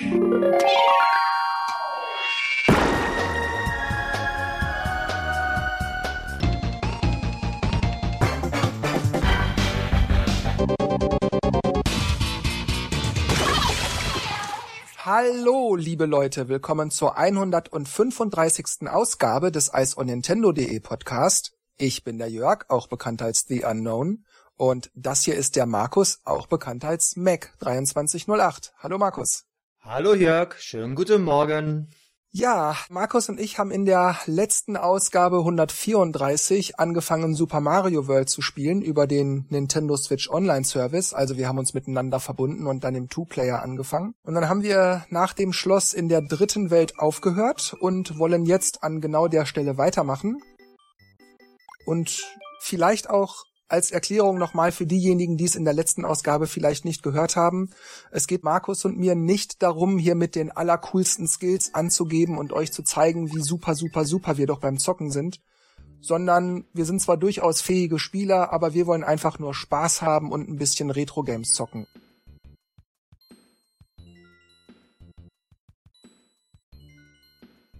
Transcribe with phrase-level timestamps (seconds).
[0.00, 0.06] Hallo,
[15.76, 18.88] liebe Leute, willkommen zur 135.
[18.88, 21.52] Ausgabe des Eis on Nintendo.de Podcast.
[21.76, 24.24] Ich bin der Jörg, auch bekannt als The Unknown.
[24.56, 28.72] Und das hier ist der Markus, auch bekannt als Mac 2308.
[28.78, 29.49] Hallo Markus.
[29.82, 31.88] Hallo Jörg, schönen guten Morgen.
[32.32, 38.42] Ja, Markus und ich haben in der letzten Ausgabe 134 angefangen, Super Mario World zu
[38.42, 41.14] spielen über den Nintendo Switch Online Service.
[41.14, 44.14] Also wir haben uns miteinander verbunden und dann im Two-Player angefangen.
[44.22, 48.84] Und dann haben wir nach dem Schloss in der dritten Welt aufgehört und wollen jetzt
[48.84, 50.42] an genau der Stelle weitermachen.
[51.86, 52.22] Und
[52.60, 57.02] vielleicht auch als Erklärung nochmal für diejenigen, die es in der letzten Ausgabe vielleicht nicht
[57.02, 57.70] gehört haben.
[58.10, 62.72] Es geht Markus und mir nicht darum, hier mit den allercoolsten Skills anzugeben und euch
[62.72, 65.40] zu zeigen, wie super, super, super wir doch beim Zocken sind,
[66.00, 70.48] sondern wir sind zwar durchaus fähige Spieler, aber wir wollen einfach nur Spaß haben und
[70.48, 71.86] ein bisschen Retro-Games zocken.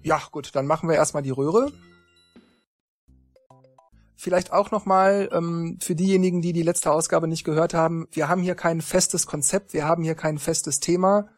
[0.02, 1.72] Ja, gut, dann machen wir erstmal die Röhre
[4.20, 8.42] vielleicht auch nochmal ähm, für diejenigen, die die letzte Ausgabe nicht gehört haben, wir haben
[8.42, 11.28] hier kein festes Konzept, wir haben hier kein festes Thema.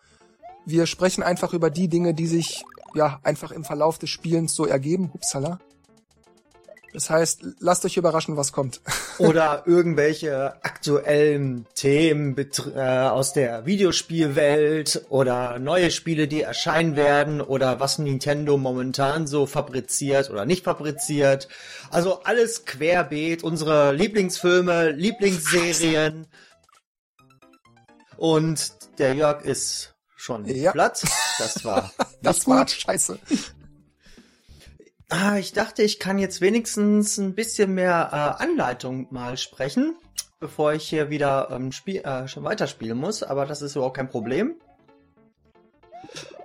[0.66, 4.66] Wir sprechen einfach über die Dinge, die sich ja einfach im Verlauf des Spielens so
[4.66, 5.11] ergeben.
[5.14, 5.61] Upsala.
[6.93, 8.83] Das heißt, lasst euch überraschen, was kommt.
[9.19, 17.81] Oder irgendwelche aktuellen Themen äh, aus der Videospielwelt oder neue Spiele, die erscheinen werden oder
[17.81, 21.48] was Nintendo momentan so fabriziert oder nicht fabriziert.
[21.91, 26.27] Also alles querbeet, unsere Lieblingsfilme, Lieblingsserien.
[28.17, 30.73] Und der Jörg ist schon ja.
[30.73, 31.03] platt.
[31.39, 33.19] Das war das war scheiße.
[35.14, 39.95] Ah, ich dachte, ich kann jetzt wenigstens ein bisschen mehr äh, Anleitung mal sprechen,
[40.40, 44.08] bevor ich hier wieder ähm, spiel, äh, schon weiterspielen muss, aber das ist überhaupt kein
[44.08, 44.55] Problem.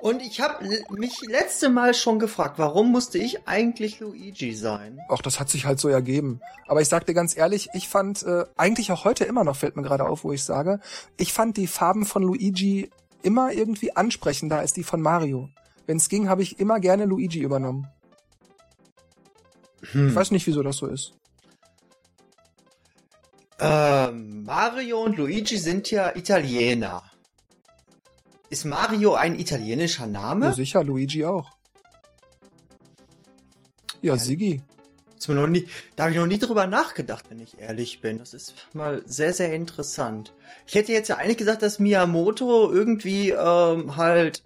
[0.01, 4.99] Und ich habe mich letzte Mal schon gefragt, warum musste ich eigentlich Luigi sein?
[5.07, 6.41] Ach, das hat sich halt so ergeben.
[6.67, 9.77] Aber ich sag dir ganz ehrlich, ich fand, äh, eigentlich auch heute immer noch, fällt
[9.77, 10.81] mir gerade auf, wo ich sage,
[11.15, 12.91] ich fand die Farben von Luigi
[13.23, 15.47] immer irgendwie ansprechender als die von Mario.
[15.85, 17.87] Wenn es ging, habe ich immer gerne Luigi übernommen.
[19.91, 20.09] Hm.
[20.09, 21.13] Ich weiß nicht, wieso das so ist.
[23.59, 27.03] Ähm, Mario und Luigi sind ja Italiener.
[28.49, 30.45] Ist Mario ein italienischer Name?
[30.45, 31.51] Ja, sicher, Luigi auch.
[34.01, 34.61] Ja, ja Sigi.
[35.27, 38.19] Nie, da habe ich noch nie drüber nachgedacht, wenn ich ehrlich bin.
[38.19, 40.31] Das ist mal sehr, sehr interessant.
[40.67, 44.43] Ich hätte jetzt ja eigentlich gesagt, dass Miyamoto irgendwie ähm, halt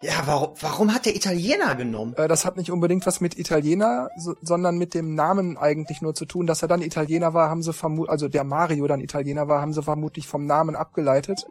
[0.00, 2.14] ja, warum, warum hat der Italiener genommen?
[2.16, 6.14] Äh, das hat nicht unbedingt was mit Italiener, so, sondern mit dem Namen eigentlich nur
[6.14, 6.46] zu tun.
[6.46, 9.72] Dass er dann Italiener war, haben sie vermutlich, also der Mario dann Italiener war, haben
[9.72, 11.46] sie vermutlich vom Namen abgeleitet.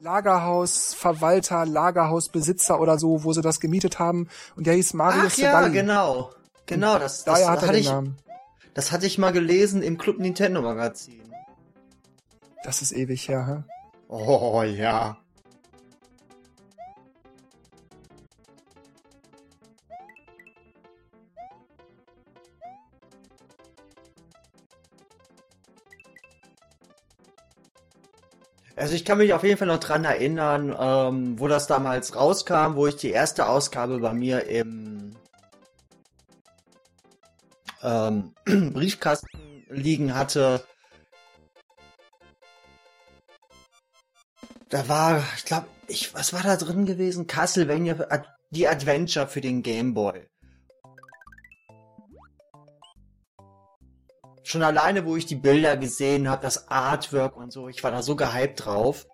[0.00, 4.28] Lagerhausverwalter, Lagerhausbesitzer oder so, wo sie das gemietet haben.
[4.56, 5.66] Und der hieß Mario Ach Segalli.
[5.66, 6.30] ja, genau.
[6.66, 8.16] Genau, das, das, daher hat er hatte den ich, Namen.
[8.74, 11.20] das hatte ich mal gelesen im Club Nintendo Magazin.
[12.62, 13.72] Das ist ewig her, hä?
[14.08, 15.16] Oh ja.
[28.80, 32.76] Also ich kann mich auf jeden Fall noch dran erinnern, ähm, wo das damals rauskam,
[32.76, 35.14] wo ich die erste Ausgabe bei mir im
[37.82, 38.32] ähm,
[38.72, 40.64] Briefkasten liegen hatte.
[44.70, 47.26] Da war, ich glaube, ich, was war da drin gewesen?
[47.26, 50.29] Castlevania, die Adventure für den Game Boy.
[54.50, 58.02] Schon alleine, wo ich die Bilder gesehen habe, das Artwork und so, ich war da
[58.02, 59.06] so gehypt drauf.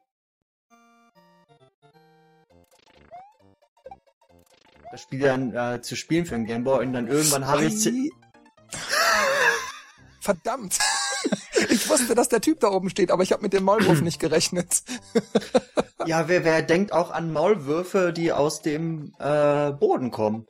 [4.91, 7.85] Das Spiel dann äh, zu spielen für den Gameboy und dann irgendwann habe ich...
[10.23, 10.79] Verdammt!
[11.69, 14.19] Ich wusste, dass der Typ da oben steht, aber ich habe mit dem Maulwurf nicht
[14.19, 14.85] gerechnet.
[16.07, 20.47] ja, wer, wer denkt auch an Maulwürfe, die aus dem äh, Boden kommen?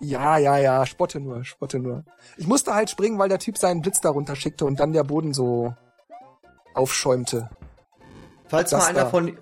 [0.00, 2.04] Ja, ja, ja, spotte nur, spotte nur.
[2.36, 5.34] Ich musste halt springen, weil der Typ seinen Blitz darunter schickte und dann der Boden
[5.34, 5.74] so
[6.74, 7.50] aufschäumte.
[8.46, 9.10] Falls mal einer da.
[9.10, 9.36] von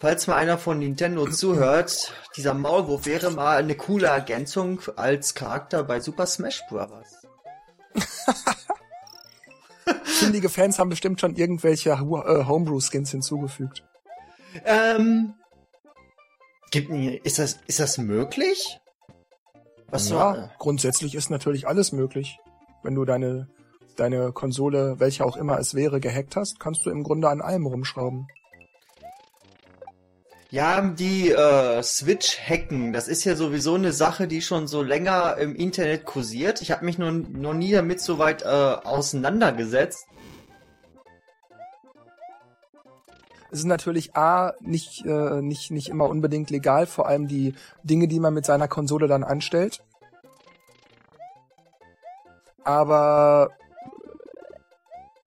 [0.00, 5.84] falls mal einer von Nintendo zuhört, dieser Maulwurf wäre mal eine coole Ergänzung als Charakter
[5.84, 7.26] bei Super Smash Bros.
[10.04, 13.82] Findige Fans haben bestimmt schon irgendwelche äh, Homebrew-Skins hinzugefügt.
[14.64, 15.34] Ähm,
[16.70, 16.90] Gibt,
[17.24, 18.80] ist das, ist das möglich?
[19.94, 22.40] Was ja, so, grundsätzlich ist natürlich alles möglich.
[22.82, 23.46] Wenn du deine,
[23.94, 27.64] deine Konsole, welche auch immer es wäre, gehackt hast, kannst du im Grunde an allem
[27.64, 28.26] rumschrauben.
[30.50, 35.36] Ja, die äh, Switch hacken, das ist ja sowieso eine Sache, die schon so länger
[35.36, 36.60] im Internet kursiert.
[36.60, 40.08] Ich habe mich noch, noch nie damit so weit äh, auseinandergesetzt.
[43.54, 47.54] Es ist natürlich A, nicht, äh, nicht, nicht immer unbedingt legal, vor allem die
[47.84, 49.80] Dinge, die man mit seiner Konsole dann anstellt.
[52.64, 53.50] Aber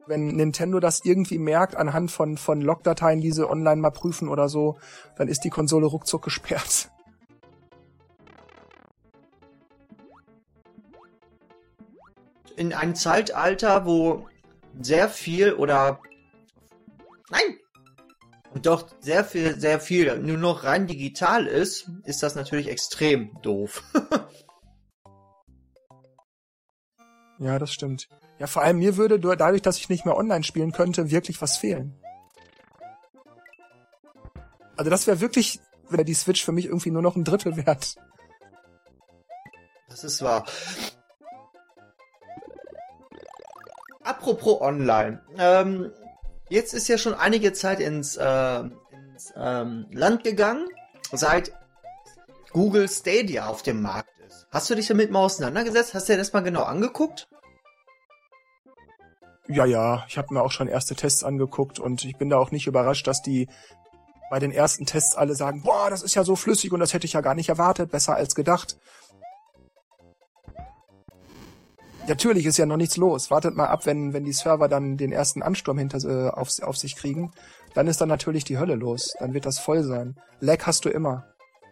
[0.07, 4.49] wenn Nintendo das irgendwie merkt, anhand von, von Logdateien, die sie online mal prüfen oder
[4.49, 4.77] so,
[5.15, 6.91] dann ist die Konsole ruckzuck gesperrt.
[12.57, 14.27] In einem Zeitalter, wo
[14.81, 16.01] sehr viel oder
[17.29, 17.57] nein,
[18.65, 23.83] doch sehr viel, sehr viel nur noch rein digital ist, ist das natürlich extrem doof.
[27.39, 28.09] ja, das stimmt.
[28.39, 31.57] Ja, vor allem mir würde dadurch, dass ich nicht mehr online spielen könnte, wirklich was
[31.57, 31.99] fehlen.
[34.75, 37.95] Also das wäre wirklich, wäre die Switch für mich irgendwie nur noch ein Drittel wert.
[39.89, 40.45] Das ist wahr.
[44.03, 45.21] Apropos online.
[45.37, 45.91] Ähm,
[46.49, 50.67] jetzt ist ja schon einige Zeit ins, äh, ins ähm, Land gegangen,
[51.11, 51.53] seit
[52.51, 54.47] Google Stadia auf dem Markt ist.
[54.51, 55.93] Hast du dich damit mal auseinandergesetzt?
[55.93, 57.27] Hast du dir das mal genau angeguckt?
[59.49, 62.51] Ja, ja, ich habe mir auch schon erste Tests angeguckt und ich bin da auch
[62.51, 63.47] nicht überrascht, dass die
[64.29, 67.05] bei den ersten Tests alle sagen, boah, das ist ja so flüssig und das hätte
[67.05, 68.77] ich ja gar nicht erwartet, besser als gedacht.
[72.07, 73.29] Natürlich ist ja noch nichts los.
[73.31, 76.77] Wartet mal ab, wenn, wenn die Server dann den ersten Ansturm hinter, äh, auf, auf
[76.77, 77.31] sich kriegen.
[77.73, 79.13] Dann ist dann natürlich die Hölle los.
[79.19, 80.15] Dann wird das voll sein.
[80.39, 81.25] Lag hast du immer.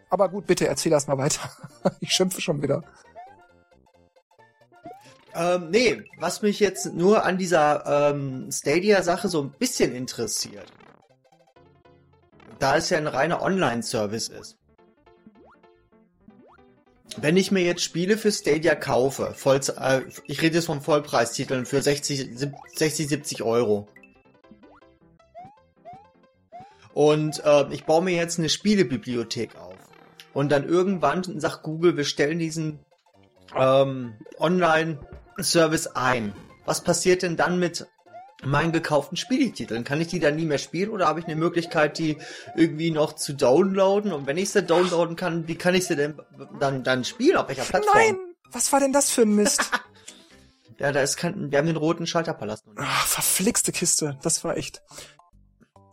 [0.10, 1.50] Aber gut, bitte erzähl das mal weiter.
[2.02, 2.84] ich schimpfe schon wieder.
[5.34, 10.72] Ähm, nee, was mich jetzt nur an dieser ähm, Stadia-Sache so ein bisschen interessiert,
[12.60, 14.58] da es ja ein reiner Online-Service ist.
[17.18, 21.66] Wenn ich mir jetzt Spiele für Stadia kaufe, voll, äh, ich rede jetzt von Vollpreistiteln
[21.66, 22.30] für 60,
[22.76, 23.88] 60 70 Euro.
[26.94, 29.76] Und äh, ich baue mir jetzt eine Spielebibliothek auf.
[30.34, 32.80] Und dann irgendwann sagt Google, wir stellen diesen
[33.56, 35.00] ähm, online
[35.40, 36.34] Service ein.
[36.66, 37.88] Was passiert denn dann mit
[38.44, 39.84] meinen gekauften Spieltiteln?
[39.84, 42.18] Kann ich die dann nie mehr spielen oder habe ich eine Möglichkeit, die
[42.56, 44.12] irgendwie noch zu downloaden?
[44.12, 46.20] Und wenn ich sie downloaden kann, wie kann ich sie denn
[46.60, 47.38] dann, dann spielen?
[47.38, 47.94] Auf welcher Plattform?
[47.96, 48.18] Nein!
[48.52, 49.70] Was war denn das für ein Mist?
[50.80, 52.64] ja, da ist kein, wir haben den roten Schalterpalast.
[52.78, 54.18] Ach, verflixte Kiste.
[54.22, 54.81] Das war echt.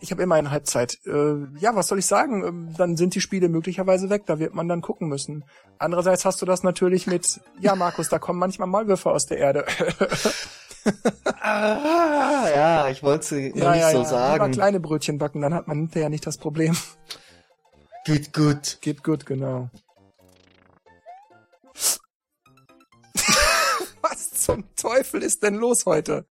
[0.00, 0.99] Ich habe immer eine Halbzeit.
[1.06, 2.45] Äh, ja, was soll ich sagen?
[2.45, 4.27] Ähm, dann sind die Spiele möglicherweise weg.
[4.27, 5.45] Da wird man dann gucken müssen.
[5.79, 9.65] Andererseits hast du das natürlich mit, ja, Markus, da kommen manchmal Maulwürfe aus der Erde.
[11.40, 14.05] ah, ja, ich wollte es ja, nicht ja, so ja.
[14.05, 14.44] sagen.
[14.44, 16.76] Lieber kleine Brötchen backen, dann hat man hinterher nicht das Problem.
[18.05, 18.79] Geht gut.
[18.81, 19.70] Geht gut, genau.
[24.00, 26.26] Was zum Teufel ist denn los heute?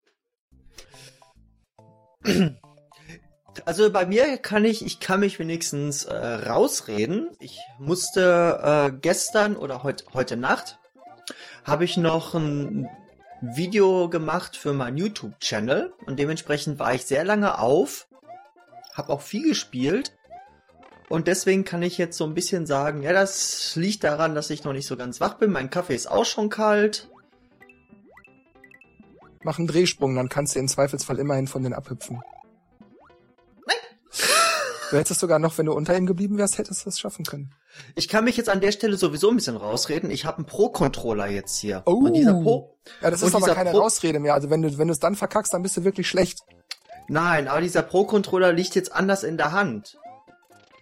[3.65, 7.29] Also bei mir kann ich, ich kann mich wenigstens äh, rausreden.
[7.39, 10.77] Ich musste äh, gestern oder heut, heute Nacht
[11.63, 12.89] habe ich noch ein
[13.41, 18.07] Video gemacht für meinen YouTube-Channel und dementsprechend war ich sehr lange auf,
[18.93, 20.15] habe auch viel gespielt
[21.09, 24.63] und deswegen kann ich jetzt so ein bisschen sagen, ja, das liegt daran, dass ich
[24.63, 25.51] noch nicht so ganz wach bin.
[25.51, 27.09] Mein Kaffee ist auch schon kalt.
[29.43, 32.21] Mach einen Drehsprung, dann kannst du im Zweifelsfall immerhin von den abhüpfen.
[34.91, 37.55] Du hättest sogar noch, wenn du unter ihm geblieben wärst, hättest du es schaffen können.
[37.95, 40.11] Ich kann mich jetzt an der Stelle sowieso ein bisschen rausreden.
[40.11, 41.81] Ich habe einen Pro-Controller jetzt hier.
[41.85, 41.93] Oh.
[41.93, 42.77] Und dieser Pro.
[43.01, 44.33] Ja, das ist aber keine Pro Ausrede mehr.
[44.33, 46.39] Also wenn du, wenn du es dann verkackst, dann bist du wirklich schlecht.
[47.07, 49.97] Nein, aber dieser Pro-Controller liegt jetzt anders in der Hand.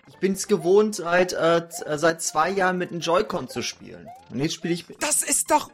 [0.07, 4.07] Ich bin es gewohnt, seit, äh, seit zwei Jahren mit einem Joy-Con zu spielen.
[4.31, 5.03] Und jetzt spiele ich mit.
[5.03, 5.69] Das ist doch.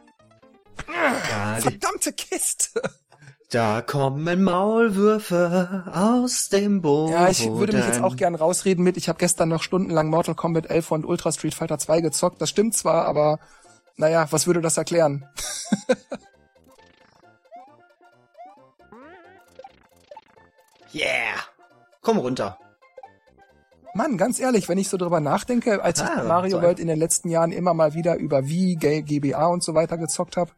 [0.86, 2.82] Ja, verdammte Kiste.
[3.50, 7.12] Da kommen Maulwürfe aus dem Boden.
[7.12, 10.34] Ja, ich würde mich jetzt auch gern rausreden mit, ich habe gestern noch stundenlang Mortal
[10.34, 12.42] Kombat 11 und Ultra Street Fighter 2 gezockt.
[12.42, 13.38] Das stimmt zwar, aber
[13.96, 15.28] naja, was würde das erklären?
[20.92, 21.36] yeah!
[22.02, 22.58] Komm runter.
[23.94, 26.98] Mann, ganz ehrlich, wenn ich so drüber nachdenke, als ah, ich Mario World in den
[26.98, 30.50] letzten Jahren immer mal wieder über Wii, GBA und so weiter gezockt habe,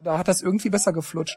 [0.00, 1.36] da hat das irgendwie besser geflutscht.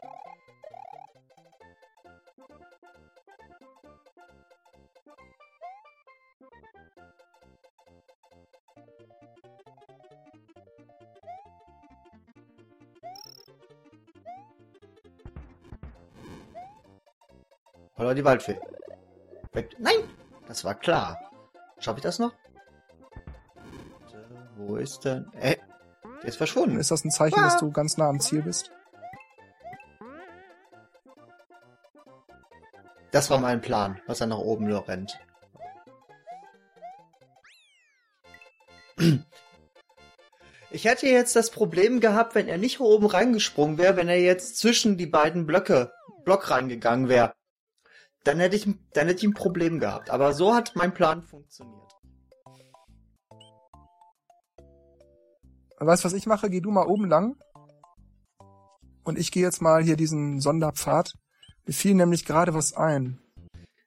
[17.98, 18.58] Oder die Waldfee.
[19.52, 19.74] Weg.
[19.78, 19.96] Nein!
[20.46, 21.18] Das war klar.
[21.78, 22.32] Schaffe ich das noch?
[24.56, 25.30] Wo ist denn?
[25.40, 25.56] Äh,
[26.22, 26.78] der ist verschwunden.
[26.78, 28.70] Ist das ein Zeichen, dass du ganz nah am Ziel bist?
[33.10, 35.18] Das war mein Plan, was er nach oben nur rennt.
[40.70, 44.58] Ich hätte jetzt das Problem gehabt, wenn er nicht oben reingesprungen wäre, wenn er jetzt
[44.58, 45.92] zwischen die beiden Blöcke,
[46.24, 47.32] Block reingegangen wäre.
[48.24, 50.10] Dann hätte ich, dann hätte ich ein Problem gehabt.
[50.10, 51.92] Aber so hat mein Plan funktioniert.
[55.78, 56.50] Weißt du, was ich mache?
[56.50, 57.36] Geh du mal oben lang.
[59.04, 61.14] Und ich gehe jetzt mal hier diesen Sonderpfad.
[61.64, 63.20] Mir fiel nämlich gerade was ein.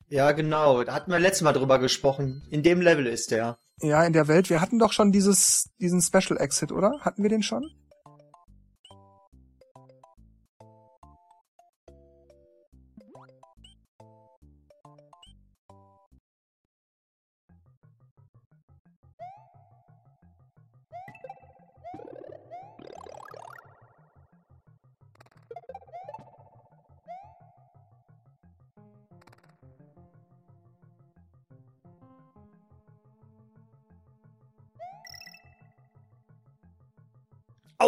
[0.07, 0.83] Ja, genau.
[0.83, 2.43] Da hatten wir letztes Mal drüber gesprochen.
[2.49, 3.57] In dem Level ist der.
[3.81, 4.49] Ja, in der Welt.
[4.49, 6.99] Wir hatten doch schon dieses, diesen Special Exit, oder?
[7.01, 7.69] Hatten wir den schon?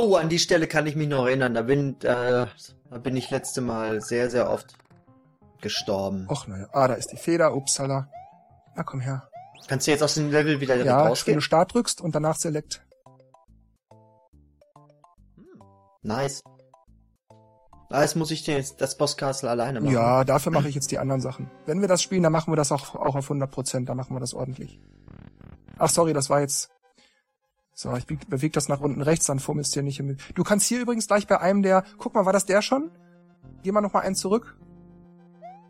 [0.03, 1.53] Oh, an die Stelle kann ich mich noch erinnern.
[1.53, 2.45] Da bin, äh,
[2.89, 4.75] da bin ich letzte Mal sehr, sehr oft
[5.61, 6.27] gestorben.
[6.29, 6.67] Och, naja.
[6.73, 7.55] Ah, da ist die Feder.
[7.55, 8.09] Upsala.
[8.75, 9.29] Na, komm her.
[9.69, 11.37] Kannst du jetzt aus dem Level wieder direkt Ja, wenn rausgehen?
[11.37, 12.85] du Start drückst und danach Select.
[16.01, 16.41] Nice.
[17.89, 19.93] Ah, jetzt muss ich jetzt das Bosscastle alleine machen.
[19.93, 21.49] Ja, dafür mache ich jetzt die anderen Sachen.
[21.65, 23.85] Wenn wir das spielen, dann machen wir das auch, auch auf 100%.
[23.85, 24.81] Dann machen wir das ordentlich.
[25.77, 26.71] Ach, sorry, das war jetzt...
[27.75, 30.17] So, ich bewege das nach unten rechts, dann fummelst du hier nicht im...
[30.35, 31.83] Du kannst hier übrigens gleich bei einem der...
[31.97, 32.91] Guck mal, war das der schon?
[33.63, 34.57] Geh mal noch mal einen zurück.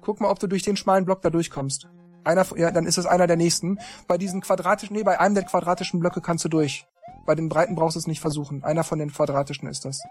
[0.01, 1.87] Guck mal, ob du durch den schmalen Block da durchkommst.
[2.25, 3.79] Einer, ja, dann ist es einer der nächsten.
[4.07, 6.85] Bei diesen quadratischen, nee, bei einem der quadratischen Blöcke kannst du durch.
[7.25, 8.63] Bei den breiten brauchst du es nicht versuchen.
[8.63, 10.01] Einer von den quadratischen ist das.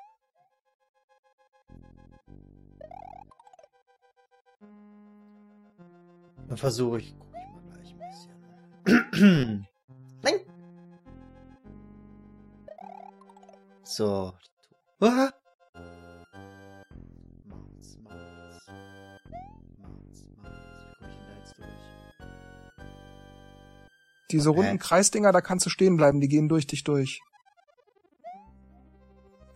[6.48, 7.14] Dann versuche ich.
[7.18, 9.68] Guck ich mal gleich ein bisschen.
[13.92, 14.32] So.
[15.00, 15.28] Ah!
[17.44, 18.66] Maus, Maus.
[19.76, 20.96] Maus, Maus.
[20.96, 21.66] Wie komme ich denn da jetzt durch?
[24.30, 24.78] Diese runden Hä?
[24.78, 27.20] Kreisdinger, da kannst du stehen bleiben, die gehen durch dich durch.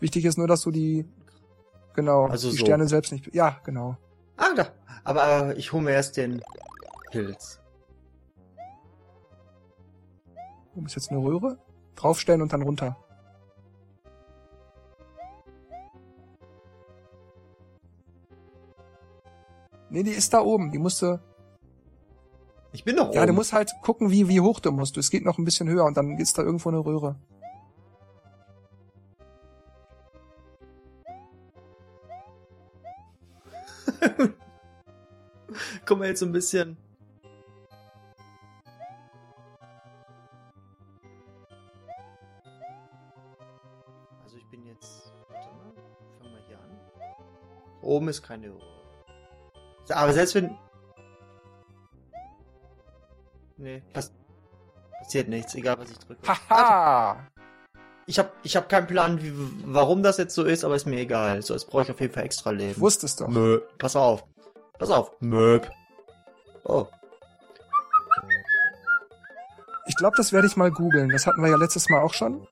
[0.00, 1.06] Wichtig ist nur, dass du die,
[1.94, 2.66] genau, Also die so.
[2.66, 3.96] Sterne selbst nicht, ja, genau.
[4.36, 4.66] Ah, da.
[5.02, 6.42] Aber äh, ich hole mir erst den
[7.10, 7.58] Pilz.
[10.74, 11.58] Wo ist jetzt eine Röhre?
[11.94, 12.98] Draufstellen und dann runter.
[19.96, 20.70] Nee, die ist da oben.
[20.72, 21.20] Die musste.
[22.72, 23.36] Ich bin noch Ja, du oben.
[23.36, 24.98] musst halt gucken, wie, wie hoch du musst.
[24.98, 27.16] Es geht noch ein bisschen höher und dann ist da irgendwo eine Röhre.
[35.86, 36.76] Guck mal jetzt so ein bisschen.
[44.22, 45.10] Also ich bin jetzt.
[45.30, 45.72] Warte mal.
[46.18, 46.70] Fangen wir hier an.
[47.80, 48.52] Oben ist keine.
[49.90, 50.56] Aber selbst wenn.
[53.58, 54.12] Nee, pass
[55.06, 56.20] passiert nichts, egal was ich drücke.
[56.26, 57.28] Haha!
[58.06, 59.32] Ich hab, ich hab keinen Plan, wie,
[59.64, 61.42] warum das jetzt so ist, aber ist mir egal.
[61.42, 62.72] So, jetzt brauche ich auf jeden Fall extra Leben.
[62.72, 63.28] Ich wusste es doch.
[63.28, 63.60] Nö.
[63.78, 64.24] Pass auf.
[64.78, 65.12] Pass auf.
[65.20, 65.70] Möp.
[66.64, 66.86] Oh.
[69.86, 71.10] Ich glaube, das werde ich mal googeln.
[71.10, 72.46] Das hatten wir ja letztes Mal auch schon.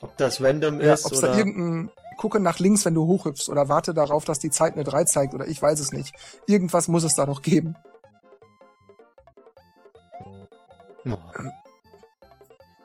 [0.00, 1.28] Ob das random Ja, ist Ob es oder...
[1.28, 4.84] da irgendein gucke nach links, wenn du hochhüpfst oder warte darauf, dass die Zeit eine
[4.84, 6.14] 3 zeigt oder ich weiß es nicht.
[6.46, 7.76] Irgendwas muss es da doch geben.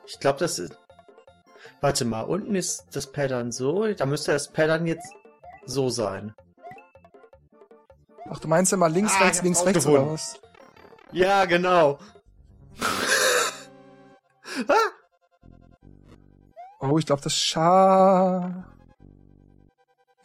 [0.06, 0.76] Ich glaube, das ist...
[1.80, 3.86] Warte mal, unten ist das Pattern so.
[3.94, 5.12] Da müsste das Pattern jetzt
[5.64, 6.34] so sein.
[8.28, 10.14] Ach, du meinst immer links, Ah, rechts, ich links, rechts oder rausgefunden.
[10.14, 10.40] was?
[11.12, 11.98] Ja, genau.
[14.68, 14.74] ah!
[16.80, 18.64] Oh, ich glaube, das scha...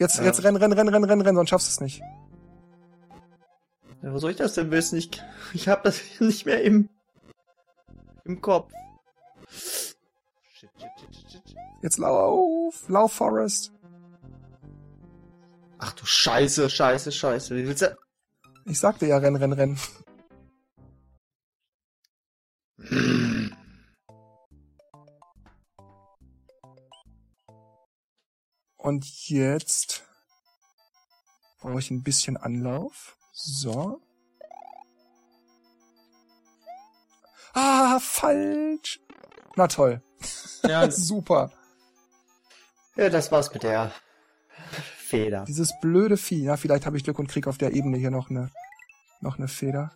[0.03, 0.25] Jetzt, Ja.
[0.25, 2.01] jetzt renn, renn, renn, renn, renn, renn, sonst schaffst du es nicht.
[4.01, 4.97] Ja, wo soll ich das denn wissen?
[4.97, 5.09] Ich,
[5.53, 6.89] ich habe das nicht mehr im,
[8.25, 8.69] im Kopf.
[9.49, 9.89] Shit,
[10.59, 11.55] shit, shit, shit, shit.
[11.81, 13.71] Jetzt lauf, lauf, Forest.
[15.77, 17.55] Ach du Scheiße, Scheiße, Scheiße.
[17.55, 17.97] Wie willst du...
[18.65, 19.77] Ich sagte ja, renn, renn, renn.
[28.83, 30.03] Und jetzt
[31.61, 33.17] brauche ich ein bisschen Anlauf.
[33.31, 34.01] So.
[37.53, 38.99] Ah, falsch.
[39.55, 40.03] Na toll.
[40.63, 41.51] Ja, Super.
[42.97, 43.93] ja, das war's mit der
[44.97, 45.45] Feder.
[45.45, 46.43] Dieses blöde Vieh.
[46.43, 48.51] Ja, vielleicht habe ich Glück und krieg auf der Ebene hier noch eine,
[49.21, 49.95] noch eine Feder.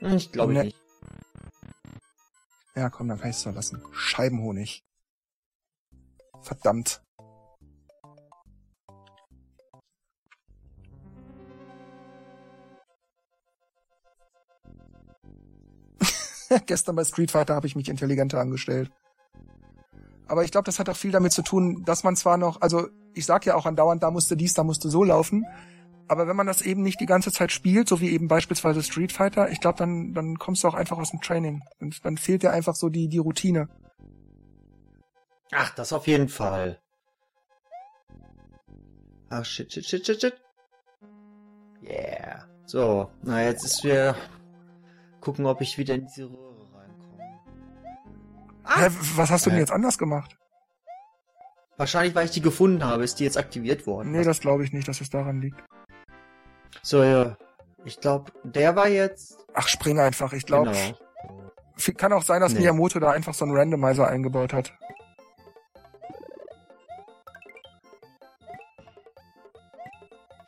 [0.00, 0.64] Ich glaube Ne.
[0.64, 0.76] nicht.
[2.74, 3.82] Ja, komm, dann kann ich es so lassen.
[3.92, 4.84] Scheibenhonig.
[6.42, 7.00] Verdammt.
[16.66, 18.90] Gestern bei Street Fighter habe ich mich intelligenter angestellt.
[20.28, 22.88] Aber ich glaube, das hat auch viel damit zu tun, dass man zwar noch, also
[23.14, 25.46] ich sag ja auch andauernd, da musste dies, da musste so laufen.
[26.08, 29.12] Aber wenn man das eben nicht die ganze Zeit spielt, so wie eben beispielsweise Street
[29.12, 31.62] Fighter, ich glaube, dann, dann kommst du auch einfach aus dem Training.
[31.80, 33.68] Und dann fehlt dir einfach so die, die Routine.
[35.52, 36.80] Ach, das auf jeden Fall.
[39.30, 40.34] Ach, shit, shit, shit, shit, shit.
[41.82, 42.44] Yeah.
[42.66, 44.16] So, na jetzt ist wir
[45.26, 47.40] gucken, ob ich wieder in diese Röhre reinkomme.
[48.64, 50.38] Hä, was hast du denn jetzt anders gemacht?
[51.76, 54.12] Wahrscheinlich, weil ich die gefunden habe, ist die jetzt aktiviert worden.
[54.12, 55.60] Nee, das glaube ich nicht, dass es daran liegt.
[56.82, 57.36] so, ja.
[57.84, 59.44] Ich glaube, der war jetzt.
[59.54, 60.32] Ach, spring einfach.
[60.32, 60.72] Ich glaube,
[61.76, 61.96] Genau.
[61.98, 62.60] kann auch sein, dass Nee.
[62.60, 64.72] Miyamoto da einfach so einen Randomizer eingebaut hat.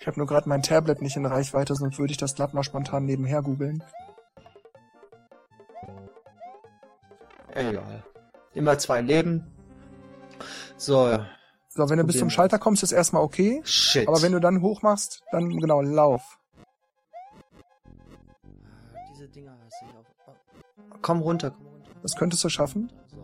[0.00, 2.62] Ich habe nur gerade mein Tablet nicht in Reichweite, sonst würde ich das glatt mal
[2.62, 3.82] spontan nebenher googeln.
[7.58, 8.04] Egal.
[8.54, 9.44] Immer zwei Leben.
[10.76, 11.18] So.
[11.70, 13.60] So, wenn du bis zum Schalter kommst, ist erstmal okay.
[13.64, 14.08] Shit.
[14.08, 16.38] Aber wenn du dann hoch machst, dann genau, lauf.
[19.12, 20.98] Diese Dinger hasse ich auch.
[21.02, 21.90] Komm runter, komm runter.
[22.02, 22.92] Das könntest du schaffen.
[23.08, 23.18] So.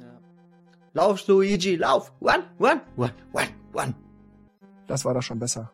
[0.00, 0.20] Ja.
[0.92, 2.12] Lauf, Luigi, lauf!
[2.20, 3.94] One, one, one, one, one.
[4.86, 5.72] Das war da schon besser.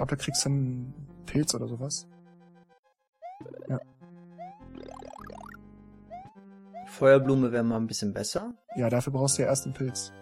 [0.00, 0.94] Glaube, da kriegst du einen
[1.26, 2.08] Pilz oder sowas.
[6.86, 8.54] Feuerblume wäre mal ein bisschen besser.
[8.76, 10.12] Ja, dafür brauchst du ja erst einen Pilz.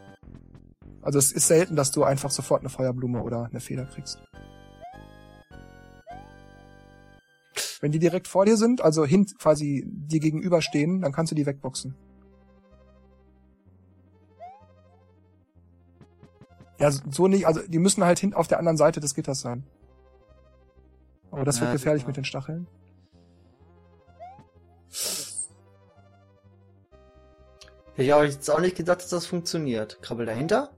[1.01, 4.19] Also es ist selten, dass du einfach sofort eine Feuerblume oder eine Feder kriegst.
[7.81, 11.47] Wenn die direkt vor dir sind, also hin quasi dir gegenüberstehen, dann kannst du die
[11.47, 11.95] wegboxen.
[16.79, 19.64] Ja, so nicht, also die müssen halt hin auf der anderen Seite des Gitters sein.
[21.31, 22.11] Aber das wird Ja, gefährlich super.
[22.11, 22.67] mit den Stacheln.
[27.97, 30.01] Ich habe jetzt auch nicht gedacht, dass das funktioniert.
[30.03, 30.71] Krabbel dahinter.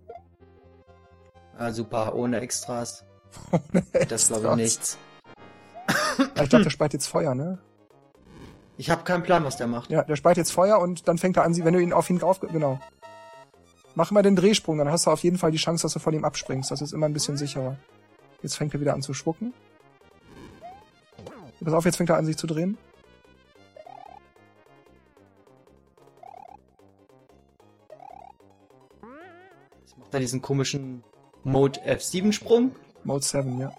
[1.58, 3.04] Ah, super, ohne Extras.
[4.08, 4.98] Das glaube ich nichts.
[6.42, 7.58] Ich glaube, der speit jetzt Feuer, ne?
[8.76, 9.90] Ich habe keinen Plan, was der macht.
[9.90, 12.08] Ja, der speit jetzt Feuer und dann fängt er an, sie, wenn du ihn auf
[12.08, 12.80] ihn drauf, genau.
[13.94, 16.14] Mach mal den Drehsprung, dann hast du auf jeden Fall die Chance, dass du von
[16.14, 16.70] ihm abspringst.
[16.70, 17.76] Das ist immer ein bisschen sicherer.
[18.42, 19.52] Jetzt fängt er wieder an zu spucken.
[21.62, 22.78] Pass auf, jetzt fängt er an, sich zu drehen.
[29.82, 31.04] Jetzt macht er diesen komischen
[31.44, 32.72] Mode F7 Sprung.
[33.04, 33.72] Mode 7, ja.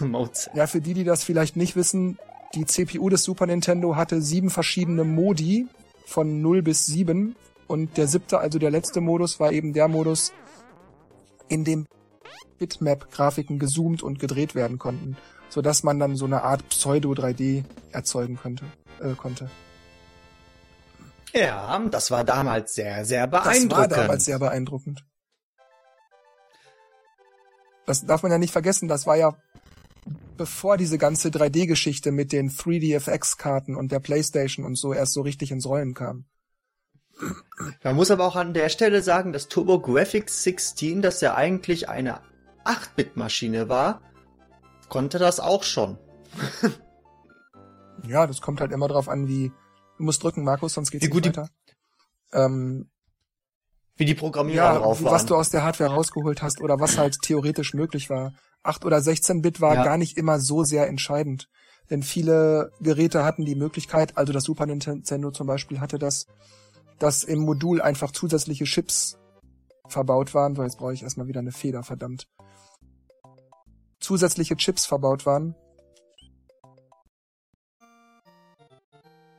[0.00, 0.32] Mode.
[0.54, 2.18] Ja, für die, die das vielleicht nicht wissen,
[2.54, 5.68] die CPU des Super Nintendo hatte sieben verschiedene Modi
[6.06, 7.36] von 0 bis 7
[7.70, 10.32] und der siebte, also der letzte Modus, war eben der Modus,
[11.48, 11.86] in dem
[12.58, 15.16] Bitmap-Grafiken gezoomt und gedreht werden konnten,
[15.48, 18.64] sodass man dann so eine Art Pseudo-3D erzeugen könnte,
[19.00, 19.48] äh, konnte.
[21.32, 23.72] Ja, das war damals sehr, sehr Das beeindruckend.
[23.72, 25.04] war damals sehr beeindruckend.
[27.86, 29.36] Das darf man ja nicht vergessen, das war ja
[30.36, 35.52] bevor diese ganze 3D-Geschichte mit den 3DFX-Karten und der Playstation und so erst so richtig
[35.52, 36.24] ins Rollen kam.
[37.82, 42.20] Man muss aber auch an der Stelle sagen, dass TurboGrafx 16, das ja eigentlich eine
[42.64, 44.00] 8-Bit-Maschine war,
[44.88, 45.98] konnte das auch schon.
[48.06, 49.52] Ja, das kommt halt immer drauf an, wie
[49.98, 51.50] du musst drücken, Markus, sonst geht's Wie gut nicht die- weiter.
[52.32, 52.88] Ähm,
[53.96, 55.26] Wie die Programmierer ja, drauf was waren.
[55.26, 58.32] du aus der Hardware rausgeholt hast oder was halt theoretisch möglich war.
[58.62, 59.84] 8 oder 16-Bit war Ja.
[59.84, 61.48] gar nicht immer so sehr entscheidend.
[61.90, 66.26] Denn viele Geräte hatten die Möglichkeit, also das Super Nintendo zum Beispiel hatte das,
[67.00, 69.18] dass im Modul einfach zusätzliche Chips
[69.88, 70.54] verbaut waren.
[70.54, 72.28] So, jetzt brauche ich erstmal wieder eine Feder, verdammt.
[73.98, 75.56] Zusätzliche Chips verbaut waren.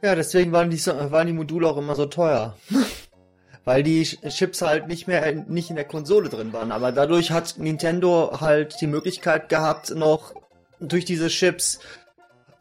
[0.03, 2.57] Ja, deswegen waren die, waren die Module auch immer so teuer.
[3.63, 6.71] Weil die Ch- Chips halt nicht mehr nicht in der Konsole drin waren.
[6.71, 10.33] Aber dadurch hat Nintendo halt die Möglichkeit gehabt, noch
[10.79, 11.79] durch diese Chips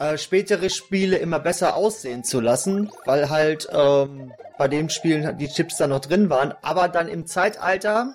[0.00, 5.48] äh, spätere Spiele immer besser aussehen zu lassen, weil halt ähm, bei den Spielen die
[5.48, 6.54] Chips da noch drin waren.
[6.62, 8.14] Aber dann im Zeitalter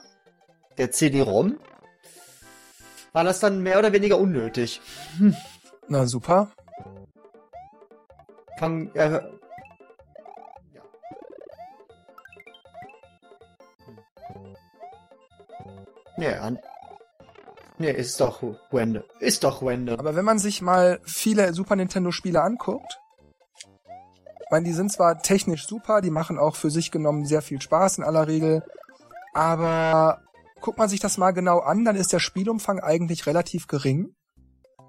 [0.77, 1.57] der CD-ROM
[3.13, 4.81] war das dann mehr oder weniger unnötig.
[5.17, 5.35] Hm.
[5.87, 6.51] Na super.
[8.57, 9.21] Fang, äh,
[16.17, 16.57] Nee, an.
[17.77, 19.05] Nee, ist doch Wende.
[19.19, 19.99] Ist doch Wende.
[19.99, 22.99] Aber wenn man sich mal viele Super Nintendo Spiele anguckt,
[24.45, 27.59] ich meine, die sind zwar technisch super, die machen auch für sich genommen sehr viel
[27.59, 28.63] Spaß in aller Regel,
[29.33, 30.21] aber
[30.61, 34.15] guckt man sich das mal genau an, dann ist der Spielumfang eigentlich relativ gering.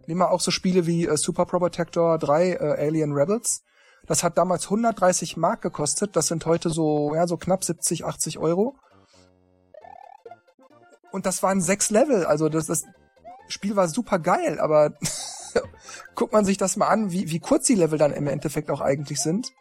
[0.06, 3.62] Nehmen wir auch so Spiele wie äh, Super Pro Protector 3 äh, Alien Rebels.
[4.06, 8.38] Das hat damals 130 Mark gekostet, das sind heute so, ja, so knapp 70, 80
[8.38, 8.76] Euro.
[11.16, 12.26] Und das waren sechs Level.
[12.26, 12.84] Also das, das
[13.48, 14.92] Spiel war super geil, aber
[16.14, 18.82] guckt man sich das mal an, wie, wie kurz die Level dann im Endeffekt auch
[18.82, 19.54] eigentlich sind.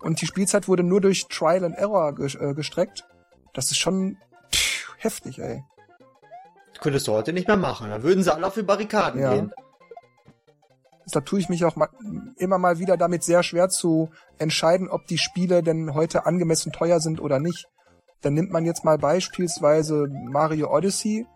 [0.00, 3.04] Und die Spielzeit wurde nur durch Trial and Error äh, gestreckt.
[3.52, 4.16] Das ist schon
[4.54, 5.64] pff, heftig, ey.
[6.72, 7.90] Das könntest du heute nicht mehr machen.
[7.90, 9.34] Da würden sie alle auf die Barrikaden ja.
[9.34, 9.52] gehen.
[11.04, 11.88] Deshalb tue ich mich auch mal,
[12.36, 17.00] immer mal wieder damit sehr schwer zu entscheiden, ob die Spiele denn heute angemessen teuer
[17.00, 17.66] sind oder nicht.
[18.22, 21.26] Dann nimmt man jetzt mal beispielsweise Mario Odyssey,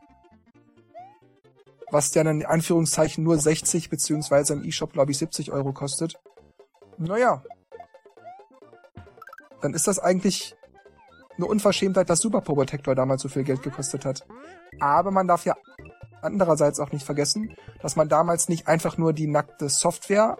[1.90, 6.18] was ja in Anführungszeichen nur 60 beziehungsweise im eShop glaube ich 70 Euro kostet.
[6.99, 7.42] Naja,
[9.61, 10.57] dann ist das eigentlich
[11.37, 14.27] eine Unverschämtheit, dass Super Protector damals so viel Geld gekostet hat.
[14.81, 15.57] Aber man darf ja
[16.22, 20.38] andererseits auch nicht vergessen, dass man damals nicht einfach nur die nackte Software,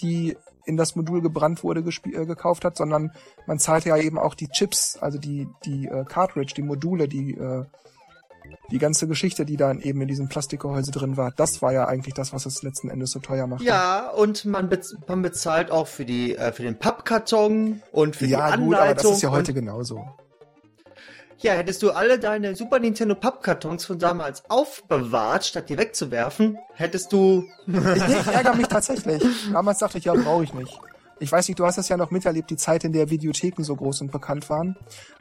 [0.00, 3.12] die in das Modul gebrannt wurde, äh, gekauft hat, sondern
[3.46, 7.34] man zahlte ja eben auch die Chips, also die, die äh, Cartridge, die Module, die,
[7.34, 7.64] äh,
[8.70, 11.32] die ganze Geschichte, die dann eben in diesem Plastikgehäuse drin war.
[11.32, 13.62] Das war ja eigentlich das, was es letzten Endes so teuer macht.
[13.62, 18.26] Ja, und man, bez man bezahlt auch für die, äh, für den Pappkarton und für
[18.26, 18.72] ja, die Anleitung.
[18.72, 20.06] Ja, gut, aber das ist ja heute genauso.
[21.38, 27.12] Ja, hättest du alle deine Super Nintendo Pappkartons von damals aufbewahrt, statt die wegzuwerfen, hättest
[27.12, 27.44] du...
[27.66, 29.22] ich ärgere mich tatsächlich.
[29.52, 30.78] Damals dachte ich, ja, brauche ich nicht.
[31.20, 33.76] Ich weiß nicht, du hast das ja noch miterlebt, die Zeit, in der Videotheken so
[33.76, 34.76] groß und bekannt waren.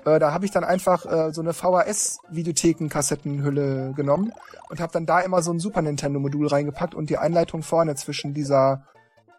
[0.06, 4.34] Äh, da habe ich dann einfach äh, so eine VHS-Videotheken-Kassettenhülle genommen
[4.70, 8.34] und habe dann da immer so ein Super Nintendo-Modul reingepackt und die Einleitung vorne zwischen
[8.34, 8.86] dieser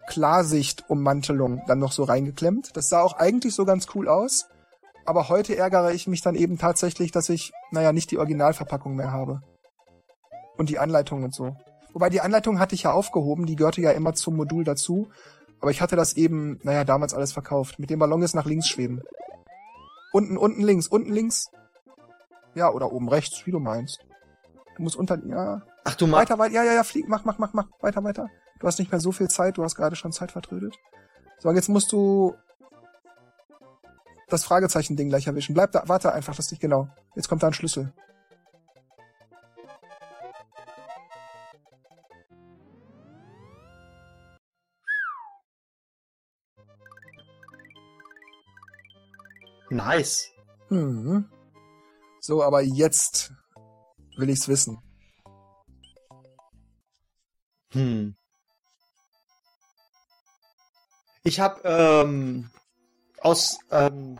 [0.07, 2.77] Klarsicht-Ummantelung dann noch so reingeklemmt.
[2.77, 4.49] Das sah auch eigentlich so ganz cool aus.
[5.07, 9.13] Aber heute ärgere ich mich dann eben tatsächlich, dass ich, naja, nicht die Originalverpackung mehr
[9.13, 9.43] habe.
[10.57, 11.57] Und die Anleitung und so.
[11.93, 15.11] Wobei die Anleitung hatte ich ja aufgehoben, die gehörte ja immer zum Modul dazu.
[15.61, 17.79] Aber ich hatte das eben, naja, damals alles verkauft.
[17.79, 19.03] Mit dem Ballon ist nach links schweben.
[20.13, 21.47] Unten, unten links, unten links.
[22.55, 24.05] Ja, oder oben rechts, wie du meinst.
[24.77, 25.63] Du musst unter, ja.
[25.85, 26.31] Ach du machst.
[26.31, 28.29] Weiter, weiter, ja, ja, ja, flieg, mach, mach, mach, mach, weiter, weiter.
[28.61, 30.77] Du hast nicht mehr so viel Zeit, du hast gerade schon Zeit vertrödet.
[31.39, 32.35] So, jetzt musst du
[34.29, 35.55] das Fragezeichen-Ding gleich erwischen.
[35.55, 36.89] Bleib da, warte einfach, das nicht genau.
[37.15, 37.93] Jetzt kommt da ein Schlüssel.
[49.71, 50.31] Nice.
[50.69, 51.29] Hm.
[52.21, 53.33] So, aber jetzt
[54.17, 54.79] will ich's wissen.
[57.73, 58.17] Hm.
[61.25, 62.51] Ich habe ähm,
[63.25, 64.19] aus ähm,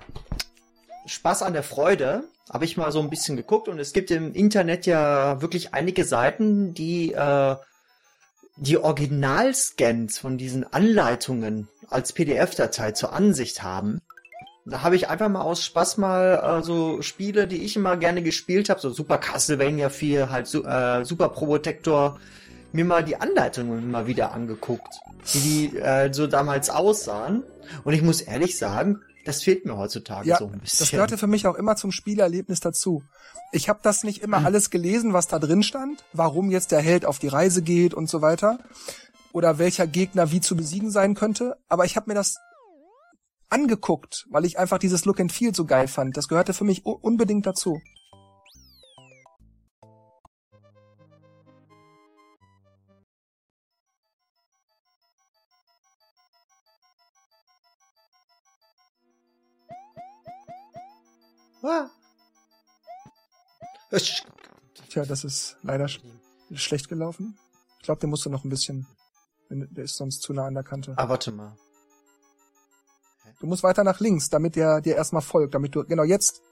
[1.07, 4.33] Spaß an der Freude habe ich mal so ein bisschen geguckt und es gibt im
[4.33, 7.57] Internet ja wirklich einige Seiten, die äh,
[8.57, 14.01] die Originalscans von diesen Anleitungen als PDF-Datei zur Ansicht haben.
[14.65, 18.23] Da habe ich einfach mal aus Spaß mal äh, so Spiele, die ich immer gerne
[18.23, 22.19] gespielt habe, so Super Castlevania 4, halt äh, Super Probotector,
[22.75, 25.01] mir mal die Anleitungen mal wieder angeguckt,
[25.33, 25.39] wie
[25.71, 27.43] die äh, so damals aussahen.
[27.85, 30.81] Und ich muss ehrlich sagen, das fehlt mir heutzutage ja, so ein bisschen.
[30.81, 33.03] Das gehörte für mich auch immer zum Spielerlebnis dazu.
[33.53, 34.47] Ich habe das nicht immer mhm.
[34.47, 38.11] alles gelesen, was da drin stand, warum jetzt der Held auf die Reise geht und
[38.11, 38.59] so weiter
[39.33, 42.37] oder welcher Gegner wie zu besiegen sein könnte, aber ich habe mir das
[43.51, 46.17] angeguckt, weil ich einfach dieses Look and Feel so geil fand.
[46.17, 47.81] Das gehörte für mich unbedingt dazu.
[61.65, 61.89] Ah.
[64.91, 66.01] Tja, das ist leider sch
[66.55, 67.39] schlecht gelaufen.
[67.79, 68.87] Ich glaube, der musste noch ein bisschen.
[69.49, 70.95] Der ist sonst zu nah an der Kante.
[70.97, 71.57] Ah, warte mal.
[73.41, 75.85] Du musst weiter nach links, damit der dir erstmal folgt, damit du.
[75.85, 76.43] Genau, jetzt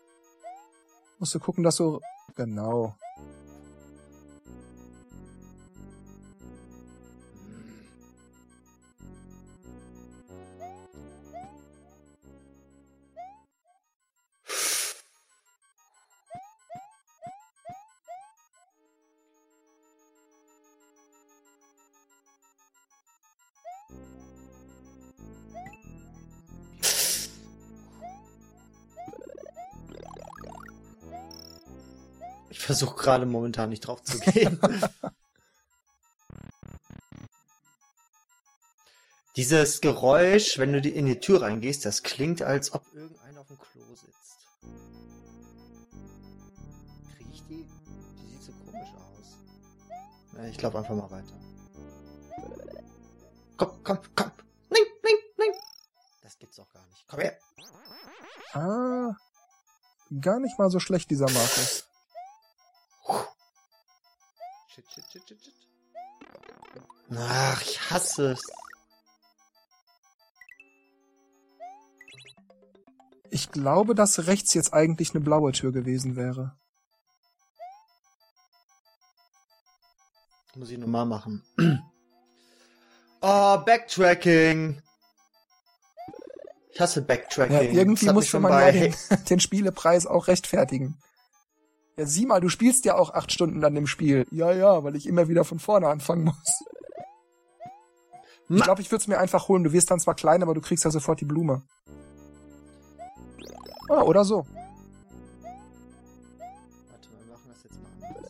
[1.18, 2.00] musst du gucken, dass du.
[2.34, 2.96] Genau.
[32.72, 34.58] Versuche gerade momentan nicht drauf zu gehen.
[39.36, 43.58] Dieses Geräusch, wenn du in die Tür reingehst, das klingt, als ob irgendeiner auf dem
[43.58, 44.46] Klo sitzt.
[47.14, 47.66] Krieg ich die?
[47.66, 49.36] Die sieht so komisch aus.
[50.50, 51.38] Ich glaube einfach mal weiter.
[53.58, 54.30] Komm, komm, komm.
[54.70, 55.52] Nein, nein, nein.
[56.22, 57.04] Das gibt's doch gar nicht.
[57.06, 57.38] Komm her.
[58.54, 59.14] Ah,
[60.20, 61.91] gar nicht mal so schlecht, dieser Markus.
[67.92, 68.42] Hasse es.
[73.30, 76.56] Ich glaube, dass rechts jetzt eigentlich eine blaue Tür gewesen wäre.
[80.54, 81.42] Muss ich nochmal machen.
[83.22, 84.82] oh, Backtracking.
[86.72, 87.56] Ich hasse Backtracking.
[87.56, 88.94] Ja, irgendwie musste man ja den,
[89.30, 90.98] den Spielepreis auch rechtfertigen.
[91.96, 94.26] Ja, sieh mal, du spielst ja auch acht Stunden dann im Spiel.
[94.30, 96.64] Ja, ja, weil ich immer wieder von vorne anfangen muss.
[98.56, 99.64] Ich glaube, ich würde es mir einfach holen.
[99.64, 101.62] Du wirst dann zwar klein, aber du kriegst ja sofort die Blume.
[103.88, 104.46] Ah, oder so.
[106.88, 108.22] Warte, wir machen das jetzt mal anders.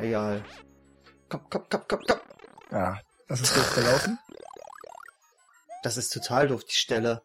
[0.00, 0.44] Egal.
[1.28, 2.18] Komm, komm, komm, komm, komm.
[2.70, 4.18] Ja, das ist doof gelaufen.
[5.82, 7.22] Das ist total doof, die Stelle.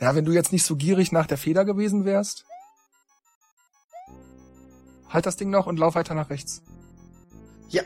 [0.00, 2.46] Ja, wenn du jetzt nicht so gierig nach der Feder gewesen wärst.
[5.08, 6.62] Halt das Ding noch und lauf weiter nach rechts.
[7.68, 7.82] Ja.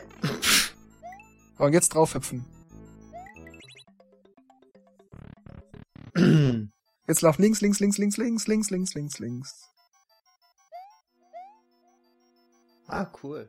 [1.57, 2.45] Und jetzt draufhüpfen.
[7.07, 9.69] Jetzt lauf links, links, links, links, links, links, links, links, links.
[12.87, 13.47] Ah, cool.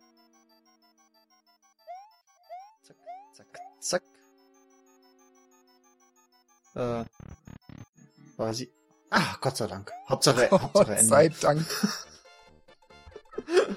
[2.82, 2.96] Zack,
[3.34, 3.46] zack,
[3.80, 4.02] zack.
[6.74, 7.04] Äh,
[8.36, 8.70] war sie.
[9.10, 9.90] Ah, Gott sei Dank.
[10.08, 11.04] Hauptsache, Gott Hauptsache Ende.
[11.08, 11.66] sei Dank.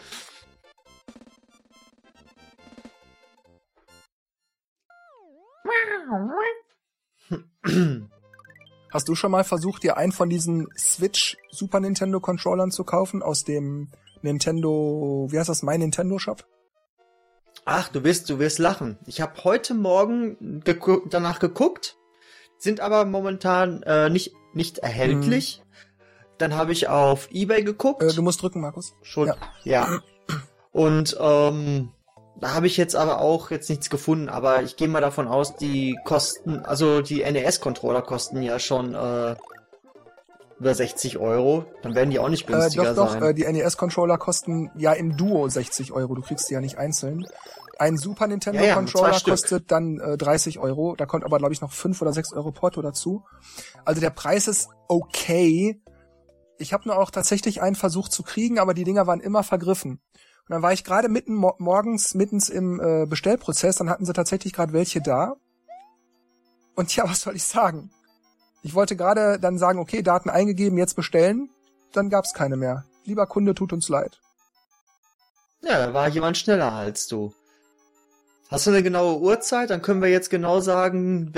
[8.91, 13.21] Hast du schon mal versucht, dir einen von diesen Switch Super Nintendo Controllern zu kaufen
[13.21, 13.89] aus dem
[14.21, 16.45] Nintendo, wie heißt das, mein Nintendo Shop?
[17.65, 18.97] Ach, du wirst, du wirst lachen.
[19.05, 21.97] Ich habe heute Morgen gegu danach geguckt,
[22.57, 25.61] sind aber momentan äh, nicht nicht erhältlich.
[26.37, 28.01] Dann habe ich auf eBay geguckt.
[28.01, 28.95] Äh, du musst drücken, Markus.
[29.01, 29.27] Schon.
[29.27, 29.35] Ja.
[29.63, 29.99] Ja.
[30.71, 31.91] Und ähm,
[32.39, 35.55] da habe ich jetzt aber auch jetzt nichts gefunden, aber ich gehe mal davon aus,
[35.55, 39.35] die kosten, also die NES-Controller kosten ja schon äh,
[40.59, 41.65] über 60 Euro.
[41.81, 43.23] Dann werden die auch nicht Äh, günstiger doch, doch, sein.
[43.23, 46.15] äh, die NES-Controller kosten ja im Duo 60 Euro.
[46.15, 47.25] Du kriegst die ja nicht einzeln.
[47.77, 50.95] Ein Super Nintendo Ja, ja, Controller kostet dann äh, 30 Euro.
[50.97, 53.23] Da kommt aber, glaube ich, noch 5 oder 6 Euro Porto dazu.
[53.85, 55.81] Also der Preis ist okay.
[56.57, 60.01] Ich habe nur auch tatsächlich einen versucht zu kriegen, aber die Dinger waren immer vergriffen.
[60.49, 64.13] Und dann war ich gerade mitten mo morgens mittens im äh, Bestellprozess, dann hatten sie
[64.13, 65.35] tatsächlich gerade welche da.
[66.75, 67.91] Und ja, was soll ich sagen?
[68.63, 71.51] Ich wollte gerade dann sagen, okay, Daten eingegeben, jetzt bestellen.
[71.93, 72.83] Dann gab's keine mehr.
[73.05, 74.19] Lieber Kunde, tut uns leid.
[75.61, 77.31] Ja, da war jemand schneller als du.
[78.49, 79.69] Hast du eine genaue Uhrzeit?
[79.69, 81.31] Dann können wir jetzt genau sagen,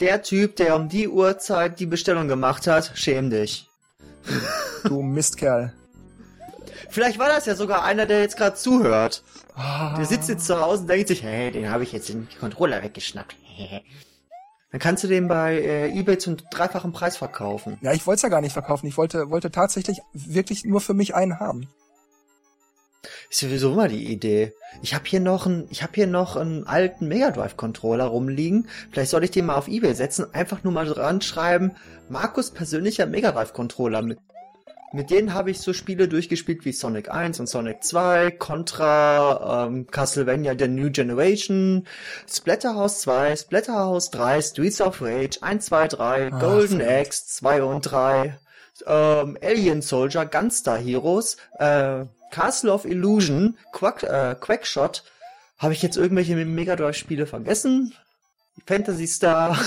[0.00, 3.70] der Typ, der um die Uhrzeit die Bestellung gemacht hat, schäm dich.
[4.82, 5.77] Du Mistkerl.
[6.88, 9.22] Vielleicht war das ja sogar einer, der jetzt gerade zuhört.
[9.96, 12.82] Der sitzt jetzt zu Hause und denkt sich, hey, den habe ich jetzt den Controller
[12.82, 13.36] weggeschnappt.
[14.70, 17.78] Dann kannst du den bei äh, eBay zum dreifachen Preis verkaufen.
[17.80, 18.86] Ja, ich wollte es ja gar nicht verkaufen.
[18.86, 21.68] Ich wollte, wollte tatsächlich wirklich nur für mich einen haben.
[23.30, 24.52] Ist sowieso mal die Idee.
[24.82, 28.68] Ich habe hier noch einen, ich habe hier noch einen alten Mega Drive Controller rumliegen.
[28.90, 31.72] Vielleicht soll ich den mal auf eBay setzen, einfach nur mal dran schreiben,
[32.08, 34.18] Markus persönlicher Mega Drive Controller mit
[34.92, 39.86] mit denen habe ich so Spiele durchgespielt wie Sonic 1 und Sonic 2, Contra, ähm,
[39.86, 41.86] Castlevania The New Generation,
[42.28, 46.80] Splatterhouse 2, Splatterhouse 3, Streets of Rage 1, 2, 3, Ach, Golden.
[46.80, 48.38] Axe 2 und 3,
[48.86, 55.04] ähm, Alien Soldier, Gunstar Heroes, äh, Castle of Illusion, Quack, äh, Quackshot.
[55.58, 57.94] Habe ich jetzt irgendwelche Mega Drive Spiele vergessen?
[58.66, 59.58] Fantasy Star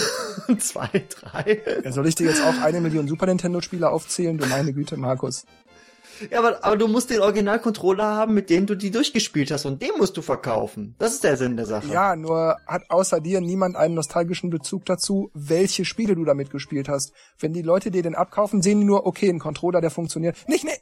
[0.57, 1.81] 2, 3.
[1.83, 4.37] Ja, soll ich dir jetzt auch eine Million Super Nintendo Spiele aufzählen?
[4.37, 5.45] Du meine Güte, Markus.
[6.29, 9.81] Ja, aber, aber du musst den Original-Controller haben, mit dem du die durchgespielt hast und
[9.81, 10.95] den musst du verkaufen.
[10.99, 11.87] Das ist der Sinn der Sache.
[11.87, 16.89] Ja, nur hat außer dir niemand einen nostalgischen Bezug dazu, welche Spiele du damit gespielt
[16.89, 17.13] hast.
[17.39, 20.37] Wenn die Leute dir den abkaufen, sehen die nur, okay, ein Controller, der funktioniert.
[20.47, 20.79] Nicht, nee.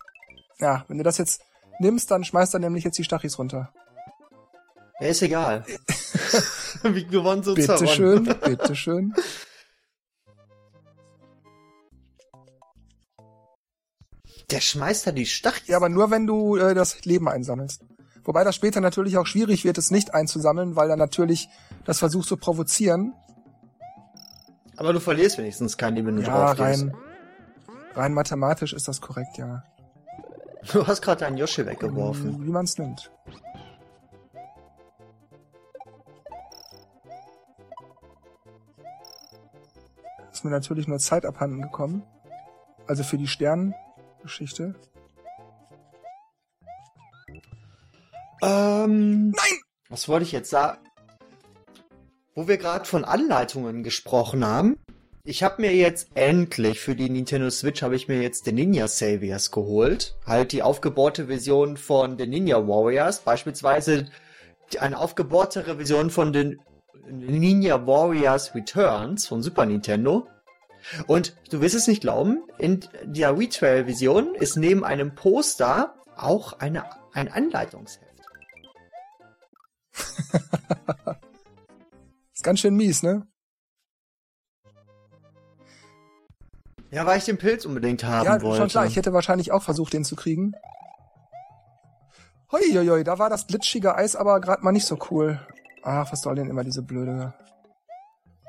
[0.59, 1.41] Ja, wenn du das jetzt
[1.79, 3.71] nimmst, dann schmeißt er nämlich jetzt die Stachis runter.
[4.99, 5.65] Ja, ist egal.
[6.83, 7.93] Wie gewonnen so Bitte zerronnen.
[7.95, 9.13] schön, bitte schön.
[14.51, 15.65] Der schmeißt da die Stacheln.
[15.67, 17.83] Ja, aber nur wenn du äh, das Leben einsammelst.
[18.23, 21.49] Wobei das später natürlich auch schwierig wird, es nicht einzusammeln, weil er natürlich
[21.85, 23.13] das versucht zu provozieren.
[24.75, 26.93] Aber du verlierst wenigstens kein Leben, wenn du Ja, rein,
[27.95, 29.63] rein mathematisch ist das korrekt, ja.
[30.71, 32.45] Du hast gerade deinen Yoshi weggeworfen.
[32.45, 33.11] Wie man's nimmt.
[40.39, 42.01] Ist mir natürlich nur Zeit abhanden gekommen.
[42.87, 44.73] Also für die Sternengeschichte.
[48.41, 49.59] Ähm, Nein!
[49.89, 50.79] was wollte ich jetzt sagen?
[52.35, 54.77] Wo wir gerade von Anleitungen gesprochen haben,
[55.25, 58.87] ich habe mir jetzt endlich für die Nintendo Switch habe ich mir jetzt den Ninja
[58.87, 64.07] Saviors geholt, halt die aufgebohrte Version von den Ninja Warriors, beispielsweise
[64.79, 66.61] eine aufgebohrtere Version von den
[67.09, 70.27] Ninja Warriors Returns von Super Nintendo.
[71.07, 75.95] Und du wirst es nicht glauben, in der Wii Trail Version ist neben einem Poster
[76.15, 78.05] auch eine, ein Anleitungsheft.
[82.33, 83.27] Ist ganz schön mies, ne?
[86.91, 88.61] Ja, weil ich den Pilz unbedingt haben ja, wollte.
[88.61, 88.85] schon klar.
[88.85, 90.53] Ich hätte wahrscheinlich auch versucht, den zu kriegen.
[92.51, 95.39] Hoi, hoi, hoi, da war das glitschige Eis aber gerade mal nicht so cool.
[95.83, 97.33] Ach, was soll denn immer diese blöde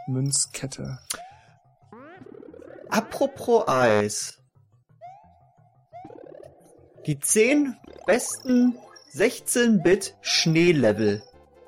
[0.07, 0.99] Münzkette?
[2.89, 4.39] Apropos Eis.
[7.07, 8.77] Die 10 besten
[9.15, 11.23] 16-Bit Schneelevel.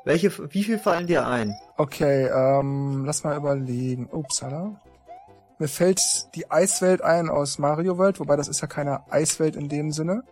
[0.05, 1.57] Welche, wie viel fallen dir ein?
[1.77, 4.09] Okay, ähm, lass mal überlegen.
[4.11, 4.81] Upsala.
[5.59, 6.01] Mir fällt
[6.35, 10.25] die Eiswelt ein aus Mario World, wobei das ist ja keine Eiswelt in dem Sinne.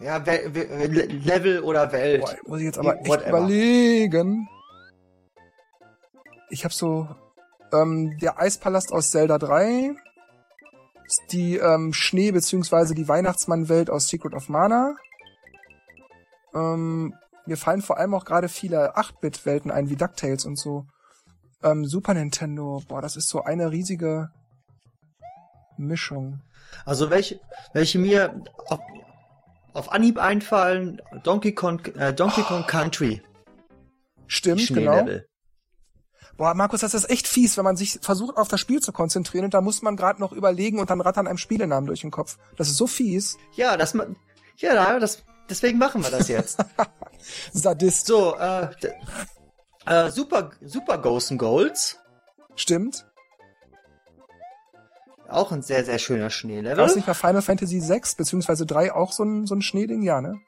[0.00, 2.20] Ja, We We Le- Level oder Welt.
[2.22, 3.28] Boah, muss ich jetzt aber echt Whatever.
[3.28, 4.48] überlegen.
[6.50, 7.08] Ich habe so
[7.72, 9.94] ähm, der Eispalast aus Zelda 3,
[11.06, 14.94] ist die ähm, Schnee- beziehungsweise die Weihnachtsmannwelt aus Secret of Mana.
[16.54, 17.14] Ähm,
[17.46, 20.86] mir fallen vor allem auch gerade viele 8-Bit-Welten ein, wie DuckTales und so.
[21.62, 24.30] Ähm, Super Nintendo, boah, das ist so eine riesige
[25.76, 26.40] Mischung.
[26.84, 27.40] Also welche,
[27.72, 28.42] welche mir
[29.74, 33.22] auf, Anhieb einfallen, Donkey Kong, äh, Donkey Kong Country.
[34.26, 35.06] Stimmt, genau.
[36.36, 39.44] Boah, Markus, das ist echt fies, wenn man sich versucht, auf das Spiel zu konzentrieren
[39.44, 42.38] und da muss man gerade noch überlegen und dann rattern einem Spielenamen durch den Kopf.
[42.56, 43.36] Das ist so fies.
[43.54, 44.06] Ja, das, ma-
[44.56, 46.58] ja, das, deswegen machen wir das jetzt.
[47.52, 48.06] Sadist.
[48.06, 48.68] so, äh,
[49.86, 52.00] äh, Super, Super Ghosts and Golds.
[52.56, 53.06] Stimmt.
[55.28, 56.84] Auch ein sehr, sehr schöner War Schneelevel.
[56.84, 60.02] es nicht bei Final Fantasy 6 beziehungsweise 3 auch so ein, so ein Schneeding?
[60.02, 60.40] Ja, ne?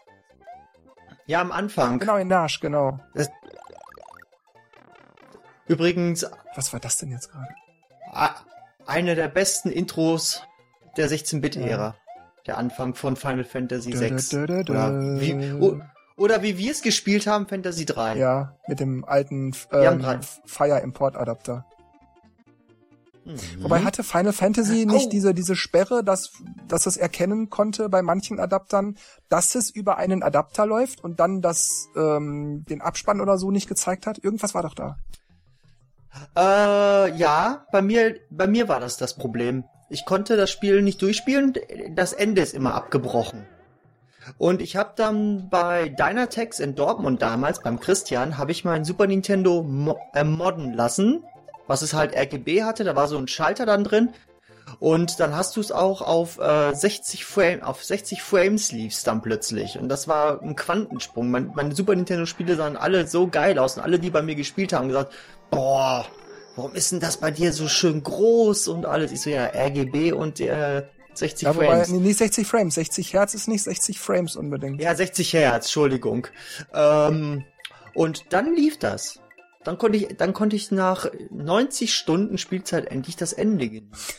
[1.26, 1.98] Ja, am Anfang.
[1.98, 3.00] Genau, in Nash, genau.
[5.66, 7.48] Übrigens, Was war das denn jetzt gerade?
[8.86, 10.42] eine der besten Intros
[10.96, 11.96] der 16-Bit-Ära.
[12.46, 14.28] Der Anfang von Final Fantasy Dö, 6.
[14.28, 15.80] dö, dö, dö, Oder wie,
[16.16, 18.16] oder wie wir es gespielt haben, Fantasy 3.
[18.16, 20.20] Ja, mit dem alten ähm.
[20.44, 21.66] Fire Import Adapter.
[23.26, 23.64] Mhm.
[23.64, 25.10] Wobei hatte Final Fantasy nicht Au.
[25.10, 26.30] diese, diese Sperre, dass,
[26.68, 28.96] dass es erkennen konnte bei manchen Adaptern,
[29.28, 33.68] dass es über einen Adapter läuft und dann das, ähm, den Abspann oder so nicht
[33.68, 34.22] gezeigt hat?
[34.22, 34.96] Irgendwas war doch da.
[36.36, 39.64] Äh, ja, bei mir, bei mir war das das Problem.
[39.90, 41.54] Ich konnte das Spiel nicht durchspielen,
[41.94, 43.44] das Ende ist immer abgebrochen.
[44.38, 49.06] Und ich habe dann bei Dynatex in Dortmund damals, beim Christian, habe ich mein Super
[49.06, 51.22] Nintendo mo äh, modden lassen,
[51.66, 54.10] was es halt RGB hatte, da war so ein Schalter dann drin.
[54.80, 59.22] Und dann hast du es auch auf äh, 60 Frame, auf 60 Frames lief's dann
[59.22, 59.78] plötzlich.
[59.78, 61.30] Und das war ein Quantensprung.
[61.30, 64.34] Mein, meine Super Nintendo Spiele sahen alle so geil aus und alle, die bei mir
[64.34, 65.14] gespielt haben, gesagt,
[65.50, 66.04] boah,
[66.56, 69.12] warum ist denn das bei dir so schön groß und alles?
[69.12, 70.82] Ich so, ja, RGB und äh,
[71.14, 71.88] 60 Ja, wobei, Frames.
[71.88, 72.74] nee, nicht 60 Frames.
[72.74, 74.80] 60 Hertz ist nicht 60 Frames unbedingt.
[74.82, 76.26] Ja, 60 Hertz, Entschuldigung.
[76.74, 77.44] Ähm,
[77.94, 79.20] und dann lief das.
[79.66, 84.14] Dann konnte ich, dann konnte ich nach 90 Stunden Spielzeit endlich das Ende genießen.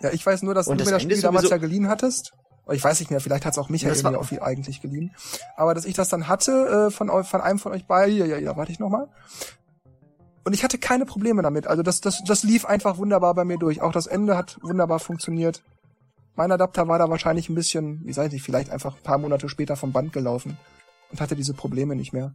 [0.00, 1.88] Ja, ich weiß nur, dass Und du das mir das Ende Spiel damals ja geliehen
[1.88, 2.32] hattest.
[2.70, 5.14] Ich weiß nicht mehr, vielleicht hat es auch Michael mir auch viel eigentlich geliehen.
[5.56, 8.38] Aber dass ich das dann hatte, äh, von, von einem von euch beiden, ja, ja,
[8.38, 9.08] ja, warte ich nochmal.
[10.44, 11.66] Und ich hatte keine Probleme damit.
[11.66, 13.80] Also das, das, das lief einfach wunderbar bei mir durch.
[13.80, 15.62] Auch das Ende hat wunderbar funktioniert.
[16.34, 19.48] Mein Adapter war da wahrscheinlich ein bisschen, wie weiß ich, vielleicht einfach ein paar Monate
[19.48, 20.56] später vom Band gelaufen
[21.10, 22.34] und hatte diese Probleme nicht mehr.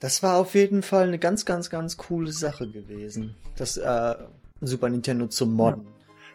[0.00, 3.34] Das war auf jeden Fall eine ganz, ganz, ganz coole Sache gewesen.
[3.56, 4.14] Das äh,
[4.60, 5.86] Super Nintendo zum Modden.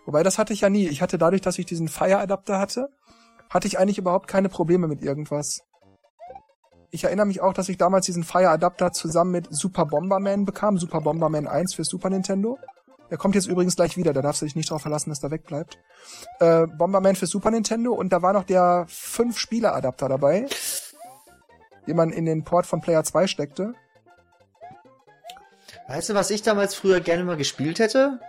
[0.06, 0.88] Wobei das hatte ich ja nie.
[0.88, 2.90] Ich hatte dadurch, dass ich diesen Fire-Adapter hatte,
[3.50, 5.64] hatte ich eigentlich überhaupt keine Probleme mit irgendwas.
[6.92, 10.78] ich erinnere mich auch, dass ich damals diesen Fire Adapter zusammen mit Super Bomberman bekam,
[10.78, 12.60] Super Bomberman 1 für Super Nintendo.
[13.10, 15.32] Der kommt jetzt übrigens gleich wieder, da darfst du dich nicht darauf verlassen, dass der
[15.32, 15.78] wegbleibt.
[16.40, 20.48] Äh, Bomberman für Super Nintendo und da war noch der 5-Spieler-Adapter dabei,
[21.88, 23.74] den man in den Port von Player 2 steckte.
[25.88, 28.20] Weißt du, was ich damals früher gerne mal gespielt hätte?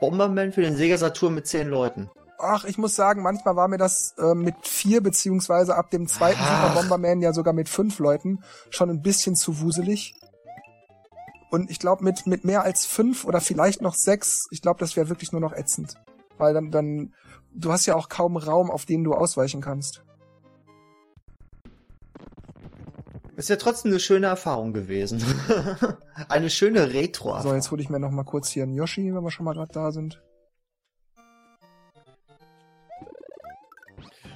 [0.00, 2.10] Bomberman für den Sega Saturn mit zehn Leuten.
[2.38, 6.40] Ach, ich muss sagen, manchmal war mir das äh, mit vier beziehungsweise ab dem zweiten
[6.40, 6.68] Ach.
[6.68, 10.14] Super Bomberman ja sogar mit fünf Leuten schon ein bisschen zu wuselig.
[11.50, 14.96] Und ich glaube, mit, mit mehr als fünf oder vielleicht noch sechs, ich glaube, das
[14.96, 15.96] wäre wirklich nur noch ätzend.
[16.38, 17.12] Weil dann, dann,
[17.52, 20.02] du hast ja auch kaum Raum, auf den du ausweichen kannst.
[23.40, 25.24] Ist ja trotzdem eine schöne Erfahrung gewesen.
[26.28, 29.24] eine schöne retro So, jetzt hole ich mir noch mal kurz hier einen Yoshi, wenn
[29.24, 30.22] wir schon mal gerade da sind.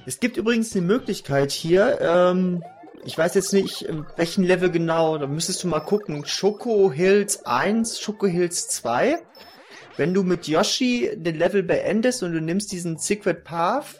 [0.07, 2.63] Es gibt übrigens die Möglichkeit hier, ähm,
[3.03, 6.23] ich weiß jetzt nicht, in welchen Level genau, da müsstest du mal gucken.
[6.23, 9.19] Choco Hills 1, Choco Hills 2.
[9.97, 13.99] Wenn du mit Yoshi den Level beendest und du nimmst diesen Secret Path,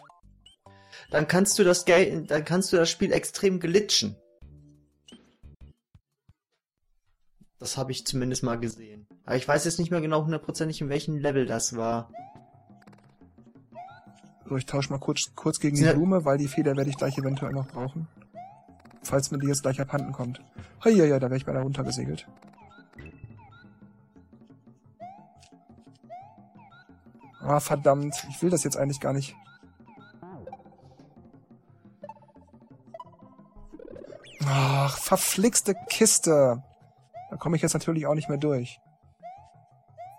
[1.12, 4.16] dann kannst du das dann kannst du das Spiel extrem glitchen.
[7.58, 9.06] Das habe ich zumindest mal gesehen.
[9.24, 12.10] Aber ich weiß jetzt nicht mehr genau hundertprozentig, in welchem Level das war.
[14.48, 15.92] So, ich tausche mal kurz, kurz gegen Ja.
[15.92, 18.06] die Blume, weil die Feder werde ich gleich eventuell noch brauchen.
[19.02, 20.40] Falls mir die jetzt gleich abhanden kommt.
[20.84, 22.26] Hei, ja, ja, da wäre ich beinahe runtergesegelt.
[27.40, 28.14] Ah, verdammt.
[28.30, 29.34] Ich will das jetzt eigentlich gar nicht.
[34.44, 36.62] Ach, verflixte Kiste.
[37.30, 38.80] Da komme ich jetzt natürlich auch nicht mehr durch.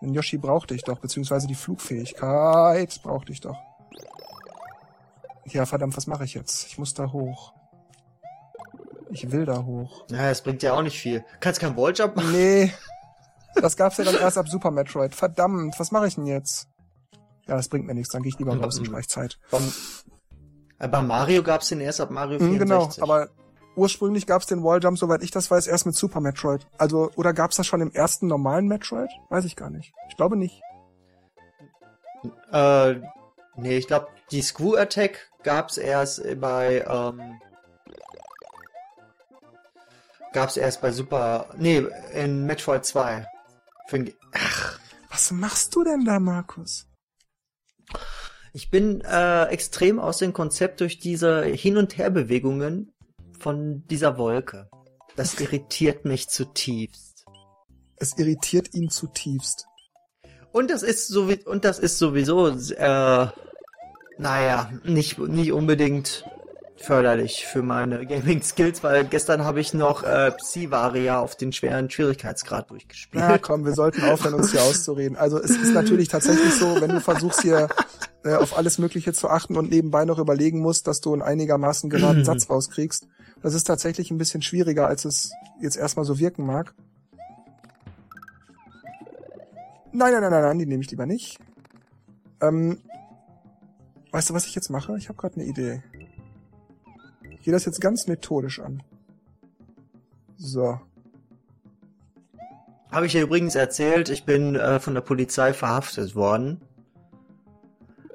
[0.01, 3.57] Den Yoshi brauchte ich doch, beziehungsweise die Flugfähigkeit brauchte ich doch.
[5.45, 6.67] Ja, verdammt, was mache ich jetzt?
[6.67, 7.53] Ich muss da hoch.
[9.09, 10.05] Ich will da hoch.
[10.11, 11.23] Ja, das bringt ja auch nicht viel.
[11.39, 12.31] Kannst keinen Walljump machen?
[12.31, 12.73] Nee.
[13.55, 15.15] Das gab's ja dann erst ab Super Metroid.
[15.15, 16.67] Verdammt, was mache ich denn jetzt?
[17.47, 19.39] Ja, das bringt mir nichts, dann gehe ich lieber raus und spare Zeit.
[19.49, 19.63] Beim,
[20.79, 22.95] äh, bei Mario gab's den erst ab Mario Mhm, 64.
[22.97, 23.29] genau, aber
[23.77, 26.67] ursprünglich gab's den Walljump, soweit ich das weiß, erst mit Super Metroid.
[26.77, 29.09] Also, oder gab's das schon im ersten normalen Metroid?
[29.29, 29.93] Weiß ich gar nicht.
[30.09, 30.61] Ich glaube nicht.
[32.51, 32.95] Äh,
[33.55, 37.39] nee, ich glaube, die Screw Attack gab's erst bei, ähm,
[40.33, 43.25] gab's erst bei Super, nee, in Metroid 2.
[43.87, 46.87] Für ach, Was machst du denn da, Markus?
[48.53, 52.91] ich bin äh, extrem aus dem Konzept durch diese Hin- und Herbewegungen
[53.39, 54.69] von dieser Wolke.
[55.15, 57.25] Das irritiert mich zutiefst.
[57.95, 59.65] Es irritiert ihn zutiefst.
[60.51, 63.27] Und das ist so und das ist sowieso äh,
[64.17, 66.23] naja, nicht nicht unbedingt
[66.77, 71.89] förderlich für meine Gaming Skills, weil gestern habe ich noch äh, Psi-Varia auf den schweren
[71.89, 73.23] Schwierigkeitsgrad durchgespielt.
[73.27, 75.17] Na komm, wir sollten aufhören, uns hier auszureden.
[75.17, 77.67] Also es ist natürlich tatsächlich so, wenn du versuchst hier
[78.23, 81.89] äh, auf alles Mögliche zu achten und nebenbei noch überlegen musst, dass du einen einigermaßen
[81.89, 83.07] geraden Satz rauskriegst.
[83.41, 85.31] Das ist tatsächlich ein bisschen schwieriger, als es
[85.61, 86.73] jetzt erstmal so wirken mag.
[89.91, 91.39] Nein, nein, nein, nein, nein, die nehme ich lieber nicht.
[92.41, 92.79] Ähm,
[94.11, 94.97] weißt du, was ich jetzt mache?
[94.97, 95.81] Ich habe gerade eine Idee.
[97.31, 98.83] Ich gehe das jetzt ganz methodisch an.
[100.37, 100.79] So.
[102.91, 106.61] Habe ich ja übrigens erzählt, ich bin äh, von der Polizei verhaftet worden.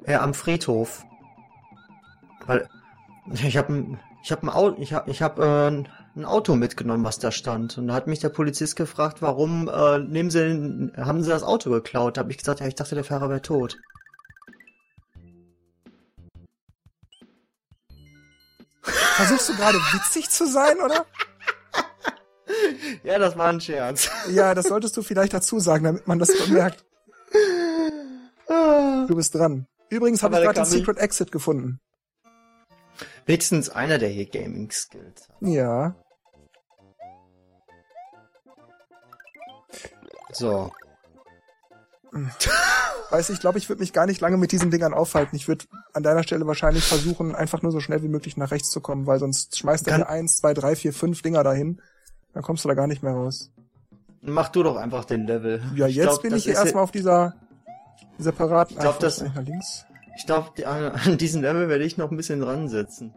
[0.07, 1.05] Ja, am Friedhof.
[2.45, 2.67] Weil
[3.33, 7.19] ich habe ich hab ein Auto, ich habe ich hab, äh, ein Auto mitgenommen, was
[7.19, 7.77] da stand.
[7.77, 11.69] Und da hat mich der Polizist gefragt, warum äh, nehmen Sie haben Sie das Auto
[11.69, 12.15] geklaut?
[12.15, 13.77] Da habe ich gesagt, ja, ich dachte, der Fahrer wäre tot.
[18.81, 21.05] Versuchst du gerade witzig zu sein, oder?
[23.03, 24.09] Ja, das war ein Scherz.
[24.29, 26.85] Ja, das solltest du vielleicht dazu sagen, damit man das bemerkt.
[28.47, 29.67] Du bist dran.
[29.89, 31.79] Übrigens habe ich gerade den Secret Exit gefunden.
[33.25, 35.35] Wenigstens einer, der hier Gaming Skills hat.
[35.41, 35.95] Ja.
[40.31, 40.71] So.
[43.09, 45.35] Weiß ich glaube, ich würde mich gar nicht lange mit diesen Dingern aufhalten.
[45.35, 48.69] Ich würde an deiner Stelle wahrscheinlich versuchen, einfach nur so schnell wie möglich nach rechts
[48.69, 51.81] zu kommen, weil sonst schmeißt er eins, zwei, drei, vier, fünf Dinger dahin.
[52.33, 53.51] Dann kommst du da gar nicht mehr raus.
[54.21, 55.61] Mach du doch einfach den Level.
[55.75, 57.33] Ja, jetzt glaub, bin ich hier erstmal auf dieser
[58.17, 58.75] separaten.
[58.75, 59.85] Ich glaub, Ah, das- nach links.
[60.15, 63.13] Ich glaube, an diesem Level werde ich noch ein bisschen dran sitzen.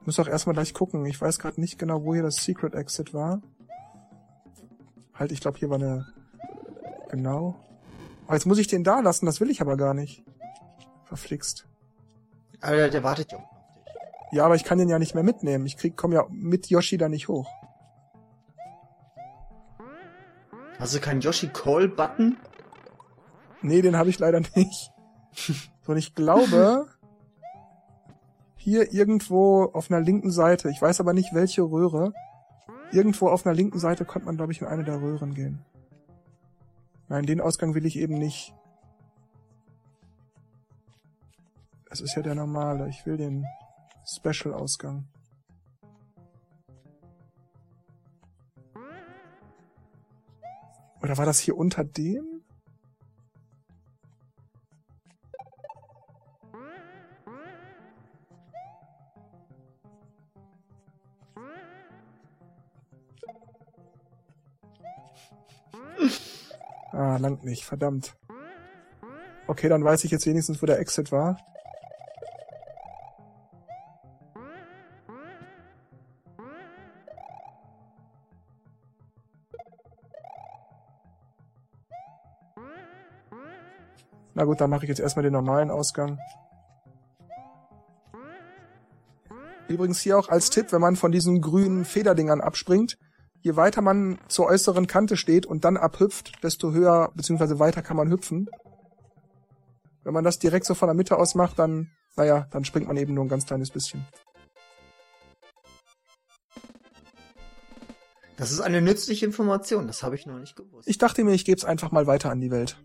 [0.00, 1.04] Ich muss auch erstmal gleich gucken.
[1.04, 3.42] Ich weiß gerade nicht genau, wo hier das Secret Exit war.
[5.12, 6.06] Halt, ich glaube, hier war eine.
[7.10, 7.56] Genau.
[8.26, 10.22] Aber jetzt muss ich den da lassen, das will ich aber gar nicht.
[11.04, 11.66] Verflixt.
[12.60, 13.44] Aber der, wartet ja auf
[14.32, 15.66] Ja, aber ich kann den ja nicht mehr mitnehmen.
[15.66, 17.50] Ich krieg, komm ja mit Yoshi da nicht hoch.
[20.78, 22.36] Hast du keinen Yoshi Call Button?
[23.62, 24.92] Nee, den habe ich leider nicht.
[25.86, 26.86] Und ich glaube,
[28.56, 32.12] hier irgendwo auf einer linken Seite, ich weiß aber nicht welche Röhre,
[32.92, 35.64] irgendwo auf einer linken Seite konnte man, glaube ich, in eine der Röhren gehen.
[37.08, 38.54] Nein, den Ausgang will ich eben nicht.
[41.88, 42.88] Das ist ja der normale.
[42.88, 43.46] Ich will den
[44.04, 45.08] Special-Ausgang.
[51.02, 52.42] Oder war das hier unter dem?
[66.92, 68.16] Ah, langt nicht, verdammt.
[69.46, 71.38] Okay, dann weiß ich jetzt wenigstens, wo der Exit war.
[84.38, 86.20] Na gut, dann mache ich jetzt erstmal den normalen Ausgang.
[89.66, 92.98] Übrigens hier auch als Tipp, wenn man von diesen grünen Federdingern abspringt,
[93.40, 97.58] je weiter man zur äußeren Kante steht und dann abhüpft, desto höher bzw.
[97.58, 98.48] weiter kann man hüpfen.
[100.04, 102.96] Wenn man das direkt so von der Mitte aus macht, dann, naja, dann springt man
[102.96, 104.06] eben nur ein ganz kleines bisschen.
[108.36, 110.86] Das ist eine nützliche Information, das habe ich noch nicht gewusst.
[110.86, 112.78] Ich dachte mir, ich gebe es einfach mal weiter an die Welt.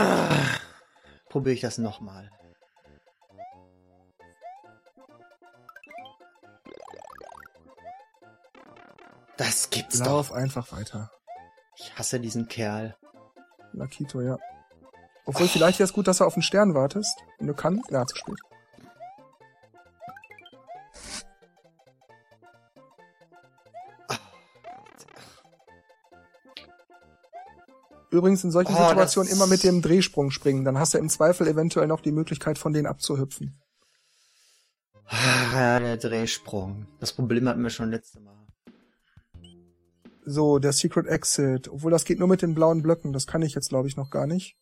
[0.00, 0.58] Ah,
[1.28, 2.30] Probiere ich das nochmal.
[9.36, 10.36] Das gibt's Lauf doch.
[10.36, 11.10] einfach weiter.
[11.76, 12.96] Ich hasse diesen Kerl.
[13.72, 14.36] Lakito, ja.
[15.26, 17.16] Obwohl, vielleicht wäre es gut, dass du auf den Stern wartest.
[17.38, 17.90] Wenn du kannst.
[17.90, 18.38] Ja, zu spät.
[28.18, 30.64] Übrigens in solchen Oh, Situationen immer mit dem Drehsprung springen.
[30.64, 33.60] Dann hast du im Zweifel eventuell noch die Möglichkeit, von denen abzuhüpfen.
[35.06, 36.86] Ah, Ja, der Drehsprung.
[37.00, 38.34] Das Problem hatten wir schon letzte Mal.
[40.26, 41.68] So, der Secret Exit.
[41.68, 43.12] Obwohl, das geht nur mit den blauen Blöcken.
[43.14, 44.56] Das kann ich jetzt, glaube ich, noch gar nicht.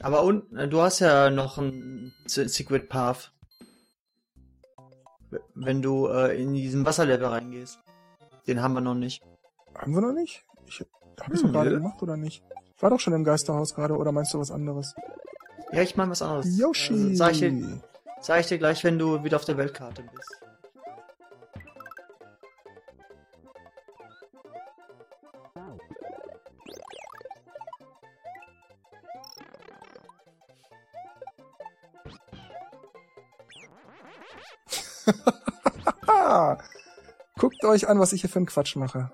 [0.00, 3.32] Aber und, äh, du hast ja noch einen Se- Secret Path.
[5.54, 7.78] Wenn du äh, in diesen Wasserlevel reingehst.
[8.46, 9.22] Den haben wir noch nicht.
[9.74, 10.44] Haben wir noch nicht?
[10.66, 10.84] Ich,
[11.20, 12.42] hab ich's Hm, gerade gemacht, oder nicht?
[12.76, 14.94] Ich war doch schon im Geisterhaus gerade, oder meinst du was anderes?
[15.72, 16.58] Ja, ich meine was anderes.
[16.58, 16.92] Yoshi!
[16.92, 17.80] Also, sag, ich dir,
[18.20, 20.34] sag ich dir gleich, wenn du wieder auf der Weltkarte bist.
[37.38, 39.10] Guckt euch an, was ich hier für einen Quatsch mache.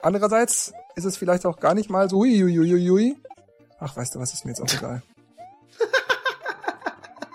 [0.00, 3.16] Andererseits ist es vielleicht auch gar nicht mal so huiuiuiui.
[3.78, 5.02] Ach, weißt du was, ist mir jetzt auch egal.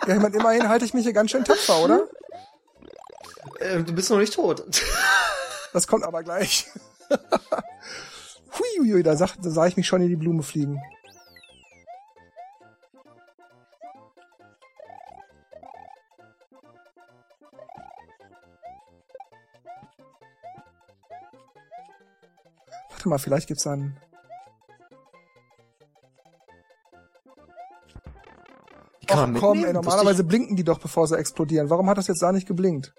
[0.08, 2.04] Ja, ich mein, immerhin halte ich mich hier ganz schön tapfer, oder?
[3.60, 4.64] Äh, du bist noch nicht tot.
[5.74, 6.68] Das kommt aber gleich.
[8.78, 10.80] Huiuiui, da, sah- da sah ich mich schon in die Blume fliegen.
[23.06, 23.96] Warte mal, vielleicht gibt's einen...
[29.00, 29.68] Die kann Ach man komm, mitnehmen?
[29.68, 31.70] ey, normalerweise blinken die doch, bevor sie explodieren.
[31.70, 32.96] Warum hat das jetzt da nicht geblinkt?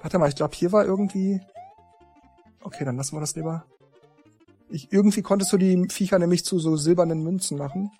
[0.00, 1.40] Warte mal, ich glaube, hier war irgendwie...
[2.64, 3.66] Okay, dann lassen wir das lieber.
[4.68, 7.92] Ich, irgendwie konntest du die Viecher nämlich zu so silbernen Münzen machen.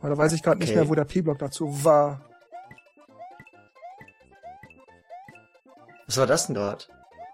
[0.00, 0.80] Aber da weiß ich gerade nicht Okay.
[0.80, 2.20] mehr, wo der P-Block dazu war.
[6.08, 6.84] Was war das denn gerade?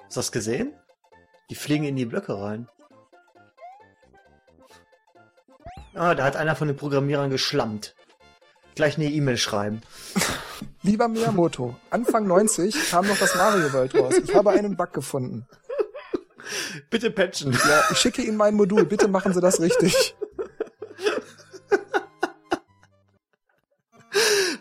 [0.05, 0.75] Hast du das gesehen?
[1.51, 2.69] Die fliegen in die Blöcke rein.
[5.95, 7.97] Ah, da hat einer von den Programmierern geschlammt.
[8.77, 9.83] Gleich eine E-Mail schreiben.
[10.83, 14.15] Lieber Miyamoto, Anfang 90 kam noch das Mario World raus.
[14.23, 15.47] Ich habe einen Bug gefunden.
[16.89, 17.53] Bitte patchen.
[17.53, 18.85] Ja, ich schicke Ihnen mein Modul.
[18.85, 20.15] Bitte machen Sie das richtig.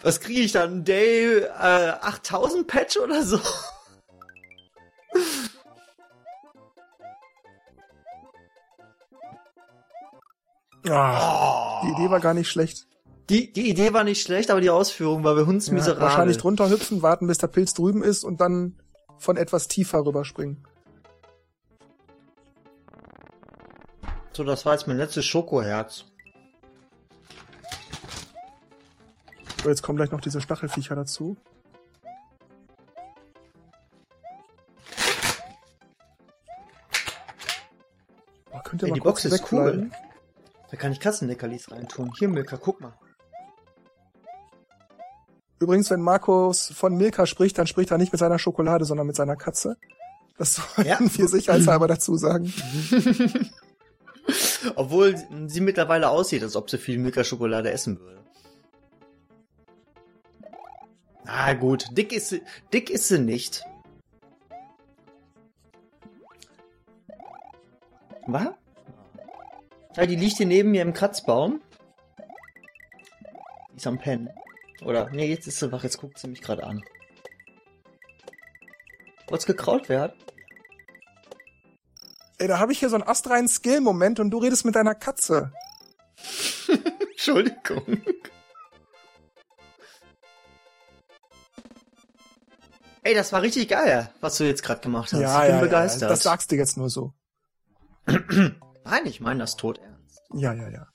[0.02, 0.84] Was kriege ich dann?
[0.84, 3.40] Day äh, 8000 Patch oder so?
[10.92, 12.88] Ah, die Idee war gar nicht schlecht.
[13.30, 16.02] Die, die Idee war nicht schlecht, aber die Ausführung war bei uns Ja, miserabel.
[16.02, 18.76] wahrscheinlich drunter hüpfen, warten, bis der Pilz drüben ist und dann
[19.20, 20.66] von etwas tiefer rüberspringen.
[24.34, 26.06] So, das war jetzt mein letztes Schokoherz.
[29.62, 31.36] So, jetzt kommen gleich noch diese Stachelviecher dazu.
[38.52, 39.92] Boah, könnt ihr Ey, die Box ist wegbleiben?
[40.72, 42.12] Da kann ich Katzenleckerlis reintun.
[42.18, 42.94] Hier, Milka, guck mal.
[45.60, 49.16] Übrigens, wenn Markus von Milka spricht, dann spricht er nicht mit seiner Schokolade, sondern mit
[49.16, 49.78] seiner Katze.
[50.38, 50.98] Das sollten Ja.
[51.02, 52.54] wir sicherheitshalber dazu sagen.
[54.76, 55.16] Obwohl
[55.48, 58.20] sie mittlerweile aussieht, als ob sie viel Milka-Schokolade essen würde.
[61.26, 61.86] Ah, gut.
[61.98, 62.42] Dick ist sie,
[62.72, 63.64] dick ist sie nicht.
[68.28, 68.48] Was?
[70.00, 71.62] Ja, die liegt hier neben mir im Kratzbaum.
[73.74, 74.30] Die ist am Pennen.
[74.86, 76.86] Oder, nee, jetzt ist sie wach, jetzt guckt sie mich gerade an.
[79.28, 80.14] Wollt's gekraut werden?
[82.38, 85.52] Ey, da habe ich hier so einen astreinen Skill-Moment und du redest mit deiner Katze.
[87.12, 88.02] Entschuldigung.
[93.04, 95.20] Ey, das war richtig geil, was du jetzt gerade gemacht hast.
[95.20, 96.04] ich bin begeistert.
[96.04, 97.12] Ja, das sagst du jetzt nur so.
[98.06, 99.82] Nein, ich meine das tot.
[100.34, 100.88] Ja, ja, ja.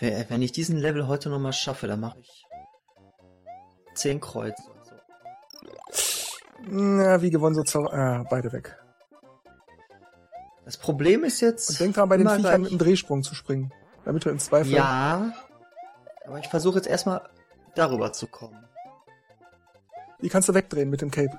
[0.28, 2.44] Wenn ich diesen Level heute nochmal schaffe, dann mache ich
[3.94, 4.62] zehn Kreuze.
[4.82, 4.94] So.
[6.68, 8.78] Na, wie gewonnen so zu, äh, beide weg.
[10.64, 11.70] Das Problem ist jetzt.
[11.70, 13.72] Und denk dran, bei den Viechern mit dem Drehsprung zu springen.
[14.04, 14.72] Damit du im Zweifel...
[14.72, 15.32] Ja.
[16.24, 17.28] Aber ich versuche jetzt erstmal
[17.74, 18.66] darüber zu kommen.
[20.22, 21.38] Die kannst du wegdrehen mit dem Cape.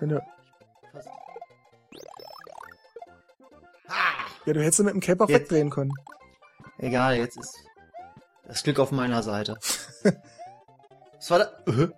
[0.00, 0.22] Wenn du,
[4.46, 5.92] ja, du hättest mit dem Cape auch Jetzt- wegdrehen können.
[6.78, 7.56] Egal, jetzt ist
[8.46, 9.58] das Glück auf meiner Seite.
[11.16, 11.44] Was war da?
[11.72, 11.88] Äh?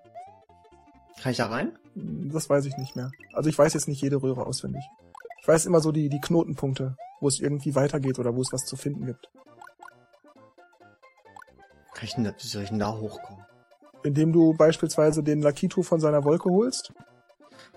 [1.23, 1.79] Kann ich da rein?
[1.95, 3.11] Das weiß ich nicht mehr.
[3.33, 4.85] Also ich weiß jetzt nicht jede Röhre auswendig.
[5.41, 8.65] Ich weiß immer so die, die Knotenpunkte, wo es irgendwie weitergeht oder wo es was
[8.67, 9.31] zu finden gibt.
[11.95, 13.45] Kann ich denn da, wie soll ich denn da hochkommen?
[14.05, 16.93] Indem du beispielsweise den Lakitu von seiner Wolke holst.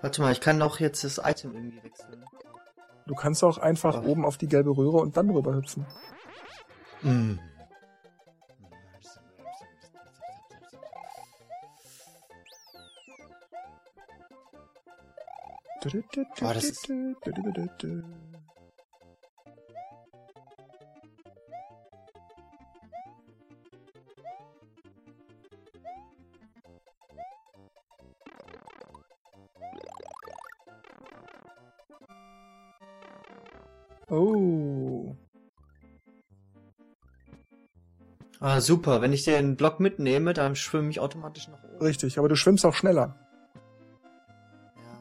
[0.02, 2.24] Warte mal, ich kann doch jetzt das Item irgendwie wechseln.
[3.06, 4.04] Du kannst auch einfach Ach.
[4.04, 5.86] oben auf die gelbe Röhre und dann rüber hüpfen.
[7.02, 7.38] Mm.
[16.42, 16.88] Oh, das ist-
[34.10, 35.14] Oh.
[38.40, 39.00] Ah, super.
[39.02, 41.84] Wenn ich den Block mitnehme, dann schwimme ich automatisch nach oben.
[41.84, 43.16] Richtig, aber du schwimmst auch schneller.
[44.76, 45.00] Ja.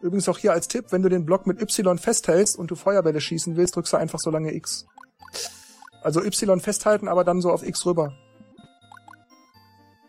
[0.00, 3.20] Übrigens auch hier als Tipp, wenn du den Block mit Y festhältst und du Feuerbälle
[3.20, 4.86] schießen willst, drückst du einfach so lange X.
[6.02, 8.14] Also Y festhalten, aber dann so auf X rüber.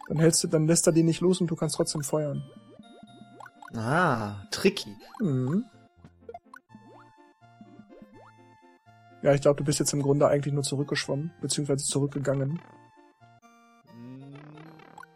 [0.08, 2.44] Dann hältst du, dann lässt er den nicht los und du kannst trotzdem feuern.
[3.74, 4.96] Ah, tricky.
[5.20, 5.66] Mhm.
[9.26, 12.62] Ja, ich glaube, du bist jetzt im Grunde eigentlich nur zurückgeschwommen, beziehungsweise zurückgegangen.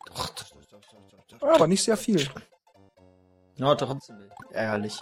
[0.07, 0.34] Doch.
[1.41, 2.28] Aber nicht sehr viel.
[3.57, 4.18] Ja, trotzdem
[4.49, 4.99] ärgerlich.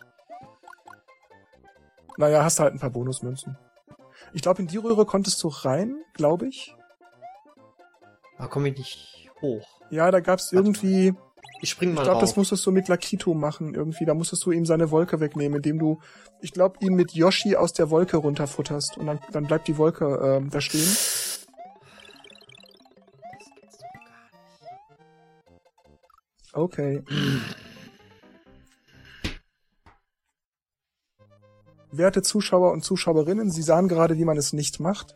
[2.17, 3.57] Naja, hast halt ein paar Bonusmünzen.
[4.33, 6.75] Ich glaube, in die Röhre konntest du rein, glaube ich.
[8.37, 9.79] Da komme ich nicht hoch.
[9.89, 11.15] Ja, da gab's irgendwie,
[11.61, 14.05] Ich spring mal ich glaube, das musstest du mit Lakito machen irgendwie.
[14.05, 15.99] Da musstest du ihm seine Wolke wegnehmen, indem du,
[16.41, 18.97] ich glaube, ihn mit Yoshi aus der Wolke runterfutterst.
[18.97, 20.87] Und dann, dann bleibt die Wolke ähm, da stehen.
[26.53, 27.03] Okay.
[31.91, 35.15] Werte Zuschauer und Zuschauerinnen, Sie sahen gerade, wie man es nicht macht.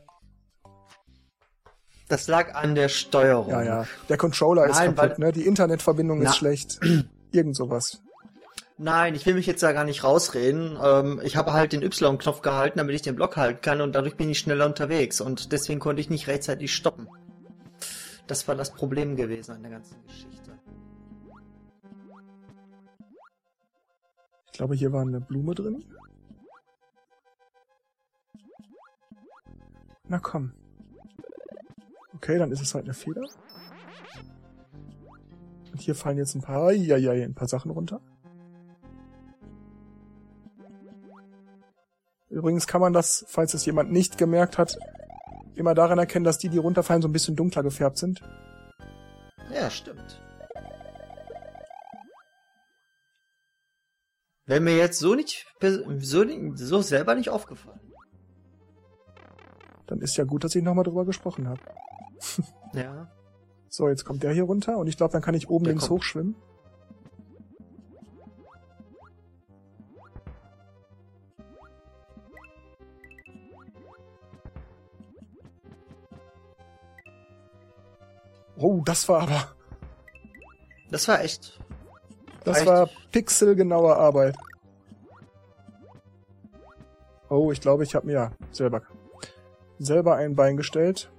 [2.11, 3.51] Das lag an der Steuerung.
[3.51, 3.87] Ja, ja.
[4.09, 5.31] Der Controller ist Nein, kaputt, weil- ne?
[5.31, 6.29] Die Internetverbindung Na.
[6.29, 6.77] ist schlecht.
[7.31, 8.01] Irgend sowas.
[8.77, 10.77] Nein, ich will mich jetzt da gar nicht rausreden.
[10.83, 14.17] Ähm, ich habe halt den Y-Knopf gehalten, damit ich den Block halten kann und dadurch
[14.17, 17.07] bin ich schneller unterwegs und deswegen konnte ich nicht rechtzeitig stoppen.
[18.27, 20.51] Das war das Problem gewesen an der ganzen Geschichte.
[24.47, 25.85] Ich glaube, hier war eine Blume drin.
[30.09, 30.51] Na komm.
[32.21, 33.23] Okay, dann ist es halt eine Feder.
[35.71, 37.99] Und hier fallen jetzt ein paar, ja, ja, ein paar Sachen runter.
[42.29, 44.77] Übrigens kann man das, falls es jemand nicht gemerkt hat,
[45.55, 48.21] immer daran erkennen, dass die, die runterfallen, so ein bisschen dunkler gefärbt sind.
[49.51, 50.21] Ja, stimmt.
[54.45, 57.79] Wäre mir jetzt so nicht, so, so selber nicht aufgefallen.
[59.87, 61.61] Dann ist ja gut, dass ich nochmal drüber gesprochen habe.
[62.73, 63.09] Ja.
[63.69, 65.87] So, jetzt kommt der hier runter und ich glaube, dann kann ich oben Der links
[65.87, 65.99] kommt.
[66.01, 66.35] hochschwimmen.
[78.57, 79.47] Oh, das war aber,
[80.91, 81.59] Das war echt.
[82.43, 82.67] das Echt?
[82.67, 84.35] war pixelgenaue Arbeit.
[87.29, 88.81] Oh, ich glaube, ich habe mir ja selber
[89.79, 91.11] selber ein Bein gestellt.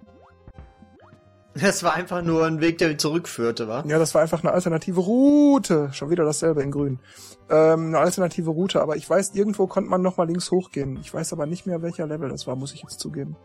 [1.55, 3.85] Das war einfach nur ein Weg, der zurückführte, wa?
[3.87, 5.91] Ja, das war einfach eine alternative Route.
[5.93, 6.99] Schon wieder dasselbe in grün.
[7.51, 10.99] Ähm, eine alternative Route, aber ich weiß, irgendwo konnte man noch mal links hochgehen.
[11.03, 13.37] Ich weiß aber nicht mehr, welcher Level das war, muss ich jetzt zugeben.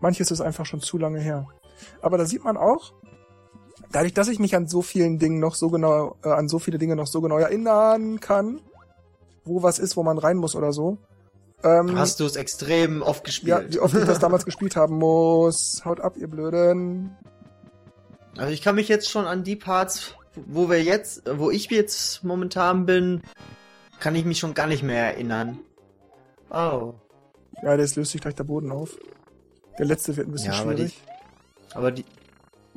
[0.00, 1.46] Manches ist einfach schon zu lange her.
[2.02, 2.92] Aber da sieht man auch,
[3.92, 6.78] dadurch, dass ich mich an so vielen Dingen noch so genau, äh, an so viele
[6.78, 8.60] Dinge noch so genau erinnern kann,
[9.44, 10.98] wo was ist, wo man rein muss oder so.
[11.62, 13.74] Ähm, Hast du es extrem oft ja, gespielt?
[13.74, 15.82] wie oft ich das damals gespielt haben muss.
[15.84, 17.16] Haut ab, ihr Blöden.
[18.38, 22.22] Also ich kann mich jetzt schon an die Parts, wo wir jetzt, wo ich jetzt
[22.22, 23.22] momentan bin,
[24.00, 25.58] kann ich mich schon gar nicht mehr erinnern.
[26.50, 26.94] Oh.
[27.62, 28.98] Ja, jetzt löst sich gleich der Boden auf.
[29.78, 31.02] Der letzte wird ein bisschen Ja, aber die- schwierig.
[31.74, 32.04] Aber die.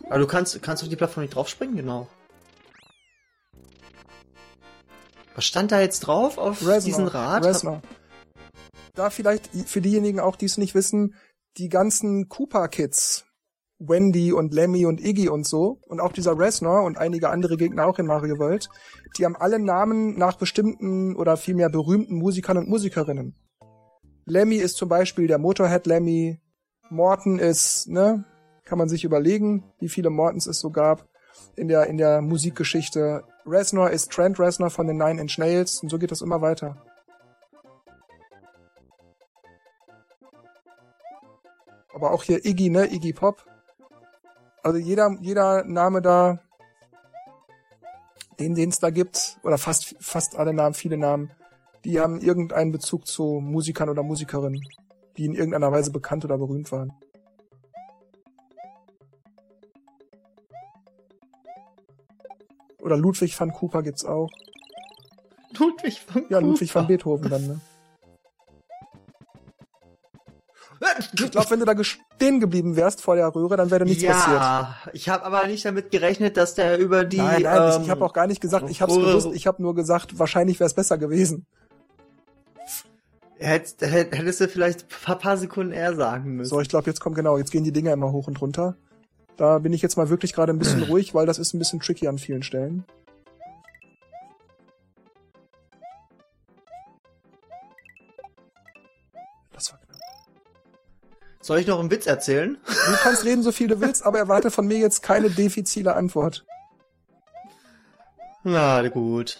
[0.05, 2.07] Aber du kannst, kannst auf die Plattform nicht draufspringen, genau.
[5.35, 7.45] Was stand da jetzt drauf auf Reznor, diesen Rad?
[7.45, 7.81] Reznor.
[8.95, 11.15] Da vielleicht für diejenigen auch, die es nicht wissen,
[11.57, 13.25] die ganzen Koopa-Kids,
[13.79, 17.87] Wendy und Lemmy und Iggy und so, und auch dieser Reznor und einige andere Gegner
[17.87, 18.69] auch in Mario World,
[19.17, 23.35] die haben alle Namen nach bestimmten oder vielmehr berühmten Musikern und Musikerinnen.
[24.25, 26.39] Lemmy ist zum Beispiel der Motorhead Lemmy,
[26.89, 28.25] Morton ist, ne,
[28.65, 31.07] kann man sich überlegen, wie viele Mortons es so gab
[31.55, 33.23] in der, in der Musikgeschichte.
[33.45, 36.83] Reznor ist Trent Reznor von den Nine Inch Nails und so geht das immer weiter.
[41.93, 42.85] Aber auch hier Iggy, ne?
[42.93, 43.45] Iggy Pop.
[44.63, 46.39] Also jeder, jeder Name da,
[48.39, 51.31] den, den es da gibt, oder fast, fast alle Namen, viele Namen,
[51.85, 54.61] die haben irgendeinen Bezug zu Musikern oder Musikerinnen,
[55.17, 56.93] die in irgendeiner Weise bekannt oder berühmt waren.
[62.81, 64.29] Oder Ludwig van Cooper gibt's auch.
[65.57, 66.87] Ludwig von Ja, Ludwig van.
[66.87, 67.61] Beethoven dann, ne?
[71.13, 74.39] Ich glaube, wenn du da stehen geblieben wärst vor der Röhre, dann wäre nichts passiert.
[74.39, 77.17] ja, ich habe aber nicht damit gerechnet, dass der über die.
[77.17, 79.75] nein, nein, ähm, ich habe auch gar nicht gesagt, ich habe gewusst, ich habe nur
[79.75, 81.45] gesagt, wahrscheinlich wäre es besser gewesen.
[83.37, 86.49] Hätt, hätt, hättest du vielleicht ein paar, paar Sekunden eher sagen müssen.
[86.49, 88.75] So, ich glaube, jetzt kommt genau, jetzt gehen die Dinger immer hoch und runter.
[89.37, 91.79] Da bin ich jetzt mal wirklich gerade ein bisschen ruhig, weil das ist ein bisschen
[91.79, 92.83] tricky an vielen Stellen.
[101.41, 102.57] Soll ich noch einen Witz erzählen?
[102.65, 106.45] Du kannst reden, so viel du willst, aber erwarte von mir jetzt keine defizile Antwort.
[108.43, 109.39] Na gut.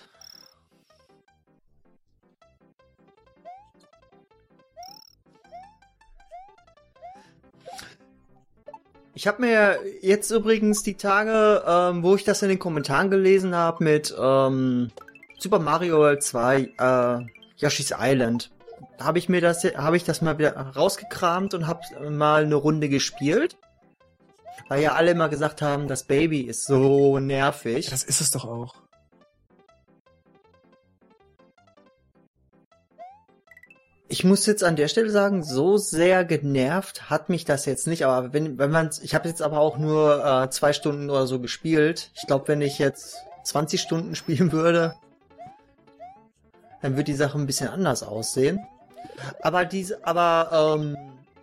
[9.14, 13.54] Ich habe mir jetzt übrigens die Tage, ähm, wo ich das in den Kommentaren gelesen
[13.54, 14.91] habe mit ähm,
[15.38, 17.26] Super Mario World 2, äh,
[17.58, 18.50] Yoshi's Island,
[19.00, 22.89] habe ich mir das, habe ich das mal wieder rausgekramt und habe mal eine Runde
[22.89, 23.58] gespielt,
[24.68, 27.89] weil ja alle immer gesagt haben, das Baby ist so nervig.
[27.89, 28.76] Das ist es doch auch.
[34.12, 38.06] Ich muss jetzt an der Stelle sagen, so sehr genervt hat mich das jetzt nicht.
[38.06, 41.39] Aber wenn, wenn man, ich habe jetzt aber auch nur äh, zwei Stunden oder so
[41.39, 42.10] gespielt.
[42.16, 44.95] Ich glaube, wenn ich jetzt 20 Stunden spielen würde,
[46.82, 48.66] dann würde die Sache ein bisschen anders aussehen.
[49.41, 50.97] Aber diese, aber ähm,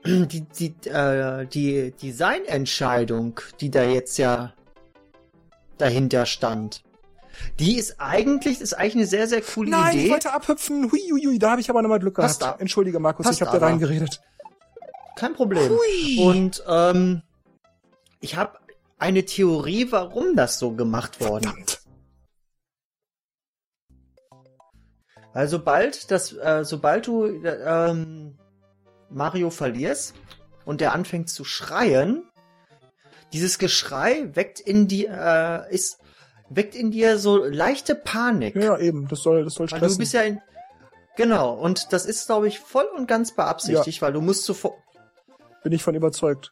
[0.29, 4.53] die die äh, die Designentscheidung, die da jetzt ja
[5.79, 6.83] dahinter stand,
[7.59, 10.05] die ist eigentlich ist eigentlich eine sehr sehr coole Nein, Idee.
[10.07, 10.91] ich wollte abhüpfen.
[10.91, 12.55] Hui, hui, hui, da habe ich aber nochmal Glück Passt gehabt.
[12.57, 12.61] ab.
[12.61, 14.21] Entschuldige, Markus, Passt ich habe da reingeredet.
[15.17, 15.71] Kein Problem.
[15.71, 16.19] Hui.
[16.25, 17.23] Und ähm,
[18.21, 18.59] ich habe
[18.99, 21.81] eine Theorie, warum das so gemacht worden Verdammt.
[25.37, 27.59] Weil sobald das, äh, sobald du äh,
[27.91, 28.39] ähm,
[29.11, 30.15] Mario verlierst
[30.65, 32.25] und der anfängt zu schreien,
[33.35, 35.99] dieses Geschrei weckt in dir, äh, ist,
[36.49, 38.57] weckt in dir so leichte Panik.
[38.57, 39.99] Ja, eben, das soll, das soll Weil du stressen.
[39.99, 40.41] bist ja in,
[41.17, 44.73] genau, und das ist, glaube ich, voll und ganz beabsichtigt, weil du musst sofort,
[45.63, 46.51] Bin ich von überzeugt.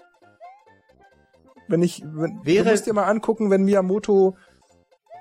[1.69, 4.37] Wenn ich, wenn, Wäre- du musst dir mal angucken, wenn Miyamoto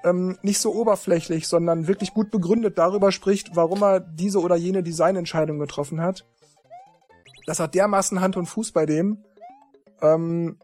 [0.04, 4.84] ähm, nicht so oberflächlich, sondern wirklich gut begründet darüber spricht, warum er diese oder jene
[4.84, 6.26] Designentscheidung getroffen hat.
[7.46, 9.24] Das hat dermaßen Hand und Fuß bei dem.
[10.02, 10.58] Ähm,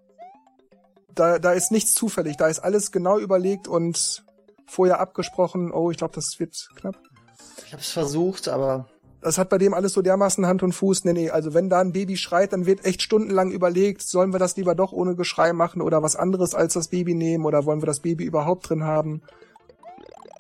[1.14, 4.24] da, da ist nichts zufällig, da ist alles genau überlegt und
[4.68, 5.72] vorher abgesprochen.
[5.72, 6.98] Oh, ich glaube, das wird knapp.
[7.66, 8.88] Ich habe es versucht, aber
[9.22, 11.04] das hat bei dem alles so dermaßen Hand und Fuß.
[11.06, 14.40] Nee, nee, also wenn da ein Baby schreit, dann wird echt stundenlang überlegt, sollen wir
[14.40, 17.82] das lieber doch ohne Geschrei machen oder was anderes als das Baby nehmen oder wollen
[17.82, 19.22] wir das Baby überhaupt drin haben?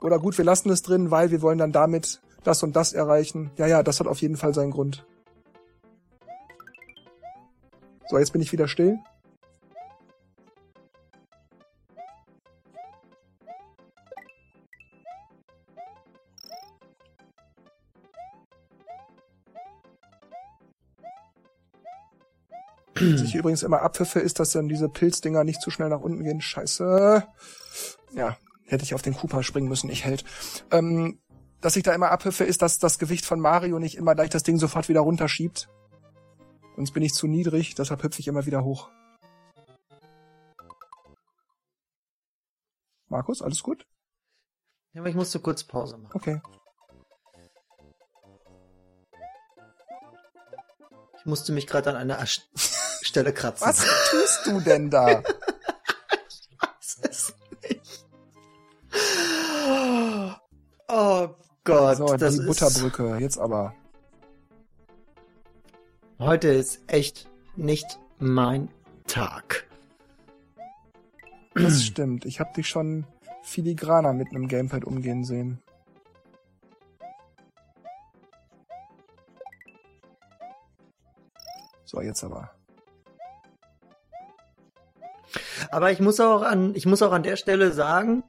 [0.01, 3.51] Oder gut, wir lassen es drin, weil wir wollen dann damit das und das erreichen.
[3.57, 5.05] Ja, ja, das hat auf jeden Fall seinen Grund.
[8.07, 8.97] So, jetzt bin ich wieder still.
[22.99, 26.23] Was ich übrigens immer abpfiffe, ist, dass dann diese Pilzdinger nicht zu schnell nach unten
[26.23, 26.41] gehen.
[26.41, 27.27] Scheiße.
[28.13, 30.23] Ja, hätte ich auf den Cooper springen müssen, ich hält.
[30.71, 31.19] Ähm,
[31.61, 34.43] dass ich da immer abpfiffe, ist, dass das Gewicht von Mario nicht immer gleich das
[34.43, 35.69] Ding sofort wieder runterschiebt.
[36.75, 38.89] Sonst bin ich zu niedrig, deshalb hüpfe ich immer wieder hoch.
[43.09, 43.85] Markus, alles gut?
[44.93, 46.11] Ja, aber ich musste kurz Pause machen.
[46.13, 46.41] Okay.
[51.17, 52.19] Ich musste mich gerade an einer
[53.09, 53.67] Stelle kratzen.
[53.67, 55.09] Was tust du denn da?
[56.29, 57.33] ich weiß es
[57.63, 58.05] nicht.
[60.87, 61.29] Oh
[61.63, 61.97] Gott.
[61.97, 63.73] So, das die Butterbrücke, jetzt aber.
[66.19, 68.69] Heute ist echt nicht mein
[69.07, 69.67] Tag.
[71.55, 72.25] Das stimmt.
[72.25, 73.07] Ich habe dich schon
[73.41, 75.61] filigraner mit einem Gamepad umgehen sehen.
[81.85, 82.51] So, jetzt aber.
[85.71, 88.23] Aber ich muss auch an, ich muss auch an der Stelle sagen,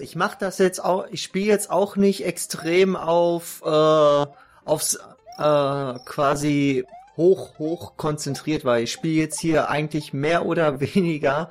[0.00, 4.26] ich mache das jetzt auch, ich spiele jetzt auch nicht extrem auf äh,
[4.64, 4.96] aufs
[5.38, 6.84] äh, quasi
[7.16, 11.50] hoch hoch konzentriert, weil ich spiele jetzt hier eigentlich mehr oder weniger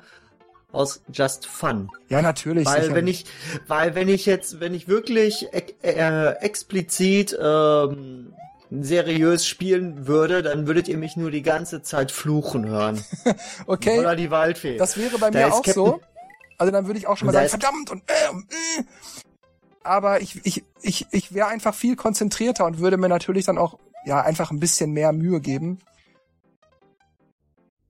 [0.72, 1.90] aus Just Fun.
[2.08, 2.66] Ja, natürlich.
[2.66, 2.94] Weil sicher.
[2.94, 3.24] wenn ich,
[3.66, 8.32] weil wenn ich jetzt, wenn ich wirklich äh, explizit ähm,
[8.70, 13.04] seriös spielen würde, dann würdet ihr mich nur die ganze Zeit fluchen hören.
[13.66, 13.98] okay.
[13.98, 14.76] Oder die Waldfee.
[14.76, 16.00] Das wäre bei da mir auch Captain so.
[16.56, 18.84] Also dann würde ich auch schon mal sagen, verdammt und äh, und äh.
[19.82, 23.78] Aber ich, ich, ich, ich wäre einfach viel konzentrierter und würde mir natürlich dann auch,
[24.04, 25.78] ja, einfach ein bisschen mehr Mühe geben.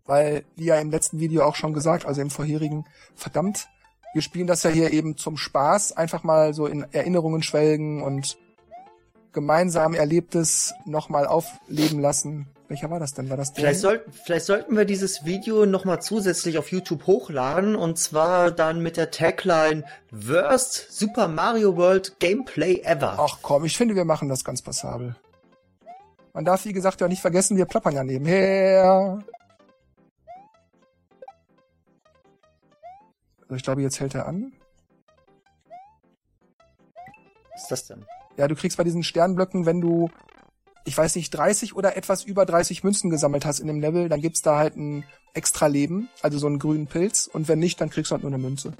[0.07, 3.68] Weil, wie ja im letzten Video auch schon gesagt, also im vorherigen, verdammt,
[4.12, 8.39] wir spielen das ja hier eben zum Spaß, einfach mal so in Erinnerungen schwelgen und
[9.33, 12.49] gemeinsam Erlebtes nochmal aufleben lassen.
[12.68, 13.28] Welcher war das denn?
[13.28, 13.64] War das der?
[13.64, 18.81] Vielleicht, sollten, vielleicht sollten wir dieses Video nochmal zusätzlich auf YouTube hochladen und zwar dann
[18.81, 23.16] mit der Tagline Worst Super Mario World Gameplay Ever.
[23.18, 25.16] Ach komm, ich finde, wir machen das ganz passabel.
[26.33, 29.18] Man darf, wie gesagt, ja nicht vergessen, wir plappern ja nebenher.
[33.43, 34.53] Also ich glaube, jetzt hält er an.
[37.53, 38.07] Was ist das denn?
[38.41, 40.09] Ja, du kriegst bei diesen Sternblöcken, wenn du,
[40.86, 44.22] ich weiß nicht, 30 oder etwas über 30 Münzen gesammelt hast in dem Level, dann
[44.22, 47.26] gibt's da halt ein extra Leben, also so einen grünen Pilz.
[47.26, 48.72] Und wenn nicht, dann kriegst du halt nur eine Münze.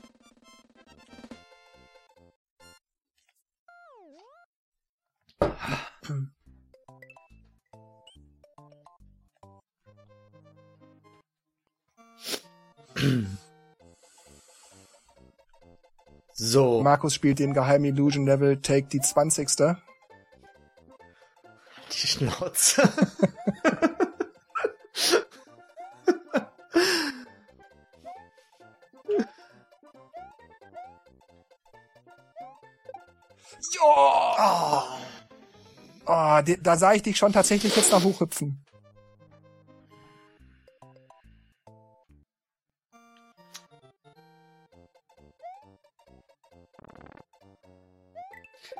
[16.43, 16.81] So.
[16.83, 19.47] Markus spielt den Geheim Illusion Level Take die 20.
[21.93, 22.83] Die Schnauze.
[33.73, 33.85] Jo!
[34.39, 34.83] Oh.
[36.07, 38.65] Oh, da sah ich dich schon tatsächlich jetzt noch hochhüpfen.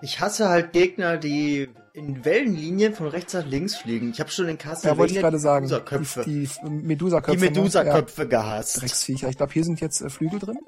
[0.03, 4.11] Ich hasse halt Gegner, die in Wellenlinien von rechts nach links fliegen.
[4.11, 6.25] Ich habe schon in Castlevania ja, wollte ich gerade sagen, Medusa-Köpfe.
[6.25, 7.37] Die, die Medusa-Köpfe.
[7.37, 8.29] Die Medusa-Köpfe ja.
[8.29, 8.81] gehasst.
[8.81, 9.29] Drecksviecher.
[9.29, 10.59] Ich glaube, hier sind jetzt äh, Flügel drin.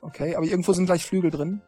[0.00, 1.62] Okay, aber irgendwo sind gleich Flügel drin.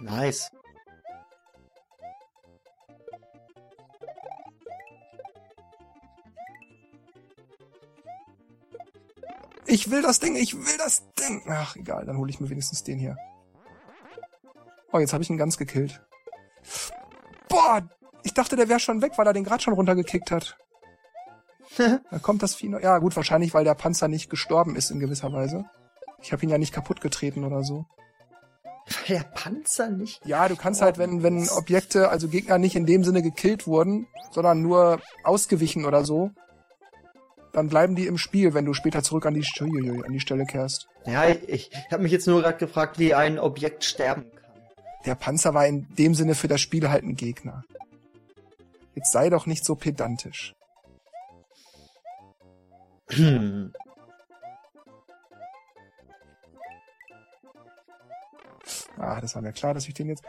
[0.00, 0.50] Nice.
[9.72, 11.42] Ich will das Ding, ich will das Ding.
[11.48, 13.16] Ach, egal, dann hole ich mir wenigstens den hier.
[14.92, 16.02] Oh, jetzt habe ich ihn ganz gekillt.
[17.48, 17.80] Boah,
[18.22, 20.58] ich dachte, der wäre schon weg, weil er den gerade schon runtergekickt hat.
[21.78, 22.80] da kommt das Vieh noch.
[22.80, 25.64] Ja, gut, wahrscheinlich, weil der Panzer nicht gestorben ist in gewisser Weise.
[26.20, 27.86] Ich habe ihn ja nicht kaputt getreten oder so.
[29.08, 30.20] Der Panzer nicht?
[30.26, 34.06] Ja, du kannst halt, wenn, wenn Objekte, also Gegner nicht in dem Sinne gekillt wurden,
[34.32, 36.30] sondern nur ausgewichen oder so,
[37.52, 40.88] dann bleiben die im Spiel, wenn du später zurück an die, an die Stelle kehrst.
[41.04, 44.42] Ja, ich, ich habe mich jetzt nur gerade gefragt, wie ein Objekt sterben kann.
[45.04, 47.64] Der Panzer war in dem Sinne für das Spiel halt ein Gegner.
[48.94, 50.54] Jetzt sei doch nicht so pedantisch.
[53.08, 53.72] Hm.
[58.96, 60.22] Ah, das war mir klar, dass ich den jetzt...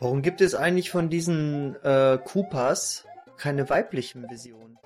[0.00, 3.04] Warum gibt es eigentlich von diesen äh, Koopas
[3.36, 4.78] keine weiblichen Visionen?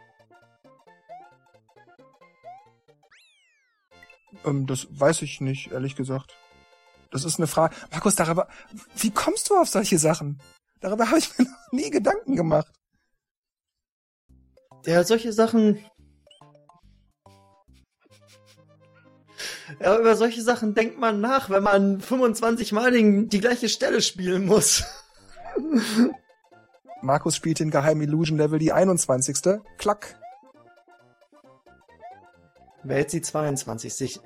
[4.45, 6.35] Ähm, das weiß ich nicht, ehrlich gesagt.
[7.11, 7.75] Das ist eine Frage.
[7.91, 8.49] Markus, darüber,
[8.97, 10.41] wie kommst du auf solche Sachen?
[10.81, 12.73] Darüber habe ich mir noch nie Gedanken gemacht.
[14.87, 15.85] Ja, solche Sachen.
[19.79, 24.01] Ja, über solche Sachen denkt man nach, wenn man 25 Mal den, die gleiche Stelle
[24.01, 24.85] spielen muss.
[27.03, 29.61] Markus spielt den Geheim Illusion Level die 21.
[29.79, 30.19] Klack.
[32.85, 34.21] Wer jetzt die 22.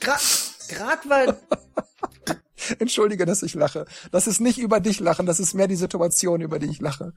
[0.00, 1.36] Gerade weil.
[2.78, 3.86] Entschuldige, dass ich lache.
[4.12, 7.12] Das ist nicht über dich lachen, das ist mehr die Situation, über die ich lache.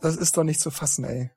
[0.00, 1.30] Das ist doch nicht zu fassen, ey.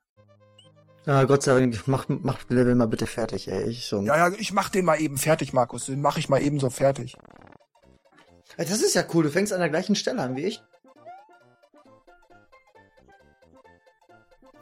[1.06, 3.64] Ja, Gott sei Dank, mach, mach Level mal bitte fertig, ey.
[3.68, 4.02] Ich so.
[4.02, 5.86] Ja, ja, ich mach den mal eben fertig, Markus.
[5.86, 7.16] Den mach ich mal eben so fertig.
[8.56, 10.62] Das ist ja cool, du fängst an der gleichen Stelle an wie ich.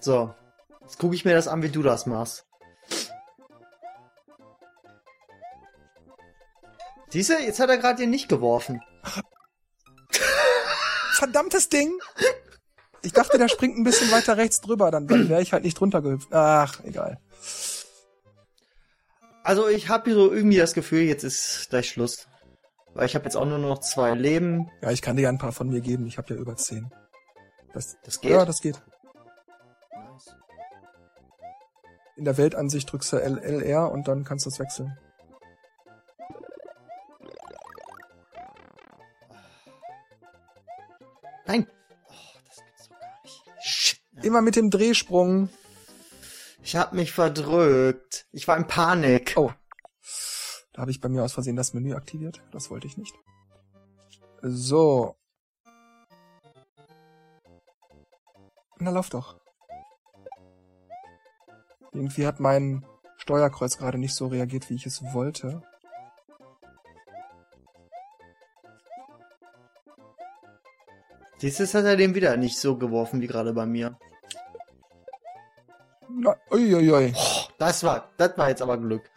[0.00, 0.34] So.
[0.82, 2.46] Jetzt gucke ich mir das an, wie du das machst.
[7.08, 8.82] Siehst du, jetzt hat er gerade den nicht geworfen.
[11.14, 11.98] Verdammtes Ding!
[13.02, 15.78] Ich dachte, der springt ein bisschen weiter rechts drüber, dann, dann wäre ich halt nicht
[15.78, 16.32] drunter gehüpft.
[16.32, 17.20] Ach, egal.
[19.42, 22.26] Also ich habe so irgendwie das Gefühl, jetzt ist gleich Schluss.
[22.96, 24.70] Weil ich habe jetzt auch nur noch zwei Leben.
[24.80, 26.06] Ja, ich kann dir ein paar von mir geben.
[26.06, 26.90] Ich habe ja über zehn.
[27.74, 28.30] Das, das geht?
[28.30, 28.82] Ja, das geht.
[29.92, 30.34] Nice.
[32.16, 34.96] In der Weltansicht drückst du LLR und dann kannst du es wechseln.
[41.46, 41.68] Nein.
[42.08, 42.12] Oh,
[42.48, 43.44] das gibt's doch gar nicht.
[43.60, 44.00] Shit.
[44.22, 45.50] Immer mit dem Drehsprung.
[46.62, 48.26] Ich hab mich verdrückt.
[48.32, 49.34] Ich war in Panik.
[49.36, 49.52] Oh.
[50.76, 52.42] Da habe ich bei mir aus Versehen das Menü aktiviert.
[52.52, 53.14] Das wollte ich nicht.
[54.42, 55.16] So.
[58.78, 59.40] Na, lauf doch.
[61.92, 62.84] Irgendwie hat mein
[63.16, 65.62] Steuerkreuz gerade nicht so reagiert, wie ich es wollte.
[71.40, 73.98] Du, hat er den wieder nicht so geworfen wie gerade bei mir.
[76.10, 77.14] Na, uiuiui.
[77.16, 79.10] Oh, das war, das war jetzt aber Glück.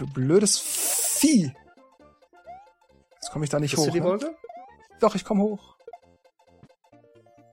[0.00, 1.52] Du blödes Vieh.
[3.14, 3.86] Jetzt komme ich da nicht Bist hoch.
[3.86, 4.06] Du die ne?
[4.06, 4.34] Wolke?
[5.00, 5.76] Doch, ich komme hoch.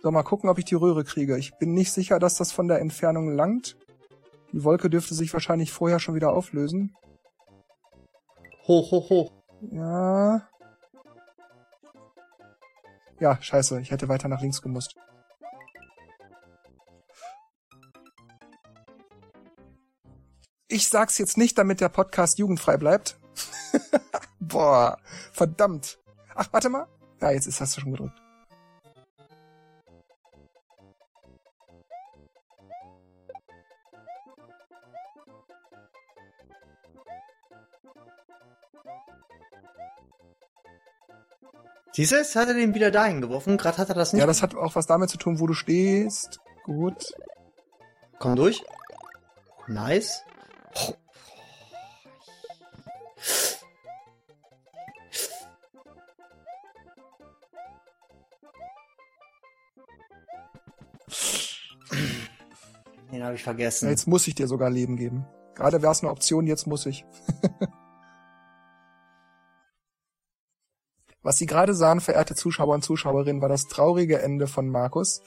[0.01, 1.37] So, mal gucken, ob ich die Röhre kriege.
[1.37, 3.77] Ich bin nicht sicher, dass das von der Entfernung langt.
[4.53, 6.95] Die Wolke dürfte sich wahrscheinlich vorher schon wieder auflösen.
[8.67, 9.31] Hoch, hoch, hoch.
[9.61, 10.47] Ja.
[13.19, 14.95] Ja, scheiße, ich hätte weiter nach links gemusst.
[20.77, 23.17] Ich sag's jetzt nicht, damit der Podcast jugendfrei bleibt.
[24.39, 24.99] Boah,
[25.31, 25.97] verdammt.
[26.35, 26.85] Ach, warte mal.
[27.19, 28.21] Ja, jetzt ist, hast du schon gedrückt.
[41.91, 43.57] Siehst du, jetzt hat er den wieder dahin geworfen.
[43.57, 44.19] Gerade hat er das nicht.
[44.19, 46.39] Ja, das hat auch was damit zu tun, wo du stehst.
[46.65, 47.15] Gut.
[48.19, 48.63] Komm durch.
[49.65, 50.23] Nice.
[63.11, 63.89] Den habe ich vergessen.
[63.89, 65.25] Jetzt muss ich dir sogar Leben geben.
[65.55, 67.03] Gerade wäre es eine Option, jetzt muss ich.
[71.23, 75.23] Was Sie gerade sahen, verehrte Zuschauer und Zuschauerinnen, war das traurige Ende von Markus.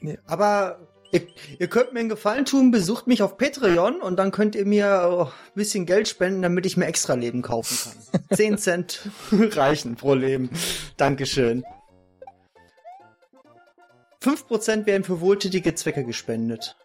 [0.00, 0.18] Nee.
[0.26, 1.22] Aber ihr,
[1.58, 5.08] ihr, könnt mir einen Gefallen tun, besucht mich auf Patreon und dann könnt ihr mir
[5.10, 7.78] oh, ein bisschen Geld spenden, damit ich mir extra Leben kaufen
[8.12, 8.22] kann.
[8.36, 10.50] Zehn Cent reichen pro Leben.
[10.96, 11.64] Dankeschön.
[14.22, 16.76] 5% werden für wohltätige Zwecke gespendet.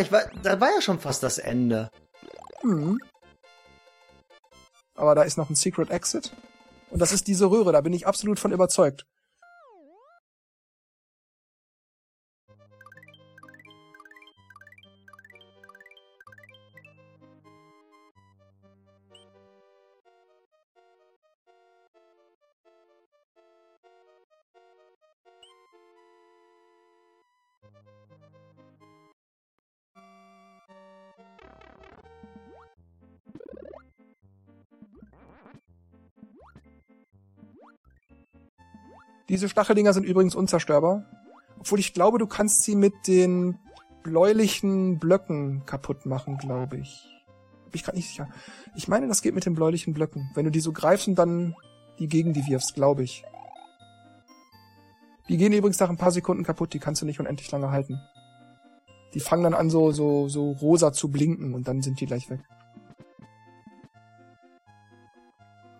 [0.00, 1.90] Ich war, da war ja schon fast das Ende.
[2.62, 2.98] Hm.
[4.94, 6.32] Aber da ist noch ein Secret Exit.
[6.90, 9.06] Und das ist diese Röhre, da bin ich absolut von überzeugt.
[39.30, 41.04] Diese Stacheldinger sind übrigens unzerstörbar.
[41.60, 43.60] Obwohl ich glaube, du kannst sie mit den
[44.02, 47.08] bläulichen Blöcken kaputt machen, glaube ich.
[47.66, 48.28] Bin ich gerade nicht sicher.
[48.74, 50.28] Ich meine, das geht mit den bläulichen Blöcken.
[50.34, 51.54] Wenn du die so greifst und dann
[52.00, 53.22] die gegen die wirfst, glaube ich.
[55.28, 58.00] Die gehen übrigens nach ein paar Sekunden kaputt, die kannst du nicht unendlich lange halten.
[59.14, 62.30] Die fangen dann an so, so, so rosa zu blinken und dann sind die gleich
[62.30, 62.40] weg.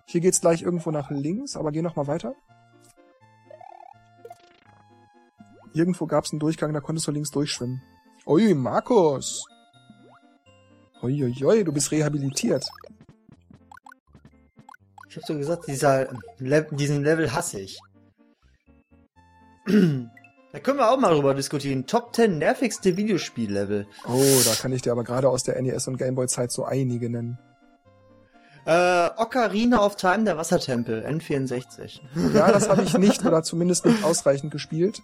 [0.07, 2.37] Hier geht's gleich irgendwo nach links, aber geh noch mal weiter.
[5.73, 7.83] Irgendwo gab's einen Durchgang, da konntest du links durchschwimmen.
[8.27, 9.45] Ui, Markus!
[11.03, 12.65] Uiuiui, du bist rehabilitiert.
[15.09, 16.09] Ich hab so gesagt, dieser
[16.39, 17.81] Le diesen Level hasse ich.
[19.67, 21.87] da können wir auch mal drüber diskutieren.
[21.87, 23.87] Top 10 nervigste Videospiellevel.
[24.07, 27.39] Oh, da kann ich dir aber gerade aus der NES und Gameboy-Zeit so einige nennen.
[28.67, 32.01] Äh, Ocarina of Time, der Wassertempel, N64.
[32.35, 35.01] Ja, das habe ich nicht oder zumindest nicht ausreichend gespielt.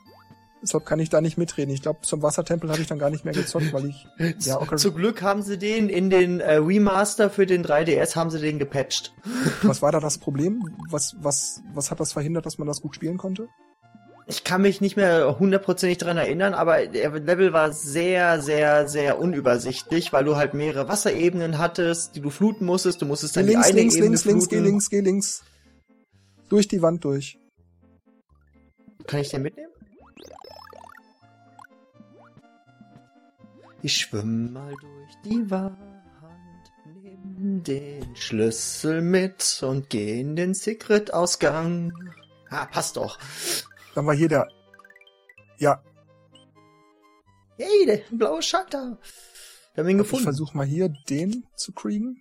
[0.67, 1.73] Deshalb kann ich da nicht mitreden.
[1.73, 4.07] Ich glaube, zum Wassertempel habe ich dann gar nicht mehr gezockt, weil ich.
[4.41, 4.77] Ja, okay.
[4.77, 8.59] Zum Glück haben sie den in den äh, Remaster für den 3DS haben sie den
[8.59, 9.15] gepatcht.
[9.63, 10.65] Was war da das Problem?
[10.91, 13.49] Was, was, was hat das verhindert, dass man das gut spielen konnte?
[14.27, 19.21] Ich kann mich nicht mehr hundertprozentig dran erinnern, aber der Level war sehr, sehr, sehr
[19.21, 23.01] unübersichtlich, weil du halt mehrere Wasserebenen hattest, die du fluten musstest.
[23.01, 24.41] Du musstest dann links, die eine links, Ebene links, fluten.
[24.41, 25.45] links, geh links, geh links.
[26.49, 27.39] Durch die Wand durch.
[29.07, 29.71] Kann ich den mitnehmen?
[33.87, 35.79] Ich schwimm mal durch die Wand,
[36.87, 41.93] nehm den Schlüssel mit und geh in den Secret-Ausgang.
[42.51, 43.17] Ah, passt doch.
[43.95, 44.49] Dann war hier der.
[45.59, 45.85] Ja,
[47.57, 48.99] Hey, der blaue Schalter.
[49.75, 50.25] Wir haben ihn ich gefunden.
[50.25, 52.21] versuche mal hier den zu kriegen.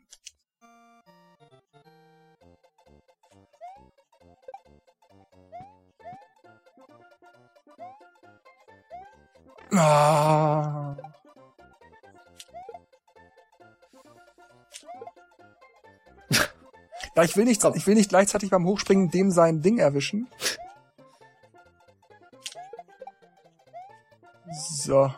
[9.72, 11.05] Ah.
[17.16, 20.28] Ja, ich will nicht, ich will nicht gleichzeitig beim Hochspringen dem sein Ding erwischen.
[24.52, 25.12] So.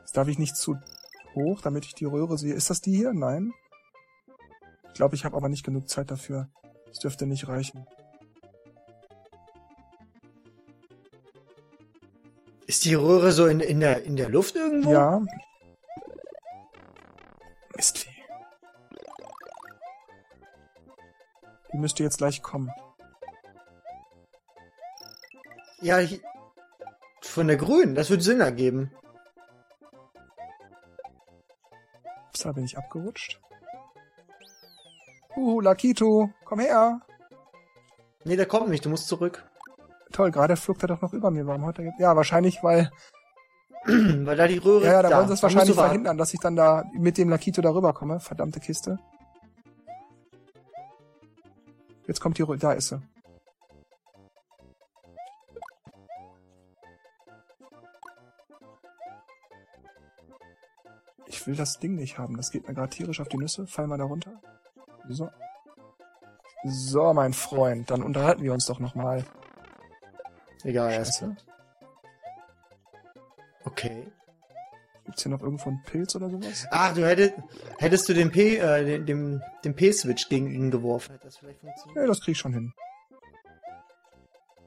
[0.00, 0.76] Jetzt darf ich nicht zu
[1.34, 2.54] hoch, damit ich die Röhre sehe.
[2.54, 3.12] Ist das die hier?
[3.12, 3.52] Nein.
[4.88, 6.48] Ich glaube, ich habe aber nicht genug Zeit dafür.
[6.86, 7.86] Das dürfte nicht reichen.
[12.66, 14.92] Ist die Röhre so in, in, der, in der Luft irgendwo?
[14.92, 15.22] Ja.
[21.74, 22.70] Die müsste jetzt gleich kommen.
[25.80, 26.22] Ja, ich,
[27.20, 27.96] von der grünen.
[27.96, 28.92] Das würde Sinn ergeben.
[32.28, 33.40] Ups, da bin ich abgerutscht.
[35.36, 37.00] Uh, Lakito, komm her.
[38.22, 38.84] Nee, der kommt nicht.
[38.84, 39.44] Du musst zurück.
[40.12, 41.44] Toll, gerade flog er doch noch über mir.
[41.44, 41.92] Warum hat er.
[41.98, 42.92] Ja, wahrscheinlich, weil...
[43.84, 45.16] Weil da die Röhre Ja, ja, da, da.
[45.18, 48.20] wollen sie es Da wahrscheinlich verhindern, dass ich dann da mit dem Lakito darüber komme.
[48.20, 49.00] Verdammte Kiste.
[52.14, 52.44] Jetzt kommt die...
[52.44, 53.02] Rö- Da ist sie.
[61.26, 62.36] Ich will das Ding nicht haben.
[62.36, 63.66] Das geht mir gerade tierisch auf die Nüsse.
[63.66, 64.40] Fall mal da runter.
[65.08, 65.28] So.
[66.62, 67.90] So, mein Freund.
[67.90, 69.24] Dann unterhalten wir uns doch noch mal.
[70.62, 71.18] Egal, erst.
[71.18, 71.36] Scheiße.
[73.64, 74.06] Okay.
[75.14, 76.66] Gibt's hier noch irgendwo einen Pilz oder sowas?
[76.72, 77.34] Ach, du hättest,
[77.78, 81.12] hättest du den P, äh, den, dem, den P-Switch gegen ihn geworfen.
[81.12, 81.96] Hätte das vielleicht funktioniert?
[82.02, 82.72] Ja, das krieg ich schon hin.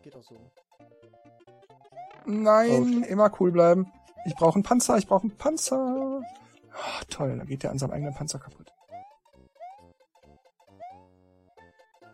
[0.03, 0.35] Geht auch so.
[2.25, 3.05] Nein, Oh.
[3.07, 3.91] immer cool bleiben.
[4.25, 6.21] Ich brauche einen Panzer, ich brauche einen Panzer.
[6.21, 8.71] Oh, toll, da geht der an seinem eigenen Panzer kaputt.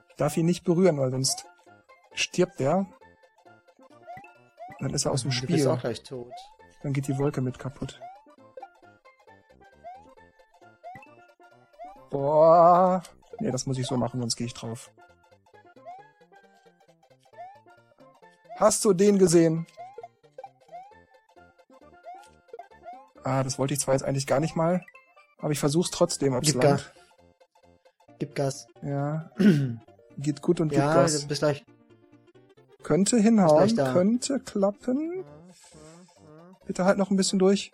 [0.09, 1.45] Ich darf ihn nicht berühren, weil sonst
[2.15, 2.87] stirbt der.
[4.79, 5.67] Dann ist er aus dem Du bist Spiel.
[5.67, 6.33] auch gleich tot.
[6.81, 7.99] Dann geht die Wolke mit kaputt.
[12.13, 13.01] Boah.
[13.39, 14.91] Nee, das muss ich so machen, sonst gehe ich drauf.
[18.55, 19.65] Hast du den gesehen?
[23.23, 24.85] Ah, das wollte ich zwar jetzt eigentlich gar nicht mal,
[25.39, 26.91] aber ich versuch's trotzdem, ob's Gib Gas.
[28.19, 28.67] Gib Gas.
[28.83, 29.31] Ja,
[30.17, 31.25] geht gut und gibt Ja, Gas.
[31.25, 31.65] bis gleich.
[32.83, 35.25] Könnte hinhauen, könnte klappen.
[36.67, 37.71] Bitte halt noch ein bisschen durch.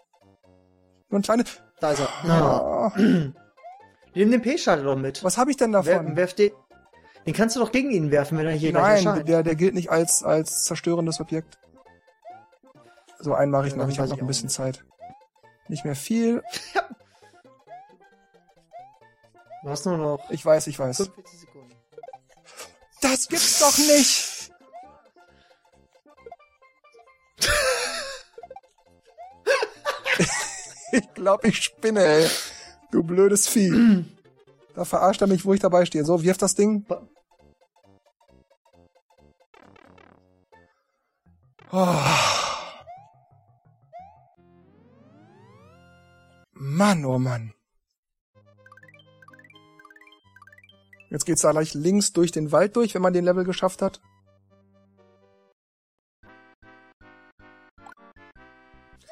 [1.09, 1.61] Nur ein kleines...
[1.81, 2.09] Da ist er.
[2.29, 2.93] Ah,
[4.19, 5.23] Nimm den P-Schalter doch mit.
[5.23, 6.07] was habe ich denn davon?
[6.07, 6.51] Wer, werf den.
[7.25, 9.75] Den kannst du doch gegen ihn werfen, wenn er hier gleich Nein, der, der gilt
[9.75, 11.57] nicht als, als zerstörendes Objekt.
[13.19, 13.87] So, einen mache ich Ja, noch.
[13.87, 14.55] Ich habe noch ein bisschen nicht.
[14.55, 14.83] Zeit.
[15.69, 16.43] Nicht mehr viel.
[19.61, 20.95] Du hast nur noch Ich weiß, ich weiß.
[20.97, 21.75] 45 Sekunden.
[23.01, 24.51] Das gibt's doch nicht!
[30.93, 32.29] ich glaube, ich spinne, ey.
[32.91, 34.05] Du blödes Vieh.
[34.75, 36.05] Da verarscht er mich, wo ich dabei stehe.
[36.05, 36.85] So, wirf das Ding.
[41.71, 41.95] Oh.
[46.53, 47.53] Mann, oh Mann.
[51.09, 53.99] Jetzt geht's da gleich links durch den Wald durch, wenn man den Level geschafft hat.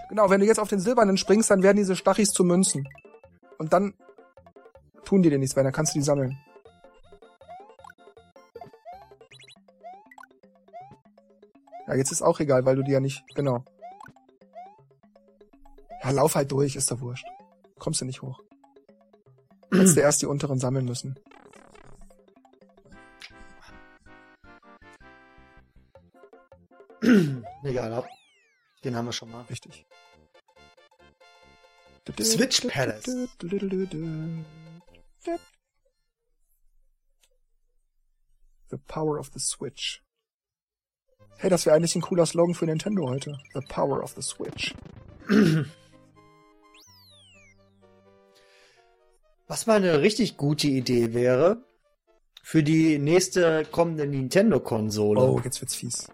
[0.10, 2.88] Genau, wenn du jetzt auf den Silbernen springst, dann werden diese Stachis zu Münzen.
[3.58, 3.94] Und dann
[5.04, 6.38] tun die dir nichts mehr, dann kannst du die sammeln.
[11.88, 13.24] Ja, jetzt ist auch egal, weil du die ja nicht...
[13.34, 13.64] Genau.
[16.04, 17.26] Ja, lauf halt durch, ist doch wurscht.
[17.80, 18.42] Kommst du nicht hoch.
[19.72, 21.18] Hättest du erst die unteren sammeln müssen.
[27.64, 28.08] Egal, ab.
[28.84, 29.44] Den haben wir schon mal.
[29.50, 29.86] Richtig.
[32.22, 33.06] Switch Palace.
[38.70, 40.04] The power of the Switch.
[41.38, 43.38] Hey, das wäre eigentlich ein cooler Slogan für Nintendo heute.
[43.54, 44.74] The power of the Switch.
[49.48, 51.64] Was mal eine richtig gute Idee wäre,
[52.44, 55.22] für die nächste kommende Nintendo-Konsole.
[55.22, 56.08] Oh, jetzt wird's fies.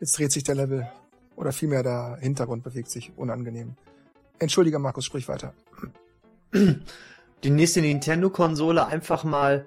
[0.00, 0.90] Jetzt dreht sich der Level.
[1.36, 3.76] Oder vielmehr der Hintergrund bewegt sich unangenehm.
[4.42, 5.54] Entschuldige, Markus, sprich weiter.
[6.52, 9.66] Die nächste Nintendo-Konsole einfach mal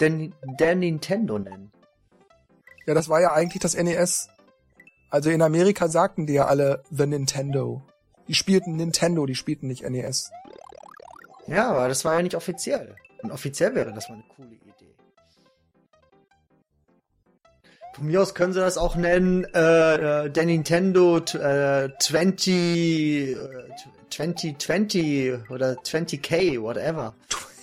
[0.00, 1.70] der, der Nintendo nennen.
[2.86, 4.28] Ja, das war ja eigentlich das NES.
[5.10, 7.82] Also in Amerika sagten die ja alle The Nintendo.
[8.26, 10.30] Die spielten Nintendo, die spielten nicht NES.
[11.46, 12.96] Ja, aber das war ja nicht offiziell.
[13.22, 14.83] Und offiziell wäre das mal eine coole Idee.
[17.94, 23.36] Von mir aus können sie das auch nennen, äh, äh, der Nintendo äh, 20, äh,
[24.10, 27.14] 2020 oder 20k, whatever.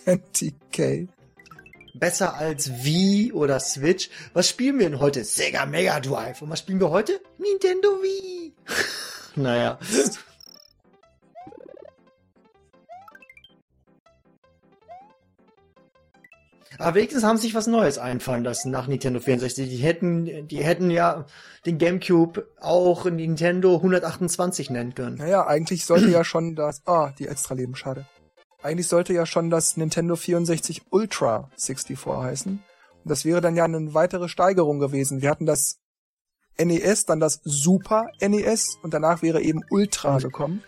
[0.05, 1.09] 20k.
[1.95, 4.09] Besser als Wii oder Switch.
[4.31, 5.25] Was spielen wir denn heute?
[5.25, 6.41] Sega Mega Drive.
[6.41, 7.19] Und was spielen wir heute?
[7.37, 8.53] Nintendo Wii.
[9.35, 9.79] naja.
[16.81, 19.69] Aber wenigstens haben sie sich was Neues einfallen lassen nach Nintendo 64.
[19.69, 21.25] Die hätten, die hätten ja
[21.65, 25.17] den GameCube auch Nintendo 128 nennen können.
[25.17, 26.81] Naja, eigentlich sollte ja schon das...
[26.85, 28.05] Ah, die Extra-Leben, schade.
[28.63, 32.53] Eigentlich sollte ja schon das Nintendo 64 Ultra 64 heißen.
[33.03, 35.21] Und das wäre dann ja eine weitere Steigerung gewesen.
[35.21, 35.79] Wir hatten das
[36.59, 40.63] NES, dann das Super NES und danach wäre eben Ultra gekommen.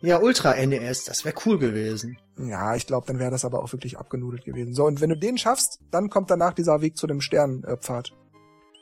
[0.00, 2.18] Ja, Ultra NES, das wäre cool gewesen.
[2.38, 4.72] Ja, ich glaube, dann wäre das aber auch wirklich abgenudelt gewesen.
[4.72, 8.12] So, und wenn du den schaffst, dann kommt danach dieser Weg zu dem Sternpfad.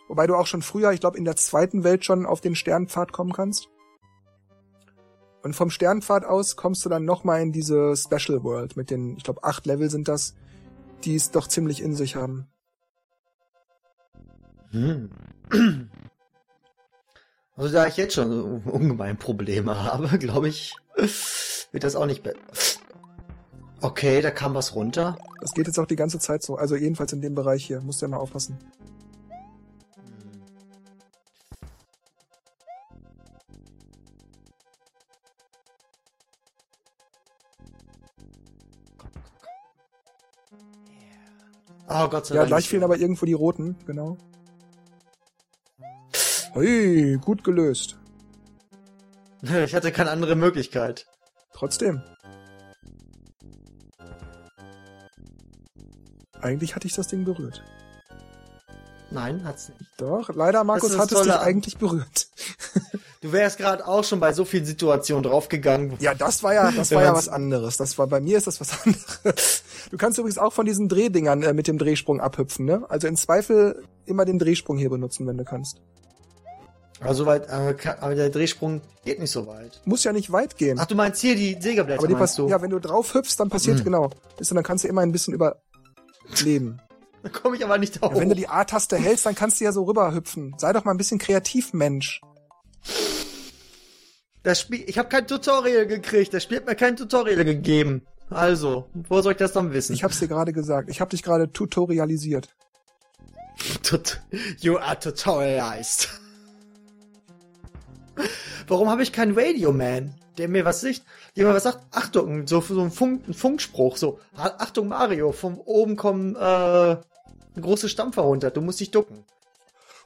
[0.08, 3.12] Wobei du auch schon früher, ich glaube, in der zweiten Welt schon auf den Sternpfad
[3.12, 3.68] kommen kannst.
[5.42, 9.24] Und vom Sternpfad aus kommst du dann nochmal in diese Special World mit den, ich
[9.24, 10.34] glaube, acht Level sind das,
[11.04, 12.46] die es doch ziemlich in sich haben.
[14.70, 15.10] Hm.
[17.56, 22.38] Also da ich jetzt schon ungemein Probleme habe, glaube ich, wird das auch nicht besser.
[23.80, 25.16] Okay, da kam was runter.
[25.40, 26.56] Das geht jetzt auch die ganze Zeit so.
[26.56, 27.80] Also jedenfalls in dem Bereich hier.
[27.82, 28.58] Musst du ja mal aufpassen.
[41.88, 42.48] Oh Gott sei Ja, Dank.
[42.48, 44.16] gleich fehlen aber irgendwo die roten, genau.
[46.54, 47.96] Hui, gut gelöst.
[49.64, 51.06] Ich hatte keine andere Möglichkeit.
[51.52, 52.02] Trotzdem.
[56.40, 57.62] Eigentlich hatte ich das Ding berührt.
[59.10, 59.80] Nein, hat's nicht.
[59.98, 62.26] Doch, leider, Markus, ist hat es tolle dich an- eigentlich berührt.
[63.22, 65.96] Du wärst gerade auch schon bei so vielen Situationen draufgegangen.
[65.98, 67.76] Ja, das war ja, das war ja was anderes.
[67.76, 69.64] Das war bei mir ist das was anderes.
[69.90, 72.84] Du kannst übrigens auch von diesen Drehdingern äh, mit dem Drehsprung abhüpfen, ne?
[72.88, 75.80] Also in Zweifel immer den Drehsprung hier benutzen, wenn du kannst.
[77.00, 79.80] Aber so weit, äh, kann- aber der Drehsprung geht nicht so weit.
[79.84, 80.78] Muss ja nicht weit gehen.
[80.80, 82.48] Ach, du meinst hier die Sägeblätter, aber die meinst du?
[82.48, 83.84] ja, wenn du drauf hüpfst, dann passiert Mhm.
[83.84, 84.10] genau.
[84.38, 86.80] Ist, dann kannst du immer ein bisschen überleben.
[87.22, 88.12] Da komme ich aber nicht drauf.
[88.14, 90.54] Ja, wenn du die A-Taste hältst, dann kannst du ja so rüberhüpfen.
[90.58, 92.20] Sei doch mal ein bisschen kreativ, Mensch.
[94.44, 96.32] Das Spiel, ich habe kein Tutorial gekriegt.
[96.32, 98.02] Das Spiel hat mir kein Tutorial gegeben.
[98.30, 99.92] Also, wo soll ich das dann wissen?
[99.92, 100.88] Ich hab's dir gerade gesagt.
[100.88, 102.48] Ich hab dich gerade tutorialisiert.
[103.82, 104.20] Tut
[104.60, 106.08] you are tutorialized.
[108.68, 111.02] Warum habe ich keinen Radioman, der mir was sagt,
[111.34, 111.80] mir was sagt?
[111.92, 116.96] Achtung, so, so ein, Funk, ein Funkspruch, so, Achtung Mario, von oben kommen äh,
[117.60, 119.24] große Stampfer runter, du musst dich ducken.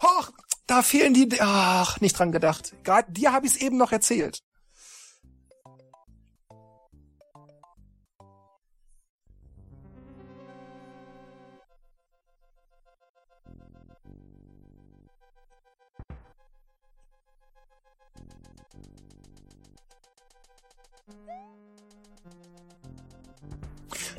[0.03, 0.31] Hoch,
[0.67, 1.29] da fehlen die.
[1.41, 2.73] Ach, nicht dran gedacht.
[2.85, 4.43] Gerade dir habe ich es eben noch erzählt.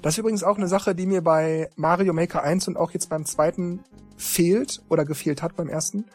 [0.01, 3.09] Das ist übrigens auch eine Sache, die mir bei Mario Maker 1 und auch jetzt
[3.09, 3.83] beim zweiten
[4.17, 6.05] fehlt oder gefehlt hat beim ersten,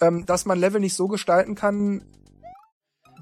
[0.00, 2.04] ähm, dass man Level nicht so gestalten kann,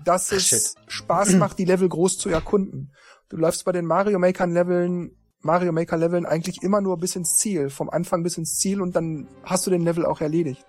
[0.05, 0.75] dass Ach, es shit.
[0.87, 2.93] Spaß macht, die Level groß zu erkunden.
[3.29, 7.37] Du läufst bei den Mario Maker Leveln, Mario Maker Leveln eigentlich immer nur bis ins
[7.37, 10.65] Ziel, vom Anfang bis ins Ziel und dann hast du den Level auch erledigt.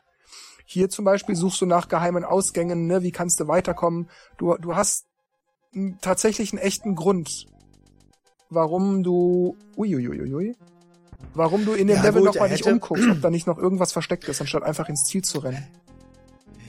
[0.65, 3.03] Hier zum Beispiel suchst du nach geheimen Ausgängen, ne?
[3.03, 4.09] wie kannst du weiterkommen.
[4.37, 5.05] Du, du hast
[6.01, 7.45] tatsächlich einen echten Grund,
[8.55, 10.55] warum du, uiuiuiui,
[11.33, 13.45] warum du in dem Ja, Level gut, noch mal er nicht umguckst, ob da nicht
[13.47, 15.67] noch irgendwas versteckt ist, anstatt einfach ins Ziel zu rennen.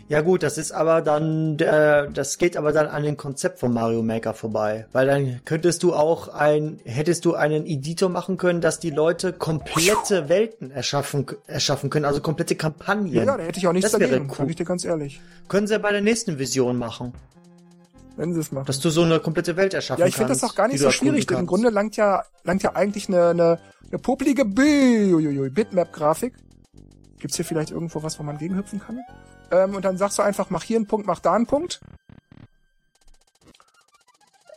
[0.08, 3.72] Ja gut, das ist aber dann, äh, das geht aber dann an dem Konzept von
[3.72, 8.60] Mario Maker vorbei, weil dann könntest du auch ein, hättest du einen Editor machen können,
[8.60, 13.12] dass die Leute komplette Welten erschaffen, erschaffen können, also komplette Kampagnen.
[13.12, 14.48] Ja, da hätte ich auch nichts Das dagegen, cool.
[14.48, 15.20] ich dir ganz ehrlich.
[15.48, 17.12] Können sie ja bei der nächsten Vision machen,
[18.16, 18.66] Wenn sie es machen.
[18.66, 20.14] dass du so eine komplette Welt erschaffen Ja, kannst.
[20.14, 21.46] ich finde das auch gar nicht so schwierig, denn im.
[21.46, 26.34] Grunde langt ja, langt ja eigentlich eine, eine, eine popelige Bitmap-Grafik.
[27.18, 29.00] Gibt's hier vielleicht irgendwo was, wo man gegenhüpfen kann?
[29.50, 31.80] Ähm, und dann sagst du einfach, mach hier einen Punkt, mach da einen Punkt.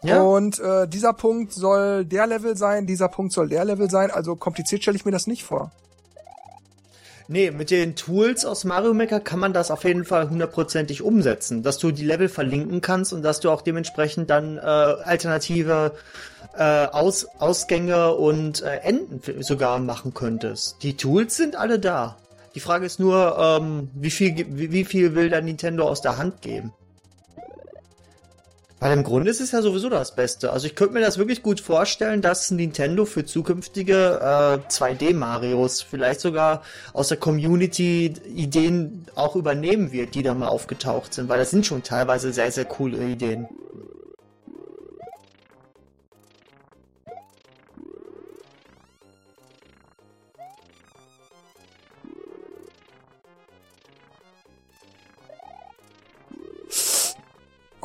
[0.02, 4.12] Ja, Und äh, dieser Punkt soll der Level sein, dieser Punkt soll der Level sein.
[4.12, 5.72] Also kompliziert stelle ich mir das nicht vor.
[7.30, 11.64] Nee, mit den Tools aus Mario Maker kann man das auf jeden Fall hundertprozentig umsetzen,
[11.64, 15.94] dass du die Level verlinken kannst und dass du auch dementsprechend dann äh, alternative
[16.58, 20.84] äh, Aus Ausgänge und äh, Enden sogar machen könntest.
[20.84, 22.18] Die Tools sind alle da.
[22.56, 26.18] Die Frage ist nur, ähm, wie viel wie, wie viel will der Nintendo aus der
[26.18, 26.74] Hand geben?
[28.80, 30.54] Weil im Grunde ist es ja sowieso das Beste.
[30.54, 36.22] Also ich könnte mir das wirklich gut vorstellen, dass Nintendo für zukünftige äh, 2D-Marios vielleicht
[36.22, 41.52] sogar aus der Community Ideen auch übernehmen wird, die da mal aufgetaucht sind, weil das
[41.52, 43.50] sind schon teilweise sehr, sehr coole Ideen.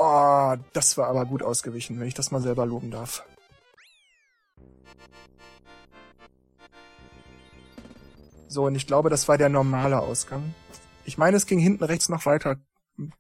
[0.07, 3.25] Oh, das war aber gut ausgewichen, wenn ich das mal selber loben darf.
[8.49, 10.55] So, und ich glaube, das war der normale Ausgang.
[11.07, 12.57] Ich meine, es ging hinten rechts noch weiter,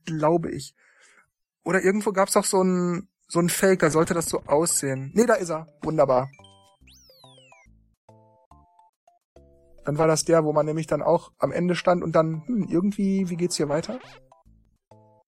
[0.04, 0.74] glaube ich.
[1.64, 5.10] Oder irgendwo gab es auch so einen so einen Fake, da sollte das so aussehen.
[5.14, 5.66] Nee, da ist er.
[5.82, 6.30] Wunderbar.
[9.86, 12.68] Dann war das der, wo man nämlich dann auch am Ende stand und dann, hm,
[12.68, 13.98] irgendwie, wie geht's hier weiter?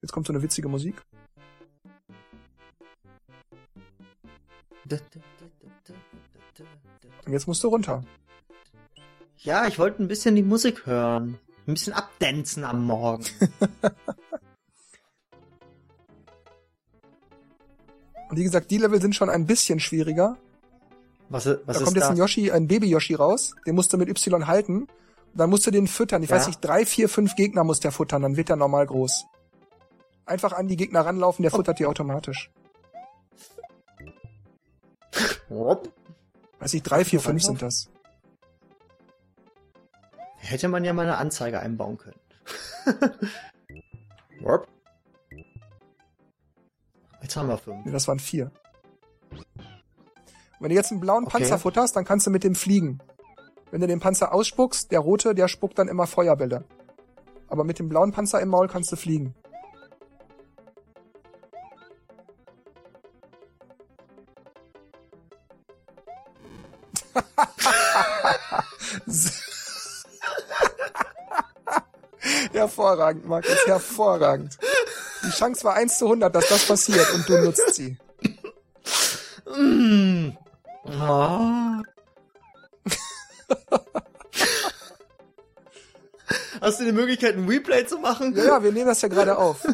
[0.02, 1.02] Jetzt kommt so eine witzige Musik.
[7.26, 8.02] Und jetzt musst du runter.
[9.38, 11.38] Ja, ich wollte ein bisschen die Musik hören.
[11.66, 13.24] Ein bisschen abdancen am Morgen.
[18.28, 20.36] Und wie gesagt, die Level sind schon ein bisschen schwieriger.
[21.28, 22.10] Was, was da ist kommt jetzt das?
[22.10, 23.54] ein Yoshi, ein Baby-Yoshi raus.
[23.66, 24.88] Den musst du mit Y halten.
[25.34, 26.22] Dann musst du den füttern.
[26.22, 26.36] Ich Ja.
[26.36, 28.22] weiß nicht, drei, vier, fünf Gegner muss der futtern.
[28.22, 29.26] Dann wird der normal groß.
[30.24, 31.56] Einfach an die Gegner ranlaufen, der Oh.
[31.56, 32.50] futtert die automatisch.
[36.58, 37.88] Weiß ich, drei, vier, fünf sind das.
[40.36, 42.20] Hätte man ja mal eine Anzeige einbauen können.
[47.22, 47.84] Jetzt haben wir fünf.
[47.84, 48.52] Nee, das waren vier.
[50.60, 51.38] Wenn du jetzt einen blauen Okay.
[51.38, 53.00] Panzer futterst, dann kannst du mit dem fliegen.
[53.70, 56.64] Wenn du den Panzer ausspuckst, der rote, der spuckt dann immer Feuerbälle.
[57.48, 59.34] Aber mit dem blauen Panzer im Maul kannst du fliegen.
[72.52, 74.58] hervorragend, Markus, hervorragend.
[75.24, 77.96] Die Chance war 1 zu 100, dass das passiert und du nutzt sie.
[79.56, 80.36] Mm.
[80.88, 81.82] Ah.
[86.60, 88.36] Hast du die Möglichkeit, ein Replay zu machen?
[88.36, 89.66] Ja, ja, wir nehmen das ja gerade auf.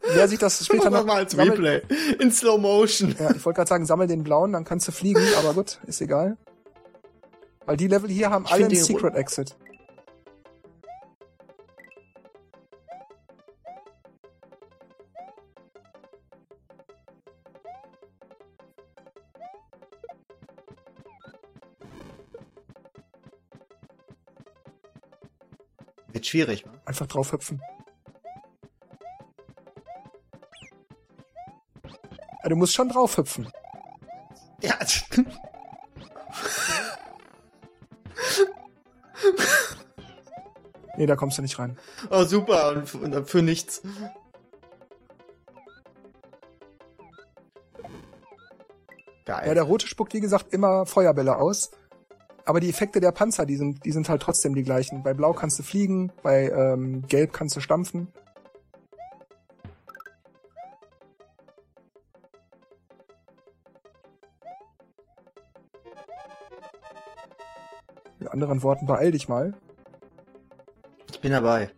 [0.00, 1.82] Wer sich das später noch mal als sammelt- Replay.
[2.18, 3.14] In Slow Motion.
[3.18, 6.00] Ja, ich wollte gerade sagen, sammel den blauen, dann kannst du fliegen, aber gut, ist
[6.00, 6.36] egal.
[7.66, 9.56] Weil die Level hier haben Ich alle einen Secret Exit.
[26.12, 26.70] Wird schwierig, wa?
[26.84, 27.62] Einfach drauf hüpfen.
[32.42, 33.48] Ja, du musst schon drauf hüpfen.
[34.60, 34.78] Ja.
[41.02, 41.76] Nee, da kommst du nicht rein.
[42.10, 42.76] Oh, super.
[42.76, 43.82] Und, und für nichts.
[49.24, 49.48] Geil.
[49.48, 51.72] Ja, der rote spuckt, wie gesagt, immer Feuerbälle aus.
[52.44, 55.02] Aber die Effekte der Panzer, die sind, die sind halt trotzdem die gleichen.
[55.02, 58.06] Bei Blau kannst du fliegen, bei ähm, Gelb kannst du stampfen.
[68.20, 69.54] Mit anderen Worten, beeil dich mal.
[71.22, 71.70] Bin dabei.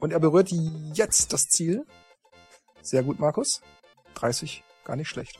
[0.00, 0.50] Und er berührt
[0.94, 1.84] jetzt das Ziel.
[2.82, 3.60] Sehr gut, Markus.
[4.14, 5.38] 30, gar nicht schlecht.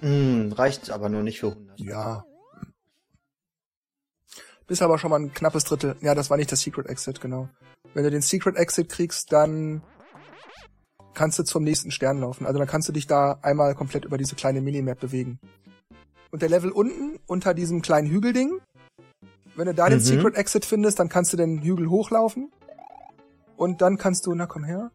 [0.00, 1.80] Hm, reicht aber nur nicht für 100.
[1.80, 2.24] Ja.
[4.66, 5.96] Bist aber schon mal ein knappes Drittel.
[6.00, 7.48] Ja, das war nicht das Secret Exit, genau.
[7.92, 9.82] Wenn du den Secret Exit kriegst, dann
[11.12, 12.46] kannst du zum nächsten Stern laufen.
[12.46, 15.38] Also dann kannst du dich da einmal komplett über diese kleine Minimap bewegen.
[16.30, 18.60] Und der Level unten, unter diesem kleinen Hügelding,
[19.60, 20.02] wenn du da den Mhm.
[20.02, 22.50] Secret Exit findest, dann kannst du den Hügel hochlaufen.
[23.56, 24.90] Und dann kannst du, na komm her.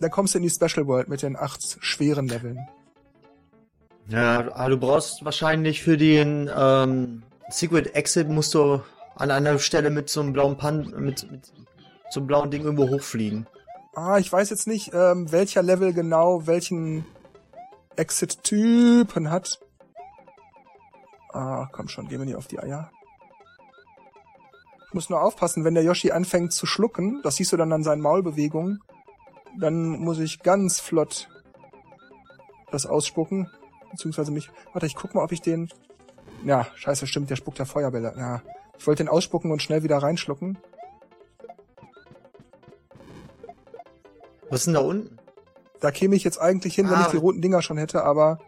[0.00, 2.66] Dann kommst du in die Special World mit den acht schweren Leveln.
[4.08, 8.80] Ja, du brauchst wahrscheinlich für den ähm, Secret Exit musst du
[9.14, 11.52] an einer Stelle mit so einem blauen Pan mit, mit
[12.10, 13.46] so einem blauen Ding irgendwo hochfliegen.
[13.94, 17.04] Ah, ich weiß jetzt nicht, ähm, welcher Level genau welchen
[17.96, 19.60] Exit-Typen hat.
[21.32, 22.90] Ah, komm schon, geh mir nicht auf die Eier.
[24.90, 27.84] Ich muss nur aufpassen, wenn der Yoshi anfängt zu schlucken, das siehst du dann an
[27.84, 28.80] seinen Maulbewegungen,
[29.56, 31.28] dann muss ich ganz flott
[32.72, 33.48] das ausspucken,
[33.92, 35.68] beziehungsweise mich, warte, ich guck mal, ob ich den,
[36.44, 38.42] ja, scheiße, stimmt, der spuckt ja Feuerbälle, ja.
[38.76, 40.58] Ich wollte den ausspucken und schnell wieder reinschlucken.
[44.48, 45.18] Was ist denn da unten?
[45.78, 47.02] Da käme ich jetzt eigentlich hin, wenn Ah.
[47.02, 48.40] ich die roten Dinger schon hätte, aber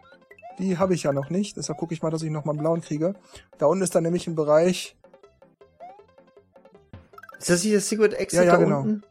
[0.59, 1.55] die habe ich ja noch nicht.
[1.55, 3.15] Deshalb gucke ich mal, dass ich noch mal einen blauen kriege.
[3.59, 4.97] Da unten ist dann nämlich ein Bereich.
[7.43, 8.79] Ist das hier das Secret Exit Ja, ja, da genau.
[8.79, 9.03] unten?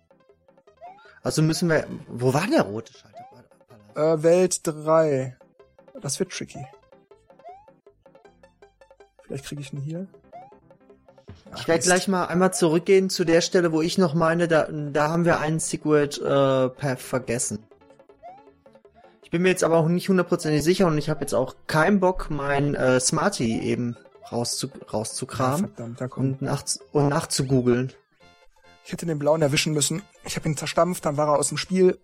[1.23, 1.87] Also müssen wir.
[2.09, 4.15] Wo war der rote Schalter?
[4.15, 5.37] Äh, Welt 3.
[6.01, 6.67] Das wird tricky.
[9.23, 10.07] Vielleicht kriege ich ihn hier.
[11.59, 15.11] Ich werde gleich mal einmal zurückgehen zu der Stelle, wo ich noch meine, da, da
[15.11, 17.59] haben wir einen Secret äh, Path vergessen.
[19.23, 22.01] Ich bin mir jetzt aber auch nicht hundertprozentig sicher und ich habe jetzt auch keinen
[22.01, 23.99] Bock, mein äh, Smarty eben
[24.33, 26.41] rauszu, rauszukramen verdammt, da kommt.
[26.41, 27.93] und, nach, und nachzugoogeln.
[28.85, 30.03] Ich hätte den blauen erwischen müssen.
[30.25, 31.99] Ich habe ihn zerstampft, dann war er aus dem Spiel.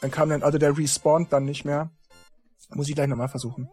[0.00, 1.90] Dann kam dann, also der respawnt dann nicht mehr.
[2.70, 3.68] Muss ich gleich nochmal versuchen.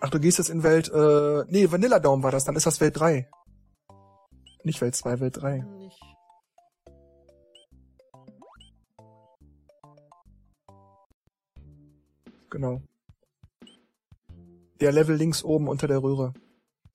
[0.00, 2.80] Ach, du gehst jetzt in Welt, äh, nee, Vanilla Dome war das, dann ist das
[2.80, 3.28] Welt 3.
[4.66, 5.64] Nicht Welt 2, Welt 3.
[12.50, 12.82] Genau.
[14.80, 16.34] Der Level links oben unter der Röhre.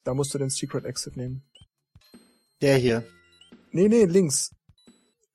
[0.03, 1.43] Da musst du den Secret Exit nehmen.
[2.61, 3.05] Der hier.
[3.71, 4.53] Nee, nee, links.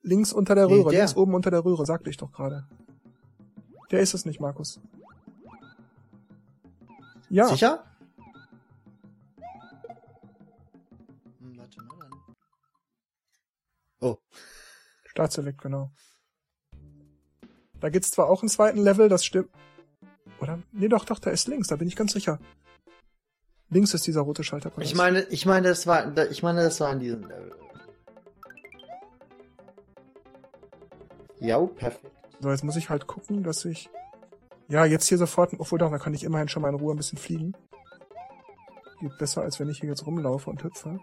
[0.02, 1.00] Links unter der Nee, Röhre, der.
[1.00, 2.68] links oben unter der Röhre, sagte ich doch gerade.
[3.90, 4.78] Der ist es nicht, Markus.
[7.30, 7.82] Ja, Sicher?
[14.00, 14.16] Oh,
[15.06, 15.90] Startselect, genau.
[17.80, 19.50] Da gibt's zwar auch einen zweiten Level, das stimmt.
[20.40, 20.62] Oder?
[20.72, 22.38] Nee, doch, doch, da ist links, da bin ich ganz sicher.
[23.68, 24.70] Links ist dieser rote Schalter.
[24.80, 27.54] Ich meine, ich meine, das war, ich meine, das war an diesem Level.
[31.40, 32.12] Ja, perfekt.
[32.40, 33.90] So, jetzt muss ich halt gucken, dass ich.
[34.68, 36.96] Ja, jetzt hier sofort, obwohl doch, da kann ich immerhin schon mal in Ruhe ein
[36.96, 37.54] bisschen fliegen.
[39.00, 40.98] Geht besser, als wenn ich hier jetzt rumlaufe und hüpfe.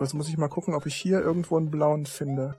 [0.00, 2.54] Jetzt muss ich mal gucken, ob ich hier irgendwo einen blauen finde.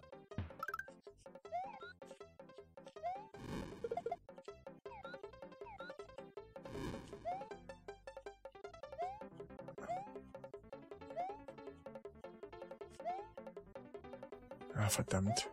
[14.75, 15.49] Ah, verdammt.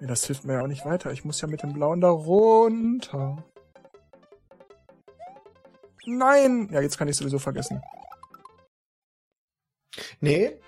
[0.00, 1.12] Das hilft mir ja auch nicht weiter.
[1.12, 3.44] Ich muss ja mit dem Blauen da runter.
[6.18, 6.68] Nein!
[6.72, 7.82] Ja, jetzt kann ich sowieso vergessen.
[10.20, 10.58] Nee.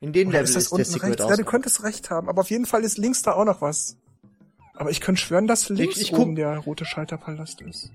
[0.00, 1.30] In dem Oder Level ist das ist der unten Secret rechts?
[1.30, 2.28] Ja, du könntest recht haben.
[2.28, 3.96] Aber auf jeden Fall ist links da auch noch was.
[4.74, 7.90] Aber ich könnte schwören, dass links ich guck- oben der rote Schalterpalast ist.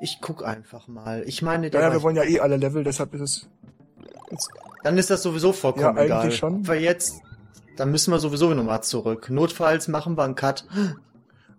[0.00, 1.24] Ich guck einfach mal.
[1.26, 3.48] Ich meine, Ja, der ja, wir wollen ja eh alle Level, deshalb ist es...
[4.30, 4.48] Jetzt,
[4.84, 6.32] dann ist das sowieso vollkommen Ja, eigentlich egal.
[6.32, 6.68] schon.
[6.68, 7.20] Weil jetzt,
[7.76, 9.28] dann müssen wir sowieso nochmal zurück.
[9.28, 10.66] Notfalls machen wir einen Cut.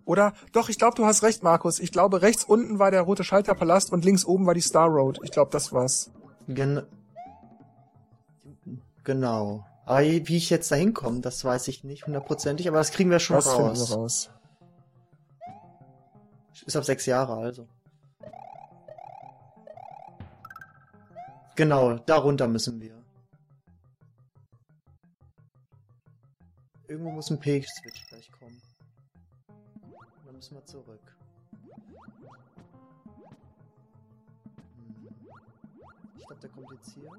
[0.04, 1.78] Oder, doch, ich glaube, du hast recht, Markus.
[1.78, 5.20] Ich glaube, rechts unten war der rote Schalterpalast und links oben war die Star Road.
[5.22, 6.10] Ich glaube, das war's.
[6.48, 6.82] Gen
[9.04, 9.64] genau.
[9.86, 13.18] Aber wie ich jetzt da hinkomme, das weiß ich nicht hundertprozentig, aber das kriegen wir
[13.18, 13.90] schon Das finden raus.
[13.90, 14.30] wir raus.
[16.66, 17.66] Ist auf sechs Jahre, also.
[21.56, 22.94] Genau, darunter müssen wir.
[26.88, 28.39] Irgendwo muss ein P-Switch gleich kommen.
[30.40, 31.16] Müssen wir zurück.
[31.50, 32.08] Hm.
[36.16, 37.10] Ich glaube, der kommt jetzt hier.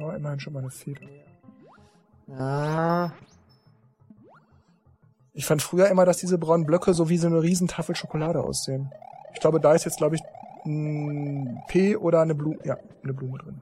[0.00, 1.06] Oh, immerhin schon mal eine Fehler.
[2.28, 3.12] Ja.
[5.34, 8.90] Ich fand früher immer, dass diese braunen Blöcke so wie so eine Riesentafel Schokolade aussehen.
[9.34, 10.22] Ich glaube, da ist jetzt, glaube ich,
[10.64, 12.60] ein P oder eine Blume.
[12.64, 13.60] Ja, eine Blume drin.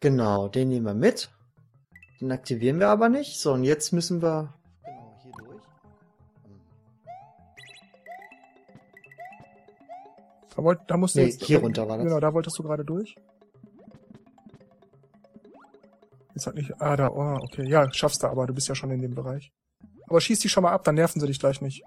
[0.00, 1.30] Genau, den nehmen wir mit.
[2.20, 3.40] Den aktivieren wir aber nicht.
[3.40, 4.54] So, und jetzt müssen wir
[4.84, 5.62] genau hier durch.
[10.54, 12.06] Da, wollt, da musst du Nee, jetzt, hier runter war das.
[12.06, 13.16] Genau, da wolltest du gerade durch.
[16.34, 16.80] Jetzt hat nicht.
[16.80, 17.68] Ah, da, oh, okay.
[17.68, 19.52] Ja, schaffst du aber, du bist ja schon in dem Bereich.
[20.08, 21.82] Aber schieß die schon mal ab, dann nerven sie dich gleich nicht.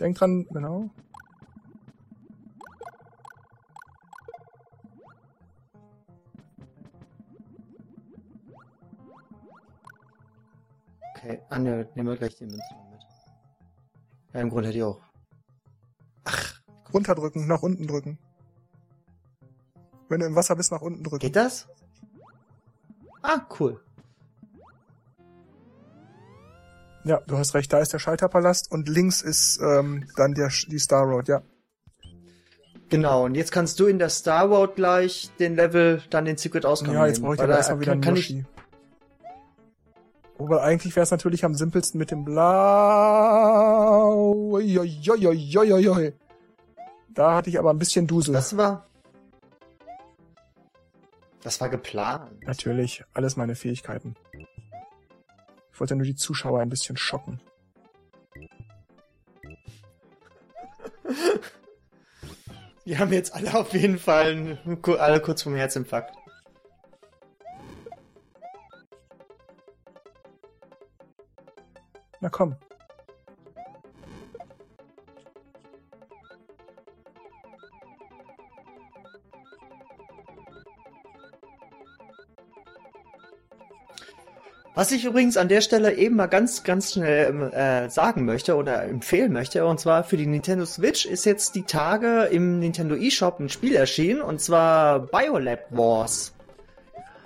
[0.00, 0.90] Denk dran, genau.
[11.24, 13.00] Okay, ah, ne, nehmen wir gleich den Münzen mit.
[14.34, 15.00] Ja, im Grunde hätte ich auch.
[16.92, 18.18] Runterdrücken, nach unten drücken.
[20.10, 21.20] Wenn du im Wasser bist, nach unten drücken.
[21.20, 21.66] Geht das?
[23.22, 23.80] Ah, cool.
[27.04, 30.78] Ja, du hast recht, da ist der Schalterpalast und links ist ähm, dann der, die
[30.78, 31.42] Star Road, ja.
[32.90, 36.66] Genau, und jetzt kannst du in der Star Road gleich den Level, dann den Secret
[36.66, 36.94] auskommen.
[36.94, 38.44] Ja, jetzt brauche ich aber da erstmal wieder einen Yoshi.
[40.36, 42.42] Wobei eigentlich wäre es natürlich am simpelsten mit dem Blau.
[44.54, 46.12] Uiuiuiuiui.
[47.10, 48.34] Da hatte ich aber ein bisschen Dusel.
[48.34, 48.86] Das war.
[51.42, 52.42] Das war geplant.
[52.46, 54.16] Natürlich, alles meine Fähigkeiten.
[55.72, 57.40] Ich wollte nur die Zuschauer ein bisschen schocken.
[62.86, 64.58] Die haben jetzt alle auf jeden Fall
[64.98, 66.14] alle kurz vom Herzinfarkt.
[72.20, 72.56] Na komm.
[84.76, 88.56] Was ich übrigens an der Stelle eben mal ganz, ganz schnell ähm, äh, sagen möchte
[88.56, 92.96] oder empfehlen möchte, und zwar für die Nintendo Switch ist jetzt die Tage im Nintendo
[92.96, 96.34] eShop ein Spiel erschienen, und zwar Biolab Wars.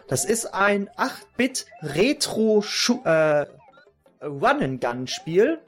[0.08, 3.46] Das ist ein 8-Bit Retro Schu äh,
[4.22, 5.58] Run-and-Gun-Spiel.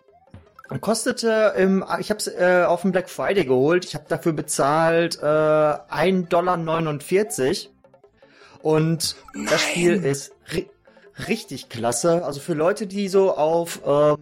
[0.68, 3.84] Und kostete im, ich habe es äh, auf dem Black Friday geholt.
[3.84, 6.58] Ich habe dafür bezahlt äh, 1,49 Dollar.
[8.62, 9.16] Und
[9.48, 10.68] das Spiel ist ri
[11.28, 12.24] richtig klasse.
[12.24, 14.16] Also für Leute, die so auf ähm,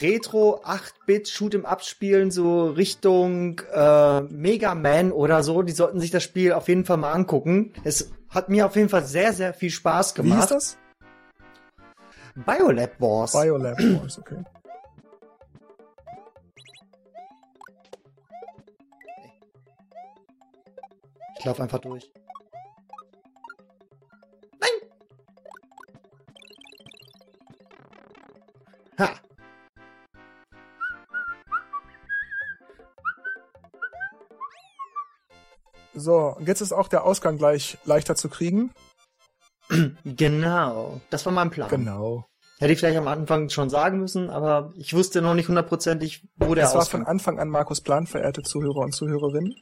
[0.00, 6.10] Retro 8-Bit Shoot'em Up spielen, so Richtung äh, Mega Man oder so, die sollten sich
[6.10, 7.72] das Spiel auf jeden Fall mal angucken.
[7.84, 10.32] Es hat mir auf jeden Fall sehr, sehr viel Spaß gemacht.
[10.32, 10.78] Wie hieß das?
[12.34, 13.32] Biolab Wars.
[13.32, 14.42] Biolab Wars, okay.
[21.38, 22.10] Ich laufe einfach durch.
[24.60, 24.70] Nein!
[28.98, 29.10] Ha!
[35.94, 38.72] So, und jetzt ist auch der Ausgang gleich leichter zu kriegen.
[40.04, 41.68] Genau, das war mein Plan.
[41.68, 42.26] Genau.
[42.58, 46.54] Hätte ich vielleicht am Anfang schon sagen müssen, aber ich wusste noch nicht hundertprozentig, wo
[46.54, 49.54] der Das war von Anfang an Markus Plan, verehrte Zuhörer und Zuhörerinnen.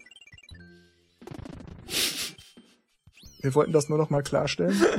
[3.40, 4.80] Wir wollten das nur noch mal klarstellen.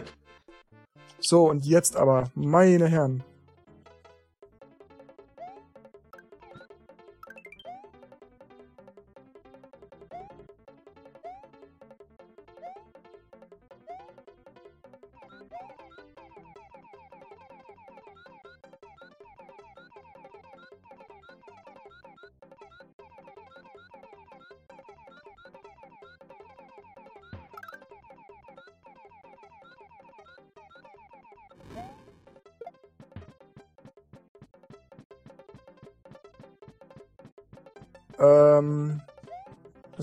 [1.23, 3.23] So, und jetzt aber, meine Herren.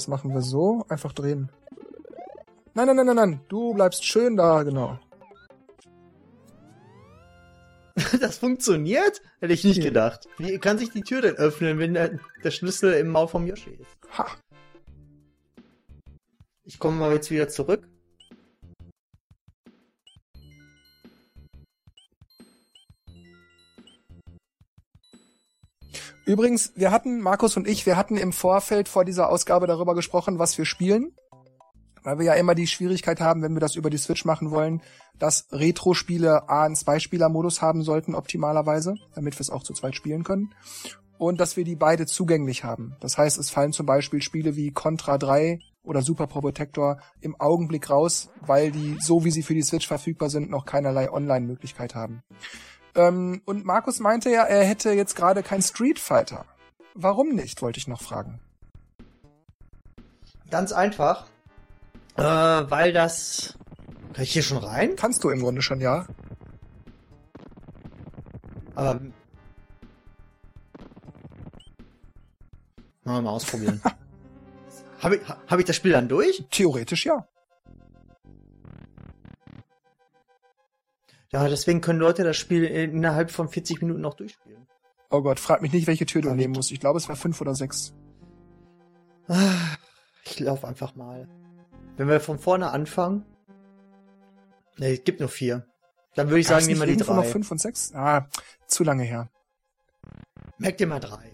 [0.08, 0.86] Das machen wir so.
[0.88, 1.50] Einfach drehen.
[2.72, 3.40] Nein, nein, nein, nein, nein.
[3.48, 4.98] Du bleibst schön da, genau.
[8.20, 9.20] Das funktioniert?
[9.40, 10.28] Hätte ich nicht gedacht.
[10.38, 13.70] Wie kann sich die Tür denn öffnen, wenn der, der Schlüssel im Maul vom Yoshi
[13.70, 13.90] ist?
[14.16, 14.26] Ha.
[16.64, 17.86] Ich komme mal jetzt wieder zurück.
[26.28, 30.38] Übrigens, wir hatten, Markus und ich, wir hatten im Vorfeld vor dieser Ausgabe darüber gesprochen,
[30.38, 31.14] was wir spielen.
[32.02, 34.82] Weil wir ja immer die Schwierigkeit haben, wenn wir das über die Switch machen wollen,
[35.18, 40.22] dass Retro-Spiele A einen Zweispieler-Modus haben sollten, optimalerweise, damit wir es auch zu zweit spielen
[40.22, 40.54] können.
[41.16, 42.94] Und dass wir die beide zugänglich haben.
[43.00, 47.40] Das heißt, es fallen zum Beispiel Spiele wie Contra 3 oder Super Pro Protector im
[47.40, 51.94] Augenblick raus, weil die, so wie sie für die Switch verfügbar sind, noch keinerlei Online-Möglichkeit
[51.94, 52.22] haben.
[52.98, 56.44] Ähm, und Markus meinte ja, er hätte jetzt gerade kein Street Fighter.
[56.94, 58.40] Warum nicht, wollte ich noch fragen.
[60.50, 61.26] Ganz einfach.
[62.16, 63.56] Äh, weil das.
[64.14, 64.96] Kann ich hier schon rein?
[64.96, 66.06] Kannst du im Grunde schon, ja?
[68.74, 69.00] Aber.
[73.04, 73.80] Mal, mal ausprobieren.
[75.00, 76.44] Habe ich, ha- hab ich das Spiel dann durch?
[76.50, 77.28] Theoretisch ja.
[81.30, 84.66] Ja, deswegen können Leute das Spiel innerhalb von 40 Minuten noch durchspielen.
[85.10, 86.70] Oh Gott, frag mich nicht, welche Tür du nehmen musst.
[86.72, 87.94] Ich glaube, es war fünf oder sechs.
[89.28, 89.76] Ah,
[90.24, 91.28] Ich lauf einfach mal.
[91.96, 93.24] Wenn wir von vorne anfangen.
[94.78, 95.66] Ne, es gibt nur vier.
[96.14, 97.30] Dann würde ich Gab's sagen, nehmen wir die irgendwo noch drei.
[97.30, 97.92] fünf und sechs?
[97.94, 98.28] Ah,
[98.66, 99.30] zu lange her.
[100.58, 101.32] Merk dir mal drei.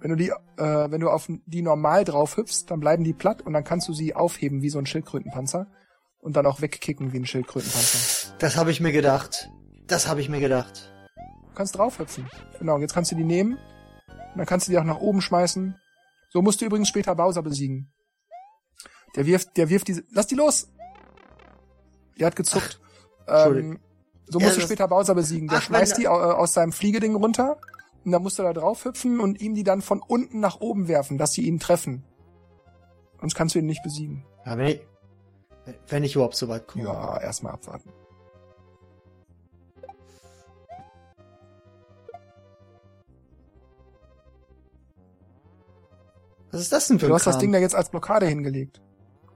[0.00, 3.42] Wenn du die, äh, wenn du auf die normal drauf hüpfst, dann bleiben die platt
[3.42, 5.66] und dann kannst du sie aufheben wie so ein Schildkrötenpanzer
[6.18, 8.34] und dann auch wegkicken wie ein Schildkrötenpanzer.
[8.38, 9.50] Das habe ich mir gedacht.
[9.86, 10.92] Das habe ich mir gedacht.
[11.48, 12.28] Du kannst draufhüpfen.
[12.58, 15.20] Genau, und jetzt kannst du die nehmen und dann kannst du die auch nach oben
[15.22, 15.74] schmeißen.
[16.30, 17.92] So musst du übrigens später Bowser besiegen.
[19.14, 20.68] Der wirft, der wirft diese, lass die los!
[22.18, 22.80] Der hat gezuckt.
[23.26, 23.72] Entschuldigung.
[23.72, 23.80] ähm,
[24.26, 25.48] so Ja, musst du das- später Bowser besiegen.
[25.48, 27.58] Der Ach, schmeißt die äh, aus seinem Fliegeding runter
[28.06, 30.86] und dann musst du da drauf hüpfen und ihm die dann von unten nach oben
[30.86, 32.04] werfen, dass sie ihn treffen.
[33.20, 34.24] Sonst kannst du ihn nicht besiegen.
[34.46, 34.80] Ja, wenn ich,
[35.88, 36.84] wenn ich überhaupt so weit komme.
[36.84, 37.90] Ja, erstmal abwarten.
[46.52, 47.40] Was ist das denn für Du ein hast das Kram?
[47.40, 48.80] Ding da jetzt als Blockade hingelegt.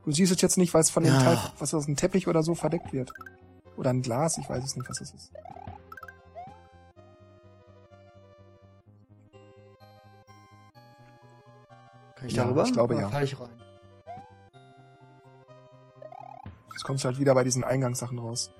[0.04, 1.22] Du siehst es jetzt nicht, weil es von dem Ja.
[1.22, 3.12] Teil, was aus einem Teppich oder so verdeckt wird.
[3.76, 5.32] Oder ein Glas, ich weiß es nicht, was das ist.
[12.20, 12.64] Kann ich Ja, darüber?
[12.64, 13.08] ich glaube, Oder ja.
[13.08, 13.48] Fall ich rein.
[16.72, 18.52] Jetzt kommst du halt wieder bei diesen Eingangssachen raus.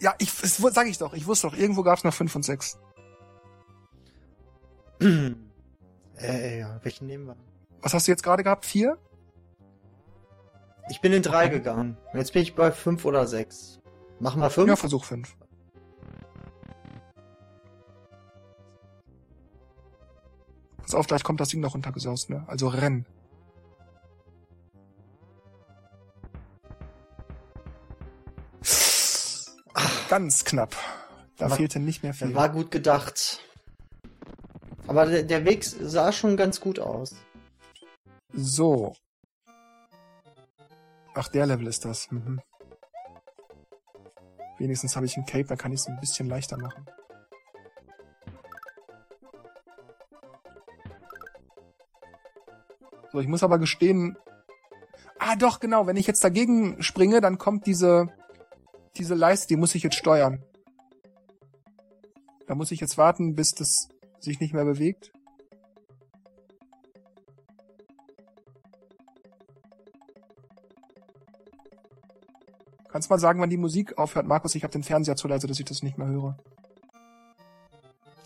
[0.00, 2.78] Ja, ich, das sag ich doch, ich wusste doch, irgendwo gab's noch fünf und sechs.
[5.00, 7.36] äh, ja, welchen nehmen wir?
[7.80, 8.64] Was hast du jetzt gerade gehabt?
[8.64, 8.98] Vier?
[10.90, 11.96] Ich bin in drei gegangen.
[12.12, 13.78] Jetzt bin ich bei fünf oder sechs.
[14.18, 14.68] Machen wir fünf?
[14.68, 15.36] Ja, Versuch fünf.
[20.90, 22.42] Pass auf, gleich kommt das Ding noch runtergesaust, ne?
[22.48, 23.06] Also renn.
[30.08, 30.74] ganz knapp.
[31.36, 32.34] Da War- fehlte nicht mehr viel.
[32.34, 33.38] War gut gedacht.
[34.88, 37.14] Aber der, der Weg sah schon ganz gut aus.
[38.32, 38.96] So.
[41.14, 42.10] Ach, der Level ist das.
[42.10, 42.40] Mhm.
[44.58, 46.84] Wenigstens habe ich ein Cape, dann kann ich es ein bisschen leichter machen.
[53.12, 54.16] So, ich muss aber gestehen.
[55.18, 55.86] Ah, doch, genau.
[55.86, 58.08] Wenn ich jetzt dagegen springe, dann kommt diese,
[58.96, 60.42] diese Leiste, die muss ich jetzt steuern.
[62.46, 63.88] Da muss ich jetzt warten, bis das
[64.18, 65.12] sich nicht mehr bewegt.
[72.88, 74.56] Kannst mal sagen, wann die Musik aufhört, Markus?
[74.56, 76.36] Ich habe den Fernseher zu leise, dass ich das nicht mehr höre.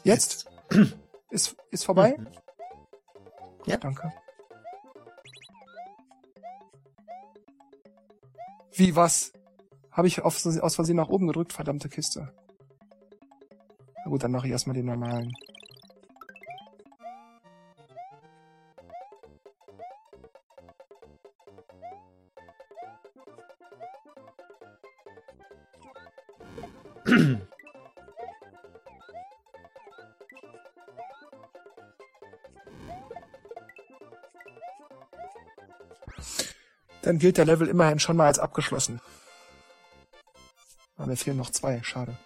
[0.04, 0.46] Jetzt?
[1.30, 2.16] Ist, ist vorbei?
[2.16, 2.28] Mhm.
[3.66, 3.76] Ja.
[3.76, 4.12] Danke.
[8.76, 9.32] Wie, was?
[9.92, 11.52] Habe ich aus Versehen nach oben gedrückt?
[11.52, 12.32] Verdammte Kiste.
[14.04, 15.30] Na gut, dann mache ich erstmal den normalen.
[37.04, 38.98] Dann gilt der Level immerhin schon mal als abgeschlossen.
[40.96, 42.16] Aber mir fehlen noch zwei, schade.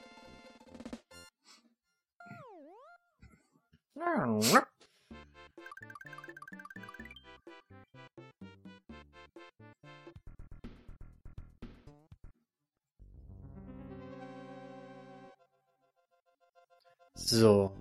[17.15, 17.73] So.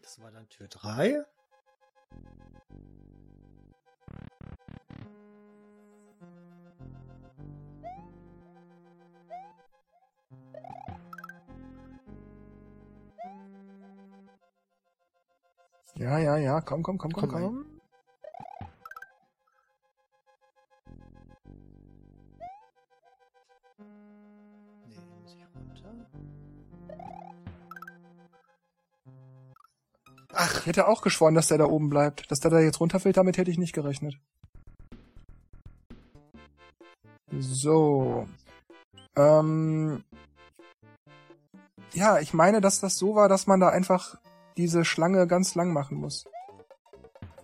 [0.00, 1.24] Das war dann Tür 3.
[15.96, 17.66] Ja, ja, ja, komm, komm, komm, komm, Komm komm.
[24.88, 25.94] Nee, muss ich runter.
[30.32, 32.28] Ach, Ich hätte auch geschworen, dass der da oben bleibt.
[32.30, 34.16] Dass der da jetzt runterfällt, damit hätte ich nicht gerechnet.
[37.30, 38.26] So.
[39.16, 40.02] Ähm.
[41.92, 44.16] Ja, ich meine, dass das so war, dass man da einfach
[44.56, 46.26] diese Schlange ganz lang machen muss.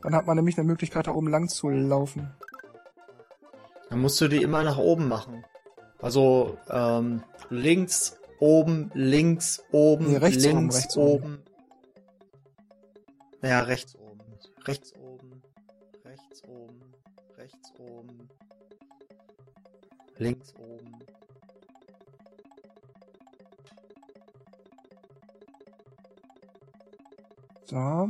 [0.02, 2.34] Dann hat man nämlich eine Möglichkeit, da oben lang zu laufen.
[3.90, 5.44] dann musst du die immer nach oben machen.
[5.98, 11.24] Also ähm, links, oben, links, oben, Nee, rechts oben, links, rechts oben.
[11.24, 11.44] oben.
[13.42, 14.20] Ja, rechts oben.
[14.66, 15.42] Rechts oben.
[16.04, 16.82] Rechts oben.
[17.36, 18.28] Rechts oben.
[20.16, 20.99] Links oben.
[27.70, 28.08] So.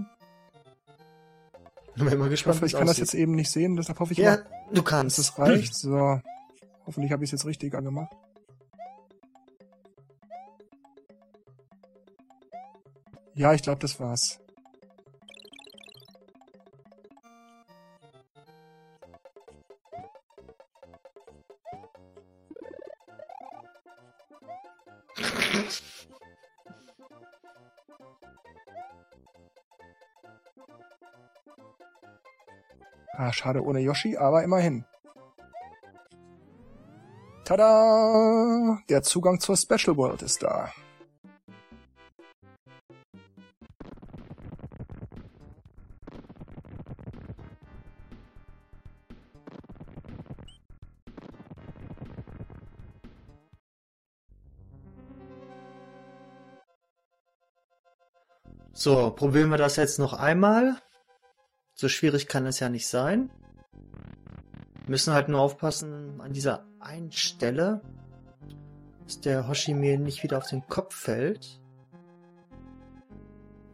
[1.96, 4.18] Ich bin Ich gespannt, hoffe, ich kann das jetzt eben nicht sehen, deshalb hoffe ich
[4.18, 5.18] Ja, immer, du dass kannst.
[5.18, 5.74] es reicht.
[5.74, 6.18] So.
[6.86, 8.10] Hoffentlich habe ich es jetzt richtig angemacht.
[13.34, 14.40] Ja, ich glaube, das war's.
[33.30, 34.84] Ah, schade ohne Yoshi, aber immerhin.
[37.44, 38.80] Tada!
[38.88, 40.72] Der Zugang zur Special World ist da.
[58.72, 60.80] So, probieren wir das jetzt noch einmal.
[61.80, 63.30] So schwierig kann es ja nicht sein.
[64.86, 67.80] Müssen halt nur aufpassen an dieser einen Stelle,
[69.04, 71.58] dass der Hoshi mir nicht wieder auf den Kopf fällt.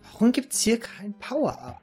[0.03, 1.83] Warum gibt's hier kein Power-Up?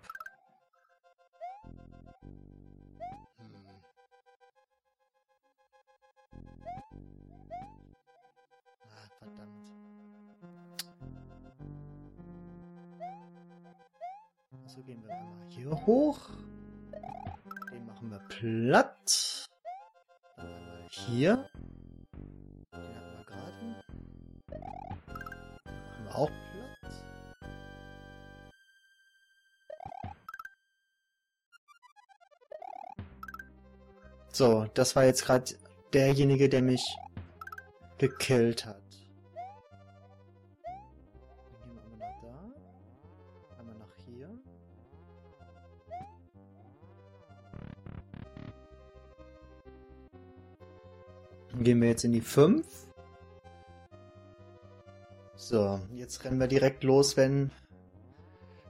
[14.86, 16.30] Gehen wir einmal hier hoch.
[17.72, 19.46] Den machen wir platt.
[20.36, 21.50] Dann einmal hier.
[22.72, 23.84] Den hatten wir gerade.
[26.00, 26.94] Machen wir auch platt.
[34.34, 35.54] So, das war jetzt gerade
[35.94, 36.98] derjenige, der mich
[38.00, 38.83] gekillt hat.
[51.64, 52.66] Gehen wir jetzt in die 5.
[55.36, 57.52] So, jetzt rennen wir direkt los, wenn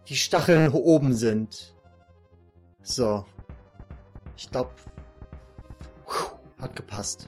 [0.07, 1.75] die Stacheln oben sind.
[2.81, 3.25] So.
[4.35, 4.71] Ich glaube,
[6.59, 7.27] hat gepasst.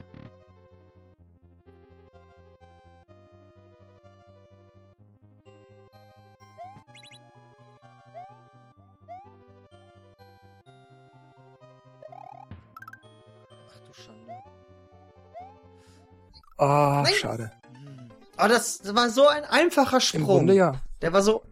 [16.57, 17.13] Ah, Nein.
[17.15, 17.51] schade.
[18.37, 20.21] Aber das, das war so ein einfacher Sprung.
[20.21, 20.81] Im Grunde ja.
[21.01, 21.43] Der war so.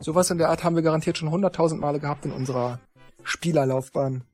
[0.00, 2.78] Sowas in der Art haben wir garantiert schon hunderttausend Male gehabt in unserer
[3.22, 4.24] Spielerlaufbahn.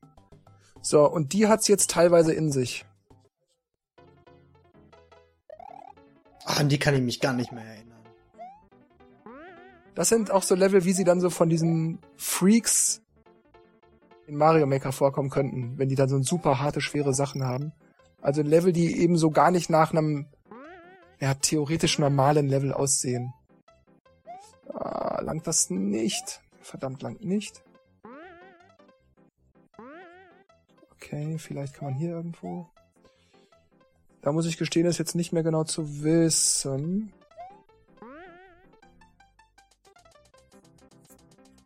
[0.81, 2.85] So, und die hat's jetzt teilweise in sich.
[6.45, 8.01] Ach, an die kann ich mich gar nicht mehr erinnern.
[9.95, 13.01] Das sind auch so Level, wie sie dann so von diesen Freaks
[14.25, 17.73] in Mario Maker vorkommen könnten, wenn die dann so super harte, schwere Sachen haben.
[18.21, 20.27] Also Level, die eben so gar nicht nach einem
[21.19, 23.33] ja, theoretisch normalen Level aussehen.
[24.73, 26.41] Ah, langt das nicht.
[26.61, 27.63] Verdammt langt nicht.
[30.91, 32.69] Okay, vielleicht kann man hier irgendwo.
[34.21, 37.11] Da muss ich gestehen, ist jetzt nicht mehr genau zu wissen.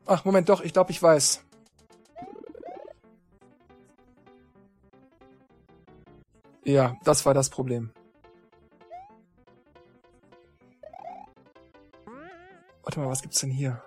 [0.05, 1.44] Ach, Moment, doch, ich glaube, ich weiß.
[6.65, 7.91] Ja, das war das Problem.
[12.83, 13.83] Warte mal, was gibt's denn hier?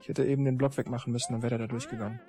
[0.00, 2.20] Ich hätte eben den Block wegmachen müssen, dann wäre er da durchgegangen.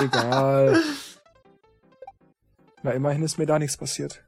[0.00, 0.80] Egal.
[2.82, 4.24] Na, immerhin ist mir da nichts passiert.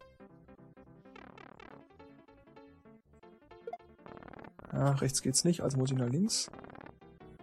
[4.82, 6.50] Ja, rechts geht's nicht, also muss ich nach links.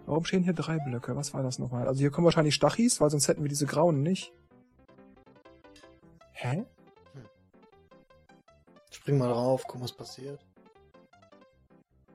[0.06, 1.16] Warum stehen hier drei Blöcke?
[1.16, 1.88] Was war das nochmal?
[1.88, 4.34] Also hier kommen wahrscheinlich Stachis, weil sonst hätten wir diese grauen nicht.
[6.34, 6.66] Hä?
[8.92, 10.46] Spring mal drauf, guck, was passiert.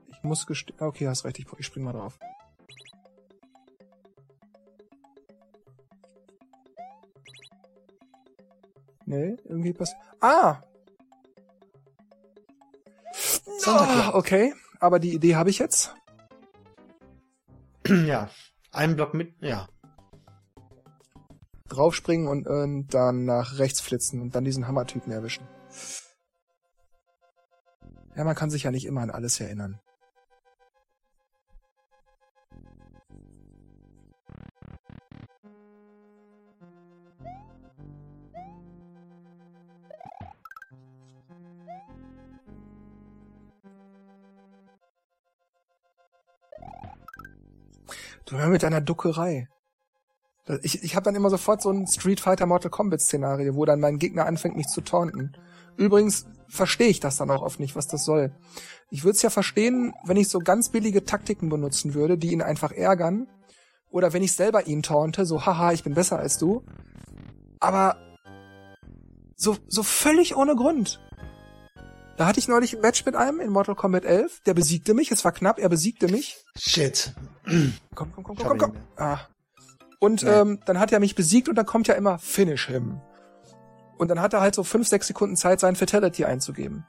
[0.09, 0.79] Ich muss gestehen.
[0.79, 2.19] Okay, hast recht, ich, ich spring mal drauf.
[9.07, 9.99] Nee, irgendwie passiert.
[10.19, 10.61] Ah!
[13.65, 14.53] Ah, okay,
[14.85, 15.95] aber die Idee habe ich jetzt.
[17.87, 18.29] ja.
[18.71, 19.67] Einen Block mit, ja.
[21.69, 25.47] Draufspringen und, und dann nach rechts flitzen und dann diesen Hammertypen erwischen.
[28.15, 29.79] Ja, man kann sich ja nicht immer an alles erinnern.
[48.37, 49.47] Hör mit deiner Duckerei.
[50.61, 53.79] Ich, ich habe dann immer sofort so ein Street Fighter Mortal Kombat Szenario, wo dann
[53.79, 55.35] mein Gegner anfängt, mich zu taunten.
[55.75, 58.31] Übrigens verstehe ich das dann auch oft nicht, was das soll.
[58.91, 62.43] Ich würde es ja verstehen, wenn ich so ganz billige Taktiken benutzen würde, die ihn
[62.43, 63.27] einfach ärgern.
[63.89, 66.63] Oder wenn ich selber ihn taunte, so haha, ich bin besser als du.
[67.59, 67.97] Aber
[69.35, 70.99] so, so völlig ohne Grund.
[72.17, 75.11] Da hatte ich neulich ein Match mit einem in Mortal Kombat 11, der besiegte mich,
[75.11, 76.45] es war knapp, er besiegte mich.
[76.57, 77.13] Shit.
[77.93, 78.73] Komm, komm, komm, komm, komm, komm.
[78.95, 79.19] Ah.
[79.99, 80.29] Und Nee.
[80.29, 83.01] ähm, dann hat er mich besiegt und dann kommt ja immer Finish him.
[83.97, 86.85] Und dann hat er halt so fünf, sechs Sekunden Zeit, sein Fatality einzugeben.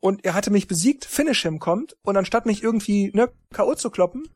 [0.00, 3.74] Und er hatte mich besiegt, Finish him kommt und anstatt mich irgendwie ne K.O.
[3.74, 4.28] zu kloppen,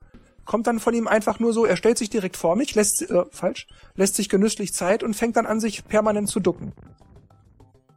[0.44, 3.24] kommt dann von ihm einfach nur so, er stellt sich direkt vor mich, lässt äh,
[3.30, 6.72] falsch, lässt sich genüsslich Zeit und fängt dann an, sich permanent zu ducken.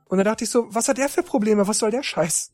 [0.09, 1.67] Und da dachte ich so, was hat der für Probleme?
[1.67, 2.51] Was soll der Scheiß?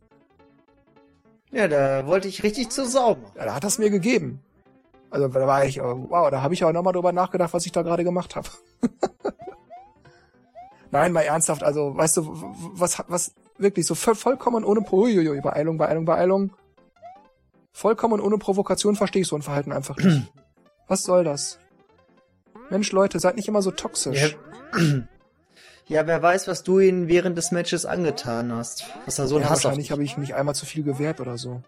[1.52, 3.34] Ja, da wollte ich richtig zur Sau machen.
[3.38, 4.42] Ja, da hat das mir gegeben.
[5.12, 7.84] Also da war ich, wow, da habe ich auch nochmal drüber nachgedacht, was ich da
[7.84, 8.50] gerade gemacht habe.
[10.92, 14.82] Nein, mal ernsthaft, also weißt du, w- w- was, was wirklich so voll, vollkommen ohne
[14.82, 16.52] Uiuiui, Beeilung, Beeilung, Beeilung.
[17.72, 20.32] Vollkommen ohne Provokation verstehe ich so ein Verhalten einfach nicht.
[20.88, 21.60] was soll das?
[22.70, 24.36] Mensch, Leute, seid nicht immer so toxisch.
[24.76, 24.80] Ja.
[25.88, 28.86] Ja, wer weiß, was du ihnen während des Matches angetan hast.
[29.06, 31.38] Was da so ein Ja, Hass wahrscheinlich habe ich mich einmal zu viel gewehrt oder
[31.38, 31.62] so.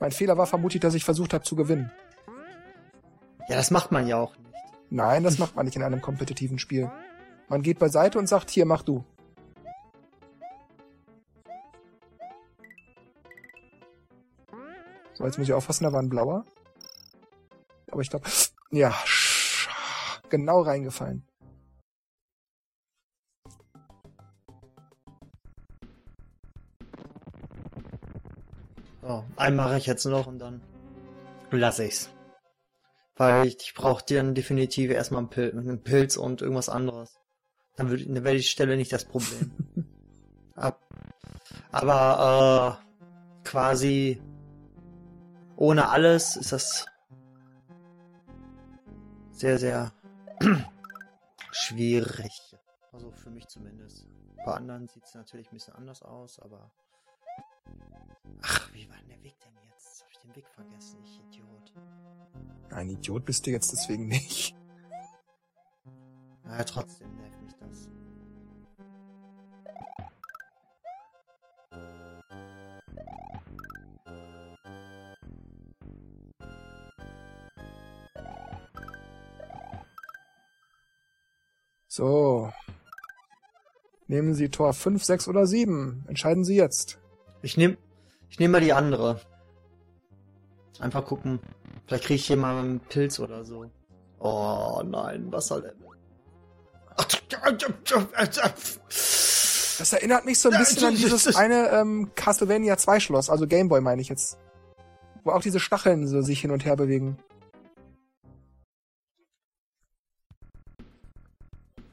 [0.00, 1.90] Mein Fehler war vermutlich, dass ich versucht habe zu gewinnen.
[3.48, 4.52] Ja, das macht man ja auch nicht.
[4.90, 6.90] Nein, das macht man nicht in einem kompetitiven Spiel.
[7.48, 9.04] Man geht beiseite und sagt, hier, mach du.
[15.14, 16.44] So, jetzt muss ich aufpassen, da war ein blauer.
[17.90, 18.28] Aber ich glaube,
[18.70, 18.94] ja,
[20.28, 21.24] genau reingefallen.
[29.06, 30.62] So, einen mache ich jetzt noch und dann
[31.50, 32.08] lasse ich's.
[33.16, 37.20] Weil ich, ich brauche dann definitiv erstmal einen Pilz, einen Pilz und irgendwas anderes.
[37.76, 39.52] Dann, würde, dann wäre die Stelle nicht das Problem.
[40.54, 40.80] Ab,
[41.70, 44.22] aber äh, quasi
[45.56, 46.86] ohne alles ist das
[49.32, 49.92] sehr, sehr
[51.50, 52.56] schwierig.
[52.90, 54.06] Also für mich zumindest.
[54.46, 56.70] Bei anderen sieht es natürlich ein bisschen anders aus, aber.
[60.24, 61.72] Den Weg vergessen, ich Idiot.
[62.70, 64.54] Ein Idiot bist du jetzt deswegen nicht.
[66.44, 67.88] Ja, trotzdem nervt mich das.
[81.88, 82.52] So.
[84.06, 86.04] Nehmen Sie Tor 5, 6 oder 7.
[86.08, 86.98] Entscheiden Sie jetzt.
[87.42, 87.78] Ich nehme
[88.28, 89.20] ich nehm mal die andere.
[90.80, 91.40] Einfach gucken.
[91.86, 93.70] Vielleicht kriege ich hier mal einen Pilz oder so.
[94.18, 95.74] Oh nein, was soll denn?
[99.78, 103.80] Das erinnert mich so ein bisschen an dieses eine ähm, Castlevania 2 Schloss, also Gameboy
[103.80, 104.38] meine ich jetzt.
[105.24, 107.18] Wo auch diese Stacheln so sich hin und her bewegen.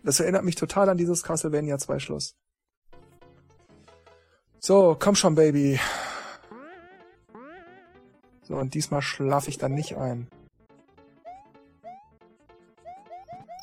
[0.04, 2.36] Das erinnert mich total an dieses Castlevania 2 Schloss.
[4.60, 5.80] So, komm schon, Baby.
[8.52, 10.28] So, und diesmal schlafe ich dann nicht ein.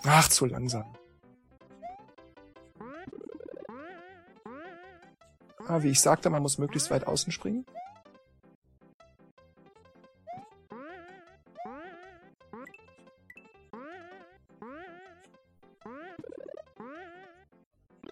[0.02, 0.96] Ach, zu langsam.
[5.66, 7.66] Ah, wie ich sagte, man muss möglichst weit außen springen.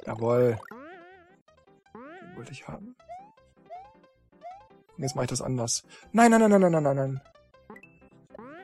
[0.04, 0.58] Jawohl.
[2.20, 2.94] Den wollte ich haben.
[4.96, 5.84] Und jetzt mache ich das anders.
[6.12, 7.20] Nein, nein, nein, nein, nein, nein, nein.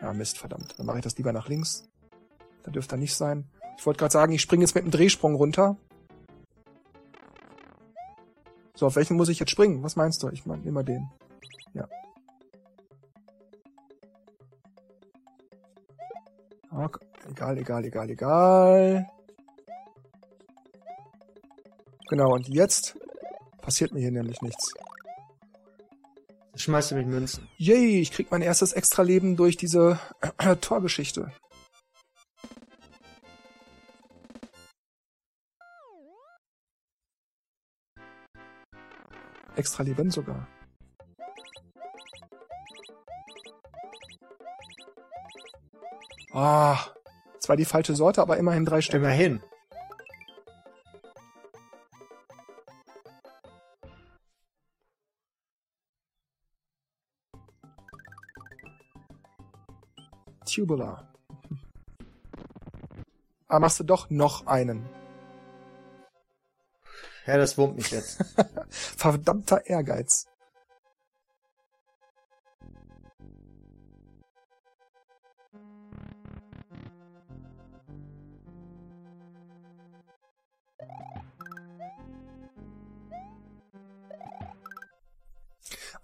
[0.01, 0.75] Ja, Mist, verdammt.
[0.79, 1.89] Dann mache ich das lieber nach links.
[2.63, 3.51] Da dürfte er nicht sein.
[3.79, 5.77] Ich wollte gerade sagen, ich springe jetzt mit einem Drehsprung runter.
[8.75, 9.83] So, auf welchen muss ich jetzt springen?
[9.83, 10.29] Was meinst du?
[10.29, 11.11] Ich meine immer den.
[11.75, 11.87] Ja.
[16.71, 17.07] Okay.
[17.31, 19.07] Egal, egal, egal, egal.
[22.09, 22.99] Genau, und jetzt
[23.61, 24.75] passiert mir hier nämlich nichts.
[26.63, 27.49] Schmeißt du mit Münzen.
[27.57, 29.99] Yay, ich krieg mein erstes Extra-Leben durch diese
[30.39, 31.33] äh, Torgeschichte.
[39.57, 40.47] Extra Leben sogar.
[46.33, 46.79] Ah,
[47.41, 49.01] zwar die falsche Sorte, aber immerhin drei Stück.
[49.01, 49.43] Immerhin.
[60.53, 61.09] Tubular.
[63.49, 64.85] Ah, machst du doch noch einen.
[67.27, 68.23] Ja, das wurmt mich jetzt.
[68.69, 70.27] Verdammter Ehrgeiz.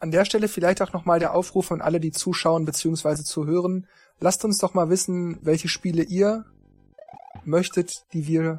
[0.09, 3.17] An der Stelle vielleicht auch nochmal der Aufruf an alle, die zuschauen bzw.
[3.25, 3.87] zuhören.
[4.21, 6.47] Lasst uns doch mal wissen, welche Spiele ihr
[7.45, 8.59] möchtet, die wir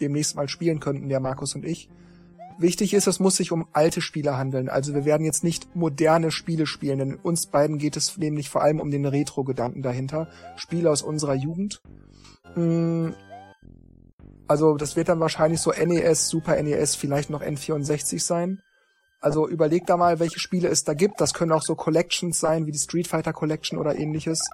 [0.00, 1.90] demnächst mal spielen könnten, der Markus und ich.
[2.58, 4.70] Wichtig ist, es muss sich um alte Spiele handeln.
[4.70, 8.62] Also wir werden jetzt nicht moderne Spiele spielen, denn uns beiden geht es nämlich vor
[8.62, 10.28] allem um den Retro-Gedanken dahinter.
[10.56, 11.82] Spiele aus unserer Jugend.
[12.54, 13.14] Hm,
[14.48, 18.62] also das wird dann wahrscheinlich so NES, Super NES, vielleicht noch N64 sein.
[19.20, 21.20] Also überlegt da mal, welche Spiele es da gibt.
[21.20, 24.48] Das können auch so Collections sein, wie die Street Fighter Collection oder ähnliches.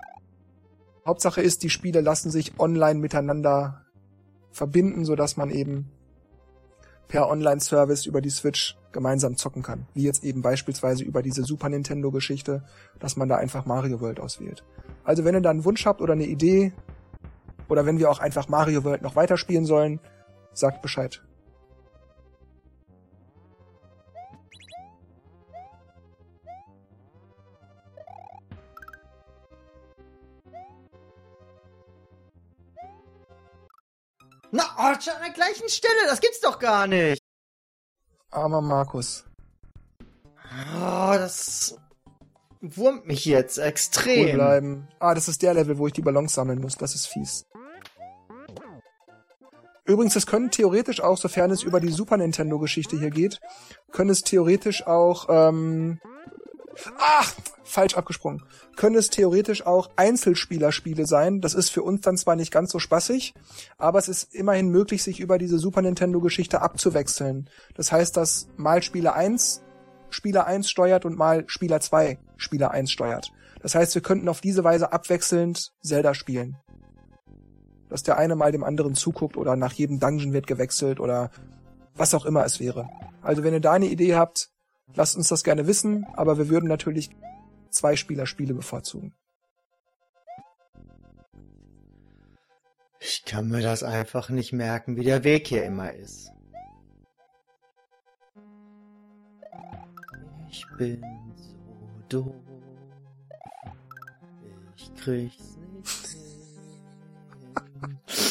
[1.07, 3.87] Hauptsache ist, die Spiele lassen sich online miteinander
[4.51, 5.91] verbinden, so dass man eben
[7.07, 9.87] per Online-Service über die Switch gemeinsam zocken kann.
[9.95, 12.65] Wie jetzt eben beispielsweise über diese Super Nintendo-Geschichte,
[12.99, 14.65] dass man da einfach Mario World auswählt.
[15.05, 16.73] Also wenn ihr da einen Wunsch habt oder eine Idee,
[17.69, 20.01] oder wenn wir auch einfach Mario World noch weiterspielen sollen,
[20.53, 21.23] sagt Bescheid.
[34.57, 37.20] Na, schon an der gleichen Stelle, das gibt's doch gar nicht.
[38.31, 39.24] Armer Markus.
[40.74, 41.77] Oh, das
[42.61, 44.35] wurmt mich jetzt Cool extrem.
[44.37, 44.89] bleiben.
[44.99, 46.77] Ah, das ist der Level, wo ich die Ballons sammeln muss.
[46.77, 47.45] Das ist fies.
[49.85, 53.39] Übrigens, es können theoretisch auch, sofern es über die Super Nintendo-Geschichte hier geht,
[53.93, 56.01] können es theoretisch auch, ähm,
[56.98, 57.35] ach,
[57.65, 58.43] falsch abgesprungen,
[58.77, 61.40] können es theoretisch auch Einzelspielerspiele sein.
[61.40, 63.35] Das ist für uns dann zwar nicht ganz so spaßig,
[63.78, 67.48] aber es ist immerhin möglich, sich über diese Super Nintendo-Geschichte abzuwechseln.
[67.74, 69.62] Das heißt, dass mal Spieler 1
[70.11, 73.32] Spieler 1 steuert und mal Spieler 2 Spieler 1 steuert.
[73.61, 76.57] Das heißt, wir könnten auf diese Weise abwechselnd Zelda spielen.
[77.89, 81.31] Dass der eine mal dem anderen zuguckt oder nach jedem Dungeon wird gewechselt oder
[81.94, 82.89] was auch immer es wäre.
[83.23, 84.51] Also wenn ihr da eine Idee habt,
[84.95, 87.11] lasst uns das gerne wissen, aber wir würden natürlich
[87.71, 89.15] zwei Spieler-Spiele bevorzugen.
[93.01, 96.33] Ich kann mir das einfach nicht merken, wie der Weg hier immer ist.
[100.51, 101.03] Ich bin
[101.37, 101.55] so
[102.09, 102.35] doof.
[104.77, 106.07] Ich krieg's nicht
[107.81, 108.26] hin.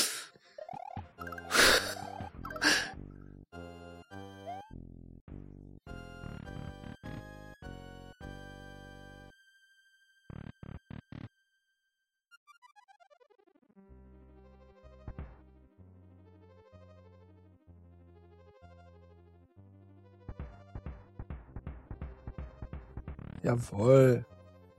[23.56, 24.26] Jawohl.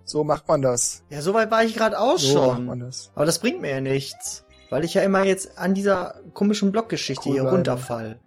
[0.05, 1.03] So macht man das.
[1.11, 2.87] Ja, so weit war ich gerade auch So macht man schon.
[2.87, 3.11] das.
[3.15, 4.45] Aber das bringt mir ja nichts.
[4.71, 8.19] Weil ich ja immer jetzt an dieser komischen Blockgeschichte Cool hier runterfall.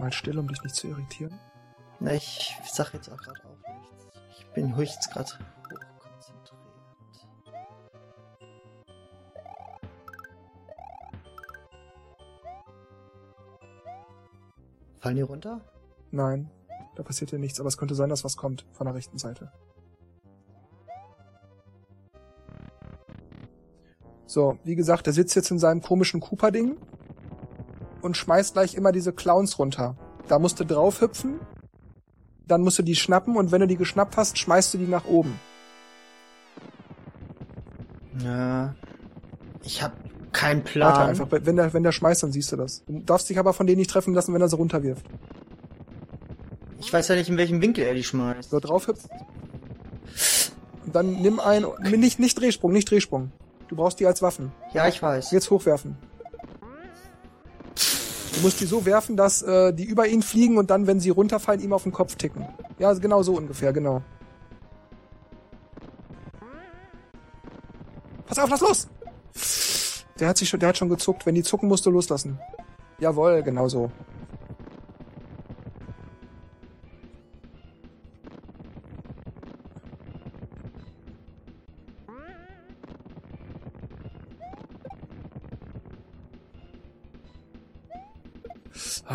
[0.00, 1.38] Mal still, um dich nicht zu irritieren.
[2.00, 4.08] Na, ich sag jetzt auch gerade auch nichts.
[4.38, 6.54] Ich bin höchst gerade hochkonzentriert.
[14.98, 15.60] Fallen die runter?
[16.10, 16.50] Nein,
[16.96, 19.52] da passiert ja nichts, aber es könnte sein, dass was kommt von der rechten Seite.
[24.26, 26.76] So, wie gesagt, der sitzt jetzt in seinem komischen Cooper-Ding
[28.02, 29.96] und schmeißt gleich immer diese Clowns runter.
[30.28, 31.40] Da musst du drauf hüpfen,
[32.46, 35.04] dann musst du die schnappen und wenn du die geschnappt hast, schmeißt du die nach
[35.06, 35.38] oben.
[38.24, 38.74] Ja.
[39.62, 39.92] Ich hab
[40.32, 41.08] keinen Warte Plan.
[41.08, 42.84] einfach, wenn der, wenn der schmeißt, dann siehst du das.
[42.86, 45.04] Du darfst dich aber von denen nicht treffen lassen, wenn er sie runterwirft.
[46.78, 48.50] Ich weiß ja nicht, in welchem Winkel er die schmeißt.
[48.50, 49.10] So, drauf hüpfen.
[50.86, 53.32] Und dann nimm ein, nicht, nicht Drehsprung, nicht Drehsprung.
[53.68, 54.50] Du brauchst die als Waffen.
[54.72, 55.30] Ja, ich weiß.
[55.30, 55.96] Jetzt hochwerfen.
[58.40, 61.10] Du musst die so werfen, dass äh, die über ihn fliegen und dann, wenn sie
[61.10, 62.46] runterfallen, ihm auf den Kopf ticken.
[62.78, 64.00] Ja, genau so ungefähr, genau.
[68.26, 68.88] Pass auf, lass los!
[70.18, 71.26] Der hat sich schon, der hat schon gezuckt.
[71.26, 72.38] Wenn die zucken, musst du loslassen.
[72.98, 73.90] Jawohl, genau so.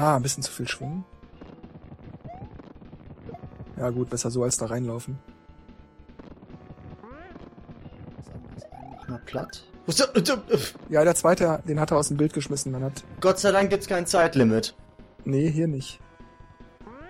[0.06, 1.04] Ah, ein bisschen zu viel Schwung.
[3.76, 5.18] Ja gut, besser so als da reinlaufen.
[9.08, 9.66] Mal platt.
[10.90, 12.72] Ja, der zweite, den hat er aus dem Bild geschmissen.
[12.72, 13.04] Man hat.
[13.20, 14.76] Gott sei Dank gibt's kein Zeitlimit.
[15.24, 16.00] Nee, hier nicht.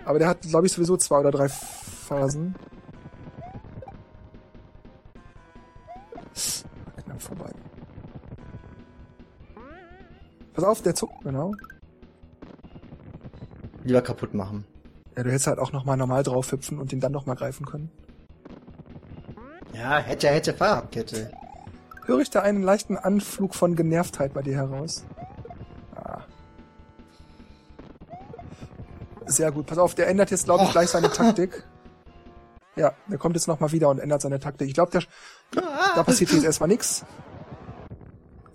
[0.06, 2.56] Aber der hat, glaube ich, sowieso zwei oder drei Phasen.
[7.04, 7.52] Knapp vorbei.
[10.54, 11.52] Pass auf, der zuckt, genau.
[13.86, 14.66] Lieber kaputt machen.
[15.16, 17.90] Ja, du hättest halt auch nochmal normal drauf hüpfen und den dann nochmal greifen können.
[19.74, 21.32] Ja, hätte, hätte Fahrradkette.
[22.06, 25.06] Höre ich da einen leichten Anflug von Genervtheit bei dir heraus?
[25.96, 26.22] Ah.
[29.28, 29.68] Sehr gut.
[29.68, 31.64] Pass auf, der ändert jetzt, glaube ich, gleich seine Taktik.
[32.78, 34.68] Ja, der kommt jetzt nochmal wieder und ändert seine Taktik.
[34.68, 35.02] Ich glaube, der,
[35.96, 37.06] da passiert jetzt erstmal nix.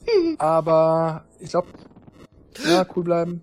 [0.37, 1.69] Aber ich glaube,
[2.69, 3.43] ja, cool bleiben.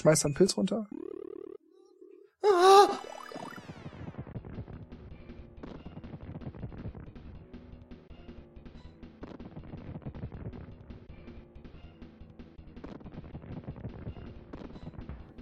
[0.00, 0.86] Schmeißt einen Pilz runter.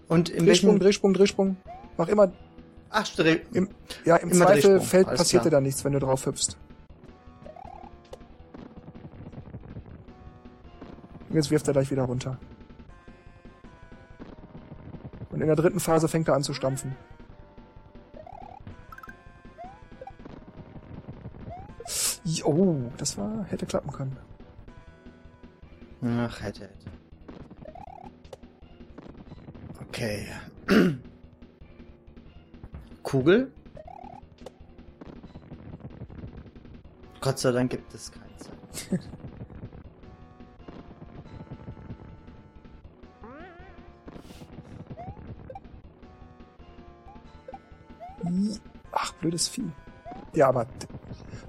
[0.08, 0.78] Und in Drehsprung.
[0.80, 1.56] Drehsprung, Drehsprung.
[1.96, 2.32] Mach immer,
[2.90, 3.40] Ach, Dreh...
[3.52, 3.68] im,
[4.04, 6.56] ja, im Immer Zweifel fällt, passiert dir da nichts, wenn du drauf hüpfst.
[11.28, 12.38] Und jetzt wirft er gleich wieder runter.
[15.48, 16.94] In der dritten Phase fängt er an zu stampfen.
[22.44, 24.14] Oh, das war, hätte klappen können.
[26.02, 26.90] Ach, hätte, hätte.
[29.80, 30.26] Okay.
[33.02, 33.50] Kugel?
[37.22, 39.00] Gott sei Dank gibt es Zeit.
[49.28, 49.70] blödes Vieh.
[50.32, 50.66] Ja, aber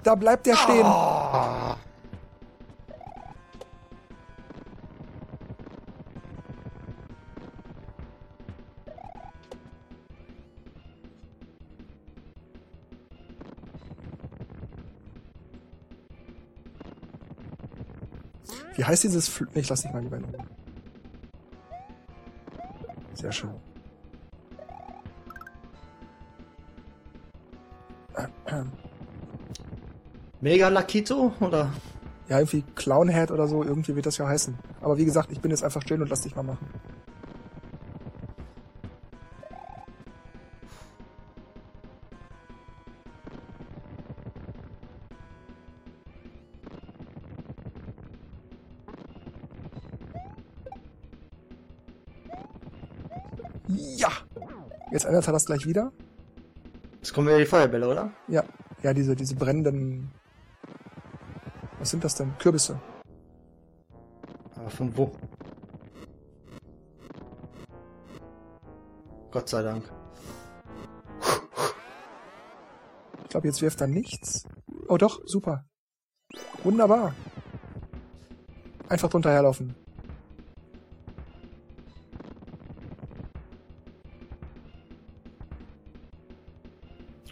[0.02, 0.84] da bleibt der stehen.
[0.84, 1.74] Oh.
[18.76, 20.46] Wie heißt dieses Fl Ich lass dich mal lieber in Ruhe.
[23.14, 23.69] Sehr schön.
[30.42, 31.70] Mega Lakito oder?
[32.28, 34.56] Ja, irgendwie Clownhead oder so, irgendwie wird das ja heißen.
[34.80, 36.66] Aber wie gesagt, ich bin jetzt einfach still und lass dich mal machen.
[53.66, 54.08] Ja!
[54.90, 55.92] Jetzt ändert er das gleich wieder.
[56.96, 58.10] Jetzt kommen wieder die Feuerbälle, oder?
[58.28, 58.44] Ja.
[58.82, 60.10] Ja, diese, diese brennenden.
[61.80, 62.36] Was sind das denn?
[62.38, 62.78] Kürbisse.
[64.54, 65.10] Aber von wo?
[69.30, 69.90] Gott sei Dank.
[73.24, 74.44] Ich glaube, jetzt wirft er nichts.
[74.88, 75.64] Oh doch, super.
[76.62, 77.14] Wunderbar.
[78.88, 79.74] Einfach drunter herlaufen.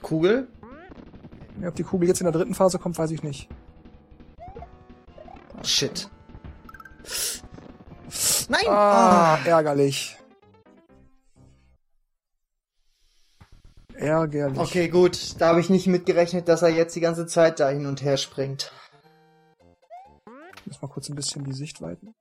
[0.01, 0.49] Kugel?
[1.67, 3.51] Ob die Kugel jetzt in der dritten Phase kommt, weiß ich nicht.
[5.79, 6.09] Oh, shit.
[8.49, 8.65] Nein!
[8.67, 10.17] Ah, ärgerlich.
[13.95, 14.59] Ärgerlich.
[14.59, 15.41] Okay, gut.
[15.41, 18.17] Da habe ich nicht mitgerechnet, dass er jetzt die ganze Zeit da hin und her
[18.17, 18.73] springt.
[20.57, 22.15] Ich muss mal kurz ein bisschen die Sicht weiten.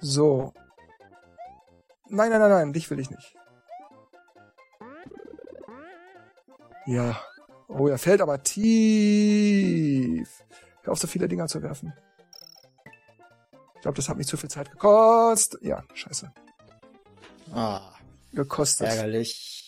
[0.00, 0.52] So.
[2.08, 3.34] Nein, nein, nein, nein, dich will ich nicht.
[6.86, 7.16] Ja.
[7.78, 10.28] Oh, er fällt aber tief.
[10.82, 11.92] Hör auf, so viele Dinger zu werfen.
[13.74, 15.62] Ich glaube, das hat mich zu viel Zeit gekostet.
[15.62, 16.32] Ja, scheiße.
[17.52, 17.92] Ah,
[18.32, 18.88] Gekostet.
[18.88, 19.65] ärgerlich.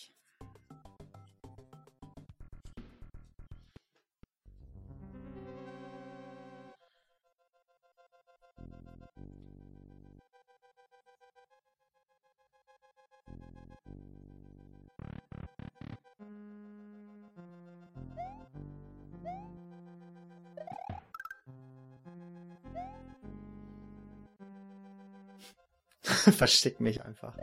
[26.39, 27.35] Versteck mich einfach.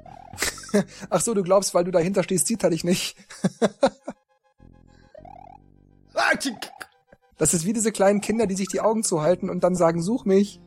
[1.10, 3.14] Ach so, du glaubst, weil du dahinter stehst, sieht er dich nicht.
[7.38, 10.24] Das ist wie diese kleinen Kinder, die sich die Augen zuhalten und dann sagen, such
[10.24, 10.60] mich.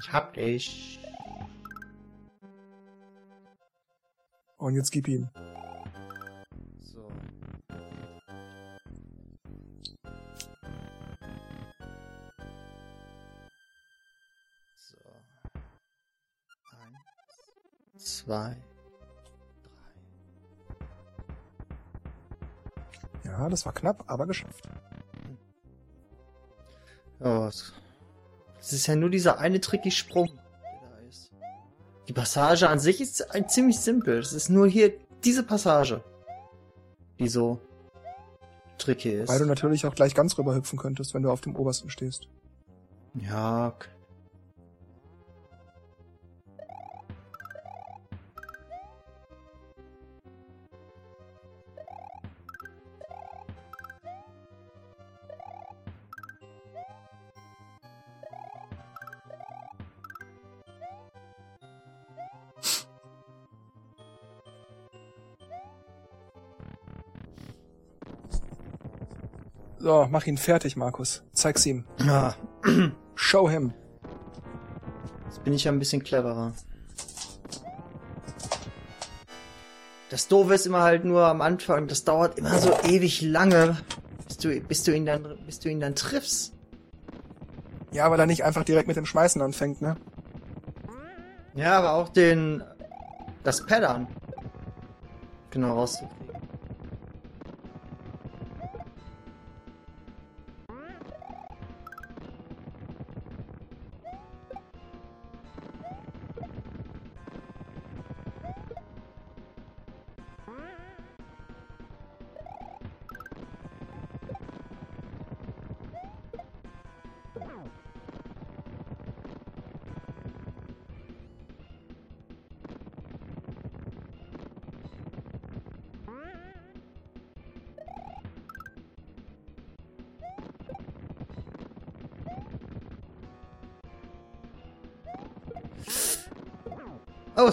[0.00, 1.00] Ich hab dich.
[4.58, 5.28] Und jetzt gib ihm.
[18.26, 18.56] Zwei,
[23.22, 23.30] drei.
[23.30, 24.68] Ja, das war knapp, aber geschafft.
[27.20, 27.72] Ja, es
[28.72, 30.28] ist ja nur dieser eine tricky Sprung,
[30.62, 31.30] der da ist.
[32.08, 34.18] Die Passage an sich ist ein ziemlich simpel.
[34.18, 34.92] Es ist nur hier
[35.24, 36.04] diese Passage,
[37.18, 37.60] die so
[38.78, 39.28] tricky ist.
[39.28, 42.28] Weil du natürlich auch gleich ganz rüber hüpfen könntest, wenn du auf dem obersten stehst.
[43.14, 43.95] Ja, okay.
[69.86, 71.22] So, mach ihn fertig, Markus.
[71.32, 71.84] Zeig's ihm.
[72.04, 72.34] Ja,
[73.14, 73.72] Show him.
[75.26, 76.54] jetzt bin ich ja ein bisschen cleverer.
[80.10, 83.76] Das Doofe ist immer halt nur am Anfang, das dauert immer so ewig lange,
[84.26, 86.52] bis du, bis du ihn dann, bis du ihn dann triffst.
[87.92, 89.96] Ja, weil er nicht einfach direkt mit dem Schmeißen anfängt, ne?
[91.54, 92.60] Ja, aber auch den,
[93.44, 94.08] das Paddern.
[95.50, 96.25] Genau rauszukriegen.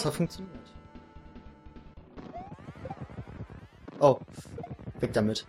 [0.04, 0.74] Oh, hat funktioniert.
[4.00, 4.20] Oh,
[5.00, 5.48] weg damit.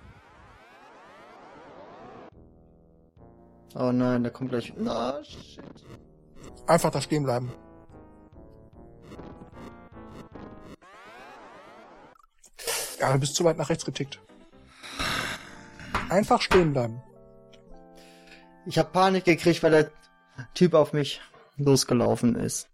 [3.75, 4.73] Oh nein, der kommt gleich.
[4.77, 5.65] Na, oh, shit.
[6.69, 7.53] Einfach da stehen bleiben.
[13.01, 14.21] Ja, du bist zu weit nach rechts getickt.
[16.09, 17.03] Einfach stehen bleiben.
[18.67, 19.91] Ich hab Panik gekriegt, weil der
[20.55, 21.21] Typ auf mich
[21.57, 22.71] losgelaufen ist.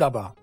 [0.00, 0.39] Wunderbar.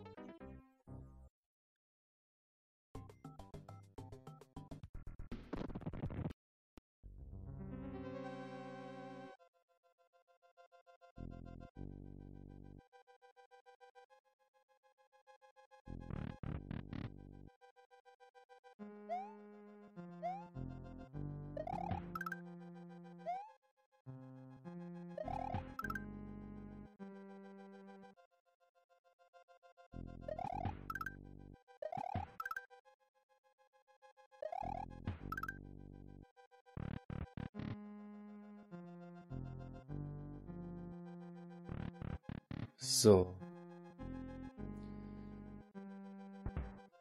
[43.07, 43.33] So.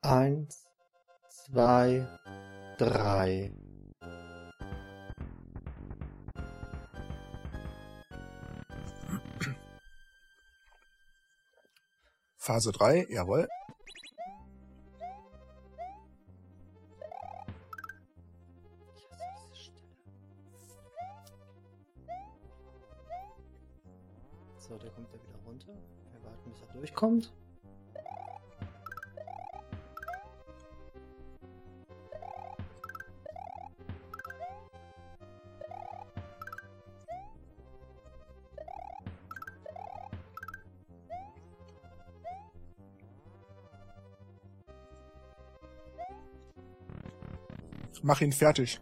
[0.03, 0.69] Eins,
[1.29, 2.07] zwei,
[2.79, 3.51] drei.
[12.39, 13.49] Phase 3, jawohl.
[27.07, 27.33] Durchkommt.
[48.03, 48.79] Mach ihn fertig.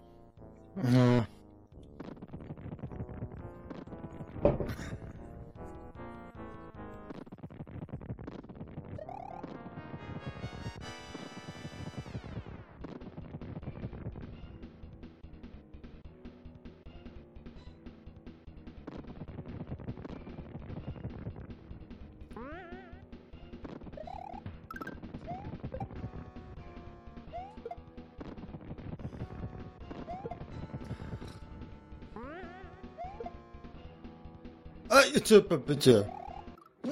[35.24, 36.06] Bitte, bitte.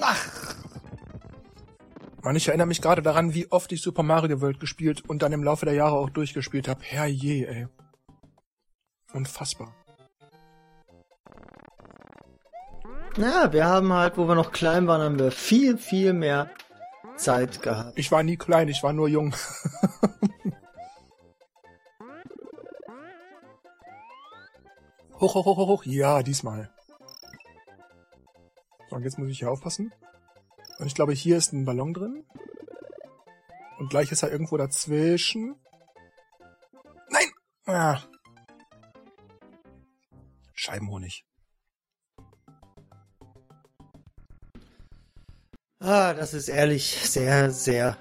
[0.01, 0.55] Ach.
[2.23, 5.33] Mann, ich erinnere mich gerade daran, wie oft ich Super Mario World gespielt und dann
[5.33, 6.81] im Laufe der Jahre auch durchgespielt habe.
[6.81, 7.67] Herrje, ey.
[9.13, 9.75] Unfassbar.
[13.17, 16.49] Ja, wir haben halt, wo wir noch klein waren, haben wir viel, viel mehr
[17.15, 17.99] Zeit gehabt.
[17.99, 19.35] Ich war nie klein, ich war nur jung.
[25.19, 25.83] hoch, hoch, hoch, hoch.
[25.85, 26.71] Ja, diesmal.
[29.03, 29.91] Und jetzt muss ich hier aufpassen.
[30.79, 32.25] Und ich glaube, hier ist ein Ballon drin.
[33.77, 35.57] Und gleich ist er irgendwo dazwischen.
[37.09, 37.29] Nein!
[37.65, 38.01] Ah.
[40.53, 41.25] Scheibenhonig.
[45.81, 47.97] Ah, das ist ehrlich sehr, sehr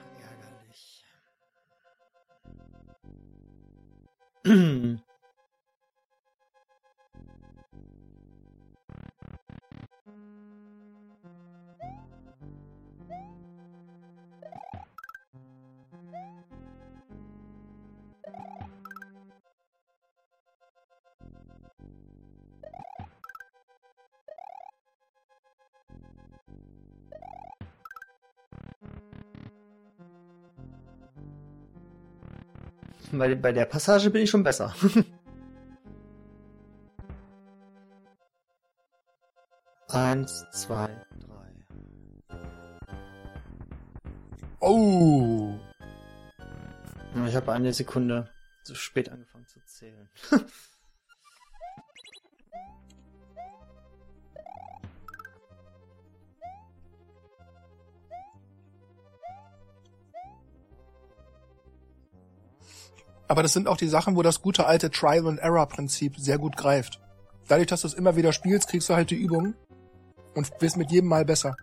[33.23, 34.75] bei, bei der Passage bin ich schon besser.
[39.89, 40.89] Eins, zwei,
[41.21, 41.53] drei.
[44.59, 45.55] Oh.
[47.29, 48.29] Ich habe eine Sekunde
[48.65, 50.09] zu spät angefangen zu zählen.
[63.33, 66.37] Aber das sind auch die Sachen, wo das gute alte Trial and Error Prinzip sehr
[66.37, 67.01] gut greift.
[67.49, 69.55] Dadurch, dass du es immer wieder spielst, kriegst du halt die Übung
[70.35, 71.57] und wirst mit jedem Mal besser.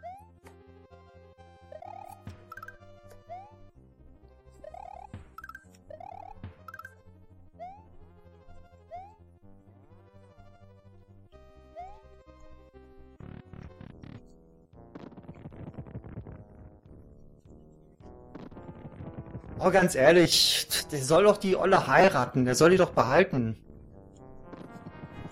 [19.70, 23.56] Oh, ganz ehrlich, der soll doch die Olle heiraten, der soll die doch behalten.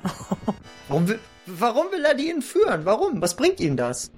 [0.87, 2.85] warum, will, warum will er die entführen?
[2.85, 3.19] Warum?
[3.19, 4.11] Was bringt ihm das?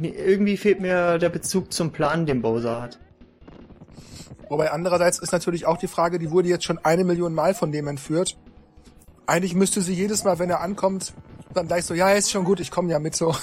[0.00, 2.98] Irgendwie fehlt mir der Bezug zum Plan, den Bowser hat.
[4.48, 7.70] Wobei andererseits ist natürlich auch die Frage, die wurde jetzt schon eine Million Mal von
[7.70, 8.38] dem entführt.
[9.26, 11.12] Eigentlich müsste sie jedes Mal, wenn er ankommt,
[11.52, 13.36] dann gleich so, ja, ist schon gut, ich komme ja mit so.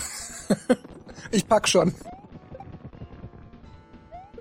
[1.31, 1.93] ich pack schon.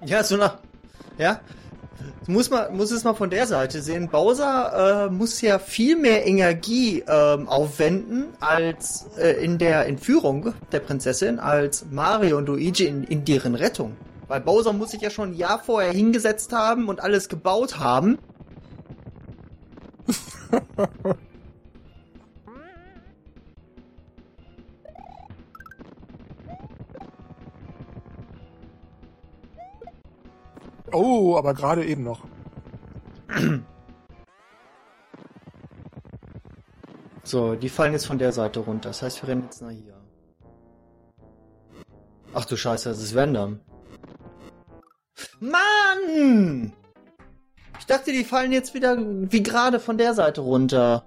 [0.05, 0.59] Ja, so nach.
[1.19, 1.41] Ja.
[2.27, 4.09] Muss man muss es mal von der Seite sehen.
[4.09, 10.81] Bowser äh, muss ja viel mehr Energie ähm, aufwenden als äh, in der Entführung der
[10.81, 13.97] Prinzessin als Mario und Luigi in, in deren Rettung.
[14.29, 18.19] Weil Bowser muss sich ja schon ein Jahr vorher hingesetzt haben und alles gebaut haben.
[30.93, 32.21] Oh, aber gerade eben noch.
[37.23, 38.89] So, die fallen jetzt von der Seite runter.
[38.89, 40.01] Das heißt, wir rennen jetzt nach hier.
[42.35, 43.61] Ach du Scheiße, das ist Vandam.
[45.39, 46.73] Mann!
[47.79, 51.05] Ich dachte, die fallen jetzt wieder wie gerade von der Seite runter.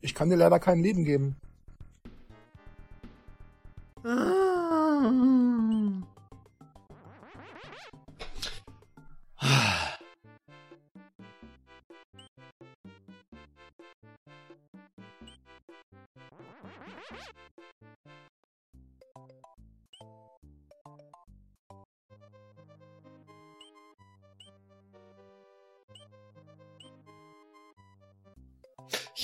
[0.00, 1.36] Ich kann dir leider kein Leben geben.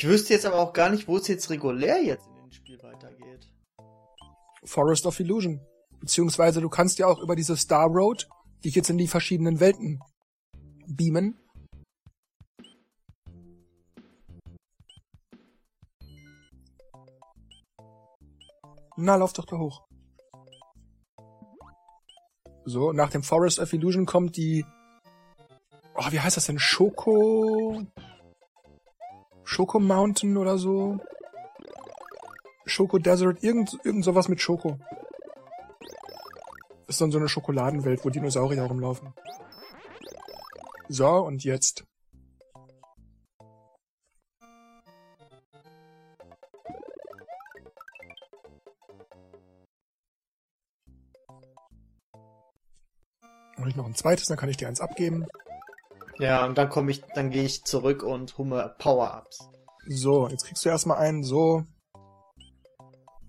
[0.07, 2.81] Ich wüsste jetzt aber auch gar nicht, wo es jetzt regulär jetzt in dem Spiel
[2.81, 3.53] weitergeht.
[4.63, 5.61] Forest of Illusion.
[5.99, 8.29] Beziehungsweise du kannst ja auch über diese Star Road
[8.65, 9.99] dich jetzt in die verschiedenen Welten
[10.87, 11.41] beamen.
[18.97, 19.89] Na, lauf doch da hoch.
[22.65, 24.65] So, nach dem Forest of Illusion kommt die.
[25.97, 26.61] Oh, wie heißt das denn?
[26.61, 27.85] Schoko.
[29.49, 30.99] Schoko Mountain oder so?
[32.67, 34.77] Schoko Desert, irgend, irgend sowas mit Schoko.
[36.89, 39.15] Ist dann so eine Schokoladenwelt, wo Dinosaurier rumlaufen.
[40.89, 41.85] So, und jetzt.
[53.57, 55.25] Und ich noch ein zweites, dann kann ich dir eins abgeben.
[56.19, 59.49] Ja, und dann komme ich, dann gehe ich zurück und hole Power-Ups.
[59.89, 61.65] So, jetzt kriegst du erstmal einen so.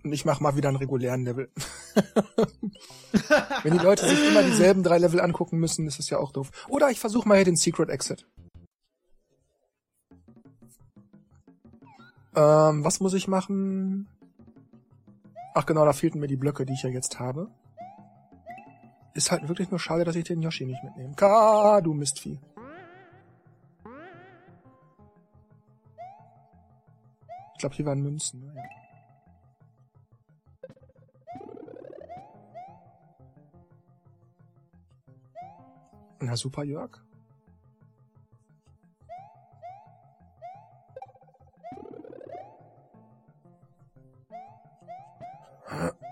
[0.03, 1.49] Und ich mach mal wieder einen regulären Level.
[3.63, 6.51] Wenn die Leute sich immer dieselben drei Level angucken müssen, ist das ja auch doof.
[6.69, 8.25] Oder ich versuche mal hier den Secret Exit.
[12.35, 14.07] Ähm, was muss ich machen?
[15.53, 17.49] Ach genau, da fehlten mir die Blöcke, die ich ja jetzt habe.
[19.15, 21.15] Ist halt wirklich nur schade, dass ich den Yoshi nicht mitnehme.
[21.15, 22.39] Ka, du Mistvieh.
[27.57, 28.41] Ich glaube, hier waren Münzen.
[28.41, 28.53] Ne?
[28.55, 28.63] Ja.
[36.19, 37.03] Na super, Jörg.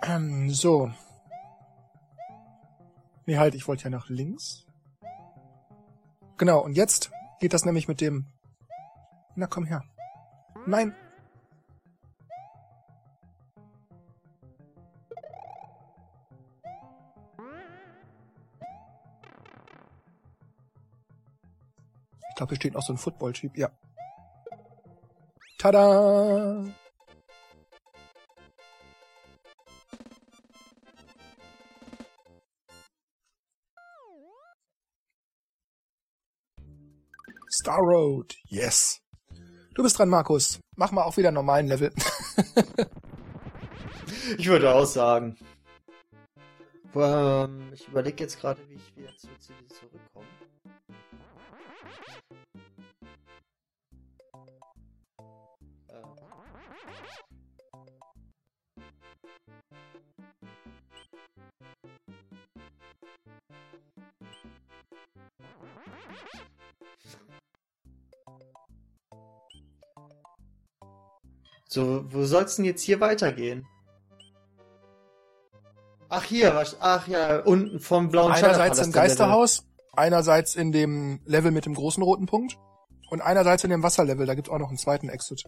[0.48, 0.90] So.
[3.28, 4.66] Nee, halt, ich wollte ja nach links.
[6.38, 8.26] Genau, und jetzt geht das nämlich mit dem...
[9.36, 9.84] Na, komm her.
[10.66, 10.96] Nein.
[22.36, 23.72] Ich glaube, hier steht noch so ein Football-Typ, ja.
[25.58, 26.66] Tada!
[37.50, 39.00] Star Road, yes.
[39.74, 40.60] Du bist dran, Markus.
[40.76, 41.94] Mach mal auch wieder einen normalen Level.
[44.38, 45.38] ich würde auch sagen.
[46.94, 50.35] Ähm, ich überlege jetzt gerade, wie ich wieder zu, dir zurückkomme.
[71.68, 73.68] So, wo soll's denn jetzt hier weitergehen?
[76.10, 81.52] Ach, hier, was, ach ja, unten vom blauen Einerseits im Geisterhaus, einerseits in dem Level
[81.52, 82.58] mit dem großen roten Punkt
[83.10, 85.44] und einerseits in dem Wasserlevel, da gibt's auch noch einen zweiten Exit.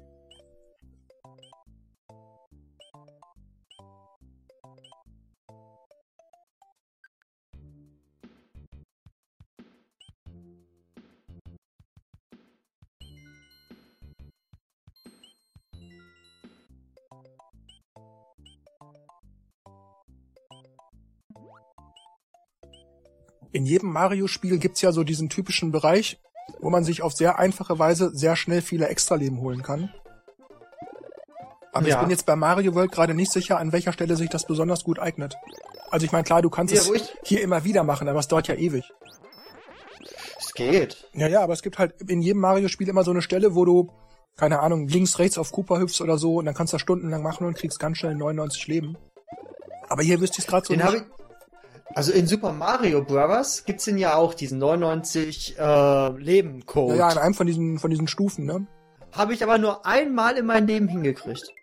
[23.51, 26.19] In jedem Mario-Spiel gibt's ja so diesen typischen Bereich,
[26.59, 29.91] wo man sich auf sehr einfache Weise sehr schnell viele Extraleben holen kann.
[31.73, 31.95] Aber ja.
[31.95, 34.83] ich bin jetzt bei Mario World gerade nicht sicher, an welcher Stelle sich das besonders
[34.83, 35.35] gut eignet.
[35.91, 37.15] Also ich meine, klar, du kannst ja, es ruhig.
[37.23, 38.91] hier immer wieder machen, aber es dauert ja ewig.
[40.39, 41.07] Es geht.
[41.13, 43.91] Ja, ja, aber es gibt halt in jedem Mario-Spiel immer so eine Stelle, wo du,
[44.35, 47.21] keine Ahnung, links, rechts auf Cooper hüpfst oder so und dann kannst du das stundenlang
[47.21, 48.97] machen und kriegst ganz schnell 99 Leben.
[49.87, 51.05] Aber hier wüsste ich es gerade so Den nicht.
[51.95, 53.63] Also in Super Mario Bros.
[53.65, 56.95] gibt's denn ja auch diesen 99 äh, Leben Code.
[56.95, 58.67] Ja, ja, in einem von diesen von diesen Stufen, ne?
[59.13, 61.53] Habe ich aber nur einmal in meinem Leben hingekriegt.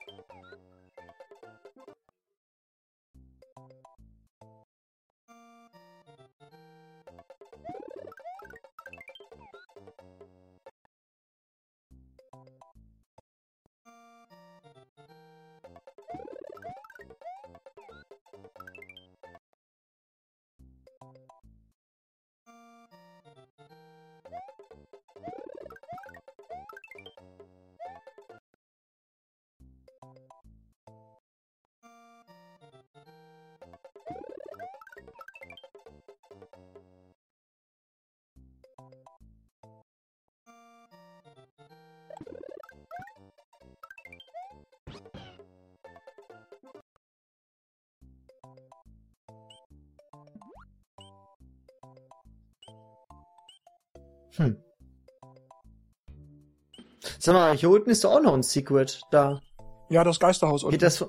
[57.24, 59.40] Sag mal, hier unten ist doch auch noch ein Secret da.
[59.88, 60.72] Ja, das Geisterhaus unten.
[60.72, 61.02] Geht das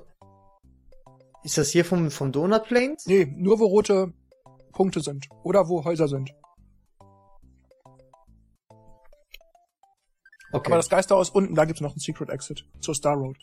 [1.42, 3.04] ist das hier vom, vom Donut Plains?
[3.04, 4.14] Nee, nur wo rote
[4.72, 5.28] Punkte sind.
[5.44, 6.30] Oder wo Häuser sind.
[10.52, 10.68] Okay.
[10.68, 13.36] Aber das Geisterhaus unten, da gibt's noch ein Secret Exit zur Star Road.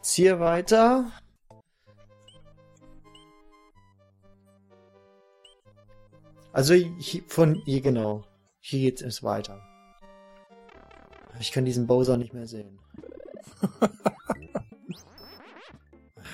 [0.00, 1.10] Jetzt hier weiter.
[6.52, 8.24] Also hier, von hier genau.
[8.60, 9.62] Hier geht es weiter.
[11.38, 12.78] Ich kann diesen Bowser nicht mehr sehen.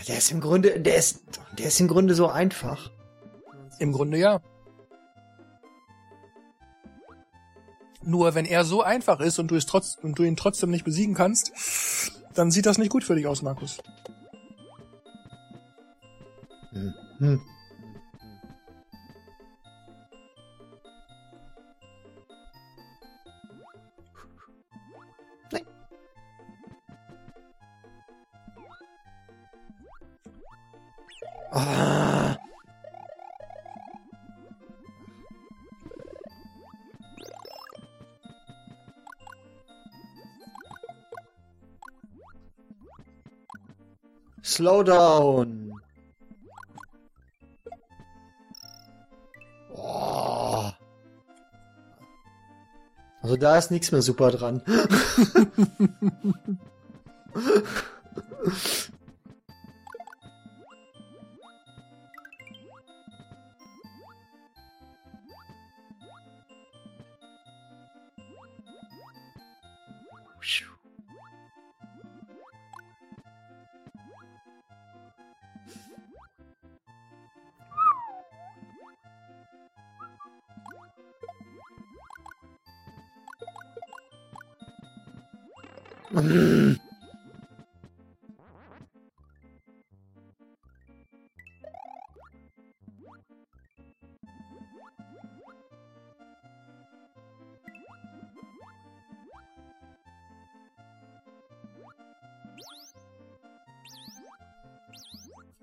[0.09, 1.25] der ist im Grunde, der ist,
[1.59, 2.91] der ist im Grunde so einfach.
[3.79, 4.41] Im Grunde ja.
[8.03, 10.85] Nur wenn er so einfach ist und du, es trotz, und du ihn trotzdem nicht
[10.85, 11.53] besiegen kannst,
[12.37, 13.79] dann sieht das nicht gut für dich aus, Markus.
[16.73, 16.95] Hm.
[17.19, 17.41] Hm.
[31.53, 32.06] Ah.
[44.57, 45.71] Slow down.
[49.75, 50.71] Oh.
[53.21, 54.63] Also da ist nichts mehr super dran.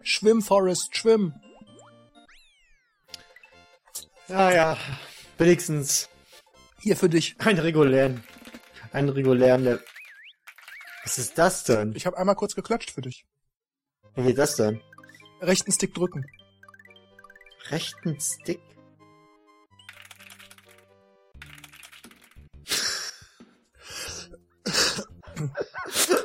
[0.04, 1.34] Schwimm, Forest, schwimm.
[4.28, 4.78] Ja, ja.
[5.38, 6.10] Wenigstens
[6.80, 7.36] Hier für dich.
[7.40, 8.24] einen regulären.
[8.92, 9.84] Einen regulären Level.
[11.04, 11.94] Was ist das denn?
[11.96, 13.26] Ich habe einmal kurz geklatscht für dich.
[14.16, 14.82] Wie geht das denn?
[15.42, 16.26] Rechten Stick drücken.
[17.70, 18.62] Rechten Stick?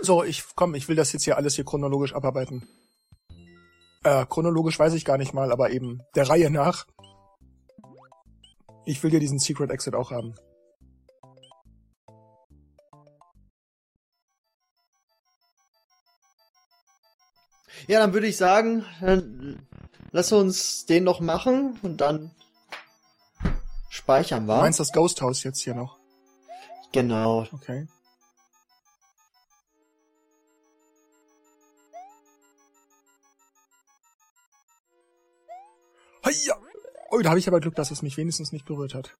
[0.03, 2.67] So, ich komm, ich will das jetzt hier alles hier chronologisch abarbeiten.
[4.09, 6.87] Äh, chronologisch weiß ich gar nicht mal, aber eben der Reihe nach.
[8.87, 10.35] Ich will dir diesen Secret Exit auch haben.
[17.87, 19.67] Ja, dann würde ich sagen, dann
[20.11, 22.31] lass uns den noch machen und dann
[23.91, 24.57] speichern Du wir.
[24.57, 25.99] meinst das Ghost House jetzt hier noch?
[26.93, 27.47] Genau.
[27.53, 27.87] Okay.
[37.19, 39.17] Oh, da habe ich aber Glück, dass es mich wenigstens nicht berührt hat.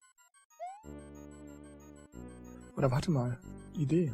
[2.77, 3.41] Oder warte mal.
[3.75, 4.13] Idee.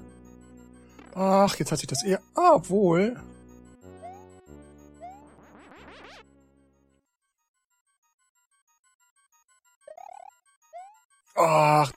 [1.14, 2.22] Ach, jetzt hat sich das eher...
[2.34, 3.20] Ah, obwohl...
[11.34, 11.92] Ach,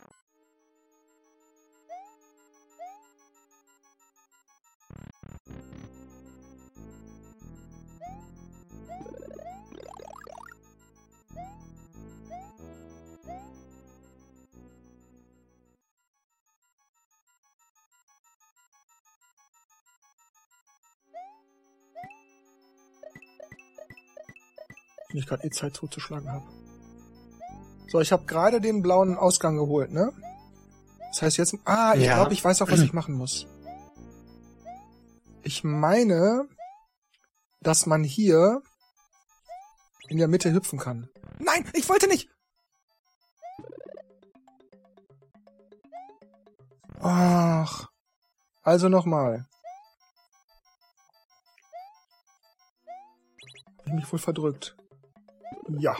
[25.18, 26.46] wenn ich gerade eh Zeit totzuschlagen habe.
[27.90, 30.14] So, ich habe gerade den blauen Ausgang geholt, ne?
[31.12, 32.16] Das heißt jetzt, ah, ich Ja.
[32.18, 33.48] glaube, ich weiß auch, was ich machen muss.
[35.42, 36.48] Ich meine,
[37.62, 38.62] dass man hier
[40.08, 41.10] in der Mitte hüpfen kann.
[41.40, 42.30] Nein, ich wollte nicht!
[47.00, 47.88] Ach.
[48.62, 49.48] Also nochmal.
[53.86, 54.76] Ich mich wohl verdrückt.
[55.70, 55.96] Ja.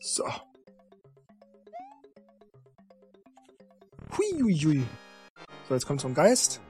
[0.00, 0.24] So.
[4.16, 4.82] Hui, hui, hui.
[5.68, 6.60] So, jetzt kommt so ein Geist.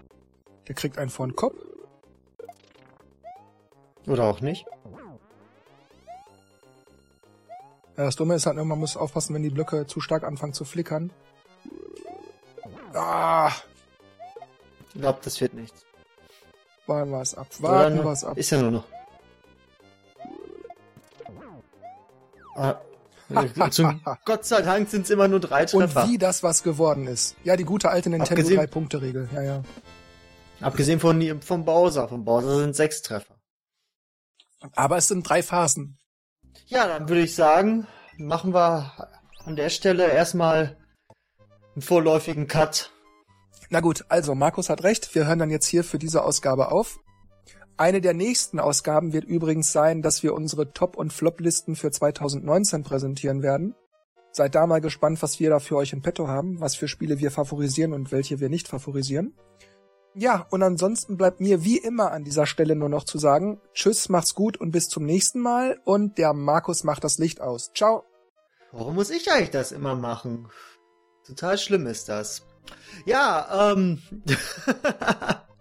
[0.69, 1.57] Der kriegt einen vor den Kopf.
[4.07, 4.67] Oder auch nicht.
[7.97, 10.55] Ja, das Dumme ist halt, nur, man muss aufpassen, wenn die Blöcke zu stark anfangen
[10.55, 11.13] zu flickern.
[12.95, 13.51] Ah,
[14.95, 15.85] Ich glaube, das wird nichts.
[16.87, 17.47] warten wir es ab.
[17.59, 18.37] Warten wir es ab.
[18.37, 18.85] Ist ja nur noch.
[22.63, 26.07] Ah, zum Gott sei Dank sind es immer nur drei Und Treffer.
[26.09, 27.35] wie das was geworden ist.
[27.45, 29.29] Ja, die gute alte Nintendo Abgesehen- 3-Punkte-Regel.
[29.35, 29.63] Ja, ja.
[30.61, 32.09] Abgesehen von vom Bowser.
[32.09, 33.35] Vom Bowser sind sechs Treffer.
[34.75, 35.99] Aber es sind drei Phasen.
[36.67, 38.93] Ja, dann würde ich sagen, machen wir
[39.45, 40.77] an der Stelle erstmal
[41.75, 42.93] einen vorläufigen Cut.
[43.71, 45.15] Na gut, also Markus hat recht.
[45.15, 47.01] Wir hören dann jetzt hier für diese Ausgabe auf.
[47.77, 52.83] Eine der nächsten Ausgaben wird übrigens sein, dass wir unsere Top- und Flop-Listen für 2019
[52.83, 53.75] präsentieren werden.
[54.31, 57.19] Seid da mal gespannt, was wir da für euch in petto haben, was für Spiele
[57.19, 59.35] wir favorisieren und welche wir nicht favorisieren.
[60.15, 64.11] Ja, und ansonsten bleibt mir wie immer an dieser Stelle nur noch zu sagen, tschüss,
[64.11, 67.73] macht's gut und bis zum nächsten Mal und der Markus macht das Licht aus.
[67.75, 68.05] Ciao.
[68.73, 70.49] Warum muss ich eigentlich das immer machen?
[71.27, 72.43] Total schlimm ist das.
[73.07, 74.03] Ja, ähm.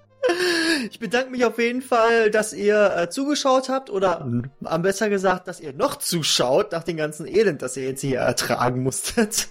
[0.89, 4.25] ich bedanke mich auf jeden Fall, dass ihr äh, zugeschaut habt oder
[4.63, 8.19] am besser gesagt, dass ihr noch zuschaut nach dem ganzen Elend, das ihr jetzt hier
[8.19, 9.49] ertragen musstet.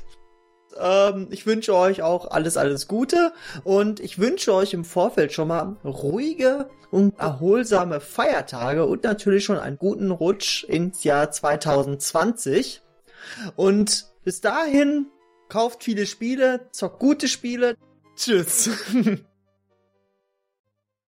[0.79, 3.33] Ähm, ich wünsche euch auch alles, alles Gute
[3.65, 9.59] und ich wünsche euch im Vorfeld schon mal ruhige und erholsame Feiertage und natürlich schon
[9.59, 12.83] einen guten Rutsch ins Jahr 2020.
[13.57, 15.07] Und bis dahin
[15.49, 17.77] kauft viele Spiele, zockt gute Spiele.
[18.17, 18.71] Tschüss.